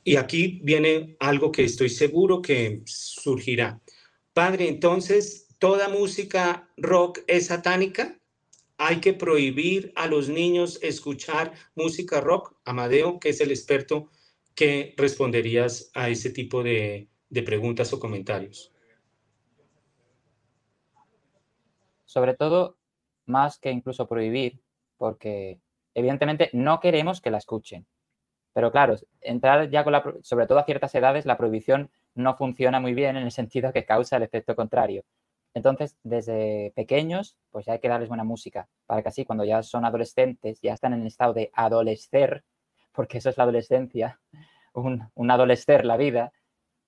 Y 0.04 0.18
aquí 0.18 0.60
viene 0.64 1.16
algo 1.20 1.52
que 1.52 1.64
estoy 1.64 1.90
seguro 1.90 2.42
que 2.42 2.82
surgirá. 2.86 3.80
Padre, 4.34 4.68
entonces, 4.68 5.48
toda 5.60 5.88
música 5.88 6.70
rock 6.76 7.20
es 7.28 7.48
satánica? 7.48 8.20
¿Hay 8.78 9.00
que 9.00 9.14
prohibir 9.14 9.94
a 9.96 10.08
los 10.08 10.28
niños 10.28 10.80
escuchar 10.82 11.54
música 11.76 12.20
rock? 12.20 12.56
Amadeo, 12.66 13.20
que 13.20 13.30
es 13.30 13.40
el 13.40 13.52
experto, 13.52 14.10
¿qué 14.56 14.94
responderías 14.98 15.90
a 15.94 16.10
ese 16.10 16.32
tipo 16.32 16.64
de, 16.64 17.08
de 17.30 17.44
preguntas 17.44 17.94
o 17.94 18.00
comentarios? 18.00 18.74
Sobre 22.06 22.36
todo, 22.36 22.78
más 23.26 23.58
que 23.58 23.72
incluso 23.72 24.08
prohibir, 24.08 24.60
porque 24.98 25.60
evidentemente 25.94 26.50
no 26.54 26.80
queremos 26.80 27.22
que 27.22 27.32
la 27.32 27.38
escuchen. 27.38 27.88
Pero 28.54 28.72
claro, 28.72 28.96
entrar 29.22 29.70
ya 29.70 29.84
con 29.84 29.94
la, 29.94 30.04
sobre 30.22 30.48
todo 30.48 30.60
a 30.60 30.66
ciertas 30.66 30.94
edades, 30.96 31.26
la 31.26 31.38
prohibición 31.38 31.90
no 32.16 32.36
funciona 32.36 32.80
muy 32.80 32.94
bien 32.94 33.18
en 33.18 33.24
el 33.24 33.32
sentido 33.40 33.74
que 33.74 33.86
causa 33.86 34.18
el 34.18 34.24
efecto 34.24 34.56
contrario. 34.56 35.04
Entonces, 35.56 35.98
desde 36.04 36.72
pequeños, 36.76 37.38
pues 37.52 37.66
ya 37.66 37.74
hay 37.74 37.80
que 37.80 37.88
darles 37.88 38.10
buena 38.10 38.24
música, 38.24 38.68
para 38.88 39.04
que 39.04 39.10
así 39.10 39.26
cuando 39.26 39.44
ya 39.44 39.62
son 39.62 39.86
adolescentes, 39.86 40.60
ya 40.62 40.74
están 40.74 40.94
en 40.94 41.02
el 41.02 41.08
estado 41.08 41.34
de 41.34 41.52
adolescer, 41.54 42.44
porque 42.92 43.20
eso 43.20 43.30
es 43.30 43.38
la 43.38 43.44
adolescencia, 43.44 44.20
un, 44.74 45.10
un 45.14 45.32
adolescer 45.32 45.86
la 45.86 45.98
vida, 45.98 46.32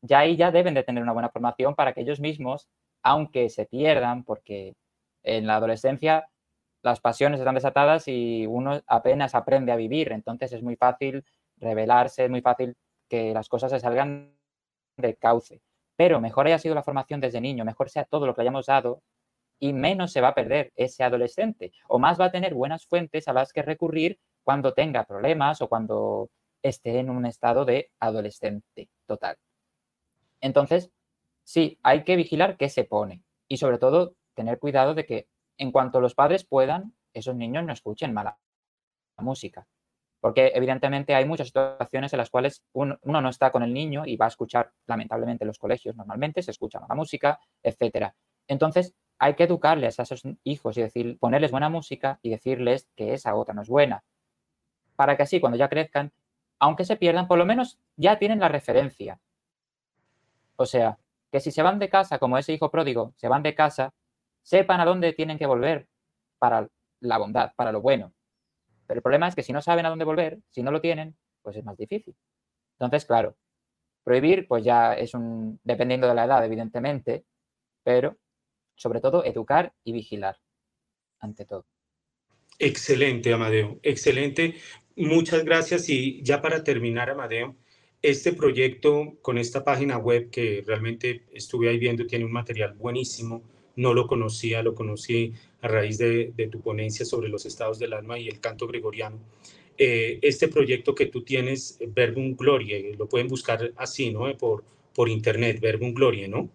ya 0.01 0.20
ahí 0.20 0.36
ya 0.36 0.51
deben 0.51 0.74
de 0.74 0.84
tener 0.84 1.01
una 1.03 1.13
buena 1.13 1.30
formación 1.30 1.76
para 1.76 1.93
que 1.93 2.01
ellos 2.01 2.20
mismos, 2.20 2.68
aunque 3.01 3.49
se 3.49 3.66
pierdan, 3.66 4.24
porque 4.24 4.76
en 5.24 5.47
la 5.47 5.55
adolescencia 5.55 6.28
las 6.84 6.99
pasiones 6.99 7.39
están 7.39 7.55
desatadas 7.55 8.07
y 8.07 8.45
uno 8.45 8.82
apenas 8.88 9.34
aprende 9.34 9.72
a 9.72 9.76
vivir, 9.76 10.11
entonces 10.11 10.53
es 10.53 10.61
muy 10.61 10.76
fácil 10.76 11.26
rebelarse, 11.58 12.26
es 12.26 12.30
muy 12.30 12.41
fácil 12.41 12.76
que 13.10 13.34
las 13.34 13.49
cosas 13.49 13.72
se 13.72 13.80
salgan 13.80 14.36
del 14.97 15.18
cauce. 15.18 15.62
Pero 15.95 16.20
mejor 16.20 16.47
haya 16.47 16.60
sido 16.60 16.76
la 16.76 16.84
formación 16.84 17.22
desde 17.22 17.41
niño, 17.41 17.66
mejor 17.66 17.89
sea 17.89 18.06
todo 18.06 18.26
lo 18.26 18.36
que 18.36 18.41
hayamos 18.41 18.66
dado 18.66 19.01
y 19.60 19.74
menos 19.74 20.12
se 20.12 20.22
va 20.22 20.30
a 20.30 20.36
perder 20.36 20.74
ese 20.76 21.03
adolescente 21.03 21.72
o 21.88 21.99
más 21.99 22.20
va 22.20 22.26
a 22.26 22.32
tener 22.32 22.53
buenas 22.53 22.86
fuentes 22.86 23.28
a 23.28 23.34
las 23.34 23.53
que 23.53 23.62
recurrir 23.62 24.20
cuando 24.43 24.74
tenga 24.74 25.06
problemas 25.06 25.62
o 25.62 25.70
cuando 25.70 26.30
esté 26.62 26.99
en 26.99 27.10
un 27.10 27.26
estado 27.26 27.64
de 27.64 27.91
adolescente 27.99 28.89
total. 29.06 29.38
Entonces, 30.41 30.91
sí, 31.43 31.80
hay 31.84 32.03
que 32.03 32.16
vigilar 32.16 32.58
qué 32.58 32.70
se 32.70 32.84
pone 32.84 33.24
y 33.47 33.58
sobre 33.58 33.78
todo 33.78 34.16
tener 34.34 34.60
cuidado 34.60 34.93
de 34.93 35.06
que 35.06 35.28
en 35.58 35.72
cuanto 35.72 36.01
los 36.01 36.16
padres 36.16 36.43
puedan, 36.43 36.93
esos 37.14 37.36
niños 37.36 37.64
no 37.64 37.72
escuchen 37.72 38.14
mala 38.14 38.38
música. 39.18 39.66
Porque 40.26 40.53
evidentemente 40.55 41.13
hay 41.13 41.23
muchas 41.23 41.49
situaciones 41.49 42.11
en 42.11 42.17
las 42.17 42.32
cuales 42.32 42.63
uno, 42.73 42.97
no 43.03 43.30
está 43.30 43.51
con 43.51 43.61
el 43.61 43.71
niño 43.71 44.07
y 44.07 44.17
va 44.17 44.26
a 44.26 44.30
escuchar, 44.30 44.71
lamentablemente 44.88 45.43
en 45.43 45.49
los 45.49 45.59
colegios 45.59 45.95
normalmente 45.95 46.41
se 46.41 46.49
escucha 46.49 46.80
la 46.89 46.95
música, 46.95 47.39
etc. 47.61 48.11
Entonces 48.47 48.95
hay 49.19 49.36
que 49.36 49.43
educarles 49.43 49.99
a 49.99 50.01
esos 50.01 50.23
hijos 50.43 50.80
y 50.80 50.82
decir, 50.82 51.19
ponerles 51.19 51.51
buena 51.51 51.69
música 51.69 52.17
y 52.23 52.32
decirles 52.32 52.89
que 52.95 53.13
esa 53.13 53.36
otra 53.36 53.53
no 53.53 53.61
es 53.61 53.69
buena. 53.69 54.03
Para 54.95 55.15
que 55.15 55.21
así 55.21 55.39
cuando 55.39 55.59
ya 55.59 55.69
crezcan, 55.69 56.11
aunque 56.57 56.86
se 56.86 56.95
pierdan, 56.95 57.28
por 57.28 57.38
lo 57.38 57.45
menos 57.45 57.78
ya 57.95 58.17
tienen 58.17 58.39
la 58.39 58.47
referencia. 58.47 59.19
O 60.55 60.65
sea, 60.65 60.97
que 61.32 61.39
si 61.39 61.51
se 61.51 61.61
van 61.61 61.78
de 61.78 61.89
casa, 61.89 62.17
como 62.17 62.39
ese 62.39 62.51
hijo 62.51 62.71
pródigo, 62.71 63.13
se 63.15 63.28
van 63.28 63.43
de 63.43 63.53
casa, 63.53 63.93
sepan 64.41 64.82
a 64.82 64.86
dónde 64.86 65.13
tienen 65.13 65.38
que 65.38 65.45
volver 65.45 65.88
para 66.39 66.67
la 66.99 67.19
bondad, 67.19 67.51
para 67.55 67.71
lo 67.71 67.82
bueno. 67.82 68.14
Pero 68.88 69.00
el 69.00 69.04
problema 69.04 69.28
es 69.28 69.36
que 69.36 69.44
si 69.44 69.54
no 69.54 69.62
saben 69.62 69.86
a 69.86 69.90
dónde 69.90 70.06
volver, 70.06 70.40
si 70.50 70.64
no 70.64 70.72
lo 70.72 70.82
tienen, 70.82 71.16
pues 71.42 71.56
es 71.56 71.64
más 71.64 71.78
difícil. 71.78 72.16
Entonces, 72.80 73.06
claro, 73.06 73.36
prohibir, 74.04 74.48
pues 74.48 74.64
ya 74.64 74.94
es 74.94 75.14
un, 75.14 75.60
dependiendo 75.64 76.08
de 76.08 76.16
la 76.16 76.26
edad, 76.26 76.46
evidentemente, 76.46 77.26
pero 77.84 78.18
sobre 78.76 79.02
todo 79.02 79.24
educar 79.24 79.74
y 79.84 79.94
vigilar, 79.94 80.38
ante 81.20 81.46
todo. 81.46 81.66
Excelente, 82.60 83.34
Amadeo, 83.34 83.80
excelente. 83.84 84.56
Muchas 84.96 85.44
gracias 85.44 85.90
y 85.90 86.22
ya 86.24 86.42
para 86.42 86.64
terminar, 86.64 87.10
Amadeo, 87.10 87.56
este 88.02 88.34
proyecto 88.34 89.18
con 89.22 89.38
esta 89.38 89.64
página 89.64 89.98
web 89.98 90.30
que 90.30 90.64
realmente 90.66 91.26
estuve 91.32 91.70
ahí 91.70 91.80
viendo 91.80 92.06
tiene 92.06 92.26
un 92.26 92.32
material 92.32 92.74
buenísimo, 92.74 93.42
no 93.76 93.93
lo 93.93 94.07
conocía, 94.07 94.63
lo 94.63 94.76
conocí 94.76 95.34
a 95.61 95.67
raíz 95.67 95.97
de, 95.97 96.34
tu 96.51 96.61
ponencia 96.61 97.05
sobre 97.05 97.30
los 97.30 97.45
estados 97.45 97.80
del 97.80 97.93
alma 97.93 98.17
y 98.19 98.28
el 98.28 98.39
canto 98.39 98.67
gregoriano. 98.67 99.19
Eh, 99.78 100.19
este 100.21 100.47
proyecto 100.47 100.95
que 100.95 101.07
tú 101.07 101.23
tienes, 101.23 101.80
Verbum 101.88 102.36
Glorie, 102.36 102.95
lo 102.95 103.07
pueden 103.07 103.28
buscar 103.28 103.71
así, 103.76 104.11
¿no? 104.11 104.36
Por, 104.38 104.63
por 104.93 105.09
internet, 105.09 105.59
Verbum 105.59 105.93
Glorie, 105.93 106.28
¿no? 106.28 106.49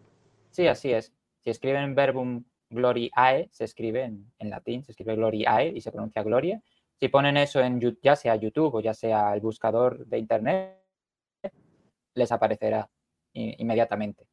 Sí, 0.50 0.66
así 0.66 0.92
es. 0.92 1.12
Si 1.42 1.50
escriben 1.50 1.94
Verbum 1.94 2.44
Gloriae, 2.70 3.48
se 3.52 3.64
escribe 3.64 4.04
en, 4.04 4.50
latín, 4.50 4.84
se 4.84 4.92
escribe 4.92 5.16
Gloriae 5.16 5.72
y 5.74 5.80
se 5.80 5.90
pronuncia 5.90 6.22
Gloria. 6.22 6.62
Si 6.98 7.08
ponen 7.08 7.36
eso 7.36 7.60
en 7.60 7.80
ya 8.02 8.16
sea 8.16 8.36
YouTube 8.36 8.74
o 8.74 8.80
ya 8.80 8.94
sea 8.94 9.34
el 9.34 9.40
buscador 9.40 10.06
de 10.06 10.18
internet, 10.18 10.78
les 12.14 12.32
aparecerá 12.32 12.88
inmediatamente. 13.32 14.29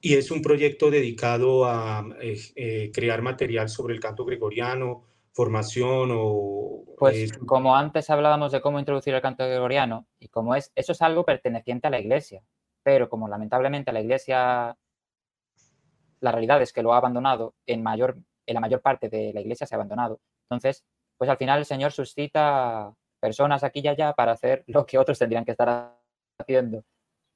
Y 0.00 0.14
es 0.14 0.30
un 0.30 0.42
proyecto 0.42 0.90
dedicado 0.90 1.64
a 1.64 2.06
eh, 2.20 2.38
eh, 2.56 2.90
crear 2.92 3.22
material 3.22 3.68
sobre 3.68 3.94
el 3.94 4.00
canto 4.00 4.24
gregoriano, 4.24 5.04
formación 5.32 6.10
o... 6.12 6.84
Pues 6.98 7.32
como 7.38 7.74
antes 7.74 8.10
hablábamos 8.10 8.52
de 8.52 8.60
cómo 8.60 8.78
introducir 8.78 9.14
el 9.14 9.22
canto 9.22 9.46
gregoriano, 9.46 10.06
y 10.18 10.28
como 10.28 10.54
es, 10.54 10.70
eso 10.74 10.92
es 10.92 11.02
algo 11.02 11.24
perteneciente 11.24 11.86
a 11.86 11.90
la 11.90 12.00
iglesia, 12.00 12.42
pero 12.82 13.08
como 13.08 13.28
lamentablemente 13.28 13.92
la 13.92 14.00
iglesia, 14.00 14.76
la 16.20 16.32
realidad 16.32 16.60
es 16.60 16.72
que 16.72 16.82
lo 16.82 16.92
ha 16.92 16.98
abandonado, 16.98 17.54
en, 17.66 17.82
mayor, 17.82 18.18
en 18.46 18.54
la 18.54 18.60
mayor 18.60 18.82
parte 18.82 19.08
de 19.08 19.32
la 19.32 19.40
iglesia 19.40 19.66
se 19.66 19.74
ha 19.74 19.78
abandonado, 19.78 20.20
entonces, 20.50 20.84
pues 21.16 21.30
al 21.30 21.38
final 21.38 21.60
el 21.60 21.64
Señor 21.64 21.92
suscita 21.92 22.92
personas 23.20 23.62
aquí 23.62 23.80
y 23.84 23.88
allá 23.88 24.12
para 24.14 24.32
hacer 24.32 24.64
lo 24.66 24.84
que 24.84 24.98
otros 24.98 25.18
tendrían 25.18 25.44
que 25.44 25.52
estar 25.52 25.96
haciendo. 26.38 26.84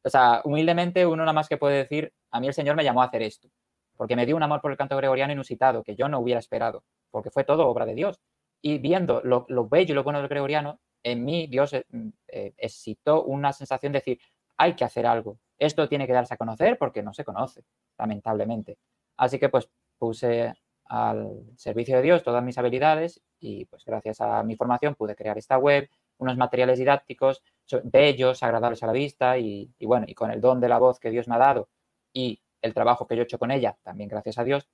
O 0.05 0.11
sea, 0.11 0.43
humildemente 0.45 1.07
uno 1.07 1.23
nada 1.23 1.33
más 1.33 1.49
que 1.49 1.57
puede 1.57 1.79
decir, 1.79 2.13
a 2.31 2.39
mí 2.39 2.47
el 2.47 2.55
Señor 2.55 2.77
me 2.77 2.85
llamó 2.85 3.03
a 3.03 3.07
hacer 3.07 3.23
esto, 3.23 3.49
porque 3.97 4.17
me 4.17 4.27
dio 4.27 4.37
un 4.37 4.43
amor 4.43 4.61
por 4.61 4.71
el 4.71 4.77
canto 4.77 4.97
gregoriano 4.97 5.33
inusitado 5.33 5.83
que 5.83 5.97
yo 5.97 6.09
no 6.09 6.19
hubiera 6.19 6.39
esperado, 6.39 6.85
porque 7.11 7.31
fue 7.31 7.45
todo 7.45 7.67
obra 7.67 7.87
de 7.87 7.95
Dios. 7.95 8.21
Y 8.61 8.79
viendo 8.79 9.23
lo, 9.25 9.47
bello 9.69 9.93
y 9.93 9.95
lo 9.95 10.05
bueno 10.05 10.21
del 10.21 10.29
gregoriano, 10.29 10.79
en 11.03 11.25
mí 11.25 11.47
Dios 11.47 11.73
eh, 11.73 11.85
eh, 12.29 12.55
excitó 12.57 13.25
una 13.25 13.53
sensación 13.53 13.93
de 13.93 13.99
decir, 13.99 14.19
hay 14.57 14.75
que 14.75 14.85
hacer 14.85 15.07
algo. 15.07 15.39
Esto 15.59 15.89
tiene 15.89 16.07
que 16.07 16.13
darse 16.13 16.35
a 16.35 16.39
conocer 16.39 16.79
porque 16.79 17.03
no 17.03 17.13
se 17.15 17.25
conoce, 17.25 17.63
lamentablemente. 17.99 18.79
Así 19.17 19.39
que 19.39 19.49
pues 19.49 19.69
puse 19.99 20.55
al 20.87 21.45
servicio 21.57 21.97
de 21.97 22.03
Dios 22.03 22.23
todas 22.23 22.45
mis 22.45 22.59
habilidades 22.59 23.23
y 23.41 23.65
pues 23.67 23.85
gracias 23.85 24.21
a 24.21 24.43
mi 24.43 24.57
formación 24.57 24.95
pude 24.95 25.15
crear 25.15 25.39
esta 25.39 25.59
web, 25.59 25.89
unos 26.19 26.37
materiales 26.37 26.79
didácticos 26.79 27.43
bellos, 27.85 28.43
agradables 28.43 28.83
a 28.83 28.87
la 28.87 28.93
vista 28.93 29.39
y, 29.39 29.73
bueno, 29.81 30.07
y 30.09 30.15
con 30.15 30.31
el 30.31 30.41
don 30.41 30.61
de 30.61 30.69
la 30.69 30.79
voz 30.79 30.99
que 31.01 31.11
Dios 31.11 31.29
me 31.29 31.35
ha 31.37 31.39
dado 31.39 31.69
y 32.13 32.41
el 32.63 32.75
trabajo 32.75 33.07
que 33.07 33.17
yo 33.17 33.23
he 33.23 33.25
hecho 33.25 33.39
con 33.39 33.51
ella, 33.51 33.77
también 33.83 34.09
gracias 34.09 34.39
a 34.39 34.45
Dios, 34.45 34.69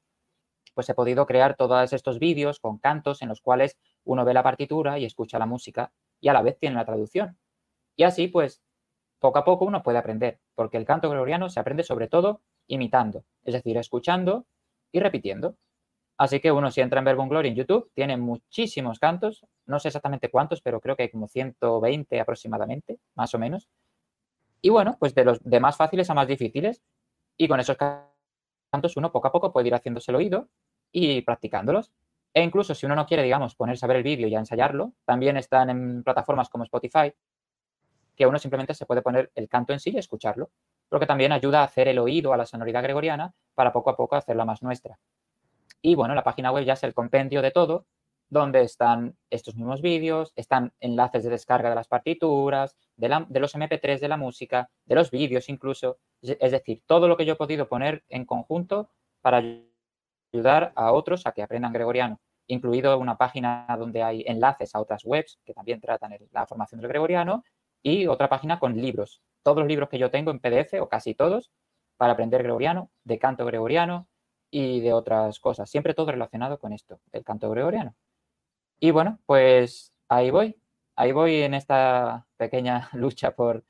pues 0.75 0.89
he 0.89 0.95
podido 0.95 1.27
crear 1.27 1.57
todos 1.57 1.93
estos 1.93 2.19
vídeos 2.19 2.61
con 2.61 2.79
cantos 2.79 3.23
en 3.23 3.29
los 3.29 3.41
cuales 3.41 3.79
uno 4.05 4.25
ve 4.25 4.35
la 4.35 4.43
partitura 4.43 4.99
y 4.99 5.05
escucha 5.05 5.39
la 5.39 5.47
música 5.47 5.93
y 6.21 6.29
a 6.29 6.33
la 6.33 6.43
vez 6.43 6.59
tiene 6.59 6.77
la 6.77 6.85
traducción. 6.85 7.39
Y 7.97 8.05
así, 8.05 8.29
pues, 8.29 8.63
poco 9.21 9.39
a 9.39 9.45
poco 9.45 9.65
uno 9.65 9.83
puede 9.83 9.99
aprender, 9.99 10.41
porque 10.55 10.77
el 10.79 10.85
canto 10.87 11.11
gregoriano 11.11 11.49
se 11.51 11.61
aprende 11.61 11.85
sobre 11.85 12.09
todo 12.09 12.43
imitando, 12.67 13.25
es 13.45 13.55
decir, 13.55 13.77
escuchando 13.79 14.47
y 14.93 15.01
repitiendo. 15.01 15.57
Así 16.21 16.39
que 16.39 16.53
uno 16.53 16.71
si 16.71 16.83
entra 16.83 17.01
en 17.01 17.29
Glory 17.31 17.49
en 17.49 17.55
YouTube, 17.55 17.91
tiene 17.95 18.19
muchísimos 18.19 18.99
cantos, 18.99 19.47
no 19.65 19.81
sé 19.81 19.89
exactamente 19.89 20.29
cuántos, 20.29 20.61
pero 20.61 20.79
creo 20.79 20.95
que 20.95 21.05
hay 21.05 21.09
como 21.09 21.27
120 21.27 22.21
aproximadamente, 22.21 22.99
más 23.15 23.33
o 23.33 23.39
menos. 23.39 23.71
Y 24.61 24.69
bueno, 24.69 24.99
pues 25.01 25.15
de 25.15 25.25
los 25.25 25.43
de 25.43 25.61
más 25.61 25.79
fáciles 25.79 26.11
a 26.11 26.15
más 26.15 26.29
difíciles. 26.29 26.83
Y 27.39 27.49
con 27.49 27.59
esos 27.59 27.79
cantos 27.79 28.99
uno 28.99 29.11
poco 29.11 29.29
a 29.29 29.33
poco 29.33 29.51
puede 29.51 29.69
ir 29.69 29.75
haciéndose 29.75 30.11
el 30.11 30.17
oído 30.17 30.51
y 30.93 31.23
practicándolos. 31.23 31.91
E 32.35 32.43
incluso 32.43 32.75
si 32.75 32.85
uno 32.85 32.97
no 32.97 33.07
quiere, 33.07 33.23
digamos, 33.23 33.55
ponerse 33.55 33.87
a 33.87 33.89
ver 33.89 33.97
el 33.97 34.03
vídeo 34.03 34.29
y 34.29 34.35
a 34.35 34.41
ensayarlo, 34.41 34.93
también 35.07 35.39
están 35.39 35.71
en 35.71 36.03
plataformas 36.03 36.51
como 36.51 36.65
Spotify, 36.65 37.15
que 38.15 38.27
uno 38.27 38.39
simplemente 38.39 38.75
se 38.75 38.85
puede 38.85 39.01
poner 39.01 39.33
el 39.37 39.49
canto 39.49 39.73
en 39.73 39.81
sí 39.81 39.91
y 39.95 39.97
escucharlo, 39.97 40.51
lo 40.91 41.01
que 41.01 41.07
también 41.07 41.33
ayuda 41.33 41.63
a 41.63 41.65
hacer 41.65 41.89
el 41.89 41.99
oído 41.99 42.35
a 42.35 42.37
la 42.37 42.45
sonoridad 42.45 42.83
gregoriana 42.83 43.33
para 43.55 43.73
poco 43.73 43.89
a 43.89 43.97
poco 43.97 44.17
hacerla 44.17 44.45
más 44.45 44.63
nuestra. 44.63 44.99
Y 45.83 45.95
bueno, 45.95 46.15
la 46.15 46.25
página 46.25 46.53
web 46.53 46.65
ya 46.65 46.75
es 46.75 46.83
el 46.83 46.95
compendio 46.95 47.43
de 47.43 47.51
todo, 47.51 47.87
donde 48.29 48.63
están 48.63 49.17
estos 49.29 49.57
mismos 49.57 49.83
vídeos, 49.83 50.33
están 50.37 50.73
enlaces 50.81 51.25
de 51.25 51.31
descarga 51.31 51.69
de 51.69 51.75
las 51.75 51.89
partituras, 51.89 52.77
de, 52.97 53.09
los 53.41 53.55
MP3 53.55 53.99
de 53.99 54.09
la 54.09 54.17
música, 54.17 54.71
de 54.85 54.95
los 54.95 55.11
vídeos 55.11 55.49
incluso. 55.49 55.99
Es 56.23 56.53
decir, 56.53 56.83
todo 56.87 57.09
lo 57.09 57.17
que 57.17 57.25
yo 57.25 57.33
he 57.33 57.37
podido 57.37 57.69
poner 57.69 58.05
en 58.09 58.25
conjunto 58.25 58.91
para 59.21 59.43
ayudar 60.33 60.73
a 60.77 60.93
otros 60.93 61.27
a 61.27 61.33
que 61.33 61.43
aprendan 61.43 61.73
gregoriano, 61.73 62.21
incluido 62.47 62.97
una 62.99 63.17
página 63.17 63.67
donde 63.79 64.03
hay 64.03 64.23
enlaces 64.27 64.75
a 64.75 64.81
otras 64.81 65.05
webs 65.05 65.41
que 65.45 65.53
también 65.53 65.81
tratan 65.81 66.17
la 66.31 66.47
formación 66.47 66.81
del 66.81 66.89
gregoriano 66.89 67.43
y 67.83 68.07
otra 68.07 68.29
página 68.29 68.61
con 68.61 68.77
libros. 68.77 69.23
Todos 69.43 69.59
los 69.59 69.69
libros 69.69 69.89
que 69.89 69.99
yo 69.99 70.11
tengo 70.11 70.31
en 70.31 70.39
PDF, 70.39 70.75
o 70.81 70.89
casi 70.89 71.15
todos, 71.15 71.51
para 71.97 72.13
aprender 72.13 72.43
gregoriano, 72.43 72.91
de 73.05 73.19
canto 73.19 73.45
gregoriano, 73.45 74.09
y 74.51 74.81
de 74.81 74.93
otras 74.93 75.39
cosas. 75.39 75.71
Siempre 75.71 75.95
todo 75.95 76.13
relacionado 76.13 76.59
con 76.59 76.73
esto, 76.73 77.01
el 77.13 77.25
canto 77.25 77.51
gregoriano. 77.51 77.95
Y 78.81 78.91
bueno, 78.91 79.19
pues 79.27 79.93
ahí 80.09 80.31
voy. 80.31 80.57
Ahí 80.97 81.13
voy 81.13 81.43
en 81.43 81.55
esta 81.55 82.27
pequeña 82.37 82.89
lucha 82.95 83.33
por 83.33 83.65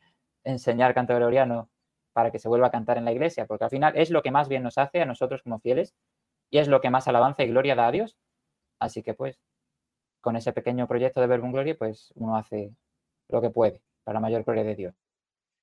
enseñar 0.44 0.94
canto 0.94 1.14
gregoriano 1.14 1.68
para 2.12 2.30
que 2.30 2.38
se 2.38 2.48
vuelva 2.48 2.68
a 2.68 2.70
cantar 2.70 2.98
en 2.98 3.04
la 3.04 3.12
iglesia, 3.12 3.46
porque 3.46 3.64
al 3.64 3.70
final 3.70 3.96
es 3.96 4.10
lo 4.10 4.22
que 4.22 4.30
más 4.30 4.48
bien 4.48 4.62
nos 4.62 4.78
hace 4.78 5.00
a 5.00 5.06
nosotros 5.06 5.42
como 5.42 5.60
fieles 5.60 5.94
y 6.50 6.58
es 6.58 6.68
lo 6.68 6.80
que 6.80 6.90
más 6.90 7.06
alabanza 7.06 7.44
y 7.44 7.48
gloria 7.48 7.76
da 7.76 7.86
a 7.86 7.92
Dios. 7.92 8.16
Así 8.80 9.02
que 9.02 9.14
pues 9.14 9.38
con 10.20 10.36
ese 10.36 10.52
pequeño 10.52 10.86
proyecto 10.86 11.20
de 11.20 11.26
Verbum 11.26 11.52
Gloria, 11.52 11.76
pues 11.78 12.12
uno 12.16 12.36
hace 12.36 12.74
lo 13.28 13.40
que 13.40 13.50
puede 13.50 13.80
para 14.04 14.14
la 14.14 14.20
mayor 14.20 14.44
gloria 14.44 14.64
de 14.64 14.74
Dios. 14.74 14.94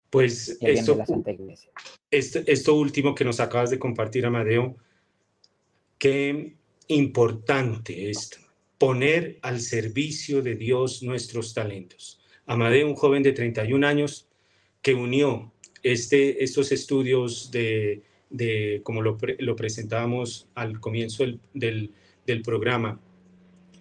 Pues 0.09 0.57
esto, 0.61 0.97
esto, 2.09 2.39
esto, 2.45 2.75
último 2.75 3.13
que 3.13 3.25
nos 3.25 3.41
acabas 3.41 3.69
de 3.69 3.77
compartir, 3.77 4.25
Amadeo, 4.25 4.77
Qué 5.97 6.55
importante 6.87 8.09
esto, 8.09 8.37
poner 8.77 9.39
al 9.41 9.59
servicio 9.61 10.41
de 10.41 10.55
Dios 10.55 11.01
nuestros 11.01 11.53
talentos. 11.53 12.19
Amadeo, 12.45 12.87
un 12.87 12.95
joven 12.95 13.23
de 13.23 13.33
31 13.33 13.85
años 13.85 14.27
que 14.81 14.93
unió 14.93 15.51
este, 15.83 16.43
estos 16.43 16.71
estudios 16.71 17.49
de, 17.51 18.03
de 18.29 18.81
como 18.83 19.01
lo, 19.01 19.17
lo, 19.39 19.55
presentábamos 19.55 20.47
al 20.53 20.79
comienzo 20.79 21.23
del, 21.23 21.39
del, 21.53 21.91
del 22.25 22.41
programa, 22.41 23.01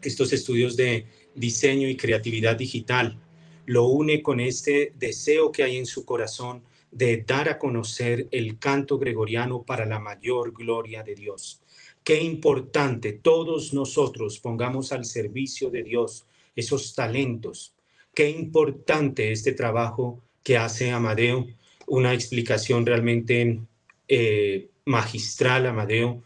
estos 0.02 0.32
estudios 0.32 0.76
de 0.76 1.06
diseño 1.34 1.88
y 1.88 1.96
creatividad 1.96 2.56
digital, 2.56 3.18
lo 3.66 3.84
une 3.84 4.22
con 4.22 4.40
este 4.40 4.92
deseo 4.98 5.52
que 5.52 5.64
hay 5.64 5.76
en 5.76 5.86
su 5.86 6.04
corazón 6.04 6.62
de 6.90 7.24
dar 7.26 7.48
a 7.48 7.58
conocer 7.58 8.26
el 8.30 8.58
canto 8.58 8.98
gregoriano 8.98 9.62
para 9.62 9.84
la 9.84 9.98
mayor 9.98 10.52
gloria 10.52 11.02
de 11.02 11.14
Dios. 11.14 11.60
Qué 12.06 12.22
importante 12.22 13.14
todos 13.14 13.74
nosotros 13.74 14.38
pongamos 14.38 14.92
al 14.92 15.04
servicio 15.04 15.70
de 15.70 15.82
Dios 15.82 16.24
esos 16.54 16.94
talentos. 16.94 17.74
Qué 18.14 18.30
importante 18.30 19.32
este 19.32 19.54
trabajo 19.54 20.22
que 20.44 20.56
hace 20.56 20.92
Amadeo, 20.92 21.48
una 21.88 22.14
explicación 22.14 22.86
realmente 22.86 23.58
eh, 24.06 24.68
magistral, 24.84 25.66
Amadeo. 25.66 26.22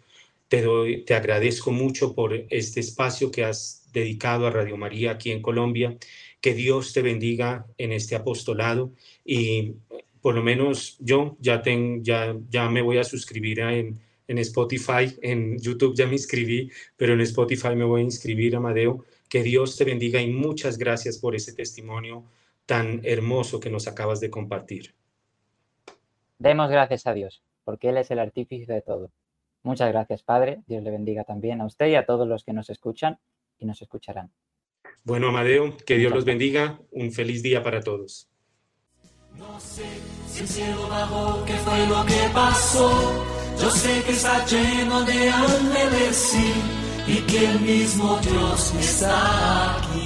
Te, 0.48 0.60
doy, 0.60 1.02
te 1.06 1.14
agradezco 1.14 1.72
mucho 1.72 2.14
por 2.14 2.34
este 2.50 2.80
espacio 2.80 3.30
que 3.30 3.44
has 3.44 3.86
dedicado 3.90 4.46
a 4.46 4.50
Radio 4.50 4.76
María 4.76 5.12
aquí 5.12 5.30
en 5.30 5.40
Colombia. 5.40 5.96
Que 6.42 6.52
Dios 6.52 6.92
te 6.92 7.00
bendiga 7.00 7.64
en 7.78 7.92
este 7.92 8.16
apostolado 8.16 8.92
y 9.24 9.76
por 10.20 10.34
lo 10.34 10.42
menos 10.42 10.98
yo 11.00 11.38
ya, 11.40 11.62
ten, 11.62 12.04
ya, 12.04 12.36
ya 12.50 12.68
me 12.68 12.82
voy 12.82 12.98
a 12.98 13.04
suscribir 13.04 13.60
en, 13.60 13.98
en 14.30 14.38
Spotify, 14.38 15.12
en 15.22 15.58
YouTube 15.58 15.96
ya 15.96 16.06
me 16.06 16.12
inscribí, 16.12 16.70
pero 16.96 17.14
en 17.14 17.20
Spotify 17.22 17.74
me 17.74 17.84
voy 17.84 18.02
a 18.02 18.04
inscribir, 18.04 18.54
Amadeo. 18.54 19.04
Que 19.28 19.42
Dios 19.42 19.76
te 19.76 19.84
bendiga 19.84 20.20
y 20.22 20.32
muchas 20.32 20.78
gracias 20.78 21.18
por 21.18 21.34
ese 21.34 21.52
testimonio 21.52 22.24
tan 22.64 23.00
hermoso 23.02 23.58
que 23.58 23.70
nos 23.70 23.88
acabas 23.88 24.20
de 24.20 24.30
compartir. 24.30 24.94
Demos 26.38 26.70
gracias 26.70 27.08
a 27.08 27.12
Dios, 27.12 27.42
porque 27.64 27.88
Él 27.88 27.96
es 27.96 28.12
el 28.12 28.20
artífice 28.20 28.72
de 28.72 28.82
todo. 28.82 29.10
Muchas 29.64 29.90
gracias, 29.90 30.22
Padre. 30.22 30.62
Dios 30.68 30.84
le 30.84 30.92
bendiga 30.92 31.24
también 31.24 31.60
a 31.60 31.66
usted 31.66 31.88
y 31.88 31.96
a 31.96 32.06
todos 32.06 32.28
los 32.28 32.44
que 32.44 32.52
nos 32.52 32.70
escuchan 32.70 33.18
y 33.58 33.66
nos 33.66 33.82
escucharán. 33.82 34.30
Bueno, 35.02 35.30
Amadeo, 35.30 35.76
que 35.84 35.98
Dios 35.98 36.12
los 36.12 36.24
bendiga. 36.24 36.78
Un 36.92 37.10
feliz 37.10 37.42
día 37.42 37.64
para 37.64 37.80
todos. 37.80 38.28
No 39.36 39.58
sé 39.58 39.86
si 40.28 40.42
el 40.42 40.48
cielo 40.48 40.88
bajó, 40.88 41.44
qué 41.44 41.54
fue 41.54 41.86
lo 41.88 42.04
que 42.06 42.32
pasó 42.32 43.39
yo 43.60 43.70
sé 43.70 44.02
que 44.04 44.12
está 44.12 44.44
lleno 44.46 45.02
de 45.02 45.30
ángeles, 45.30 46.16
sí, 46.16 46.52
y 47.06 47.16
que 47.28 47.46
el 47.50 47.60
mismo 47.60 48.18
Dios 48.22 48.72
está 48.78 49.76
aquí. 49.76 49.99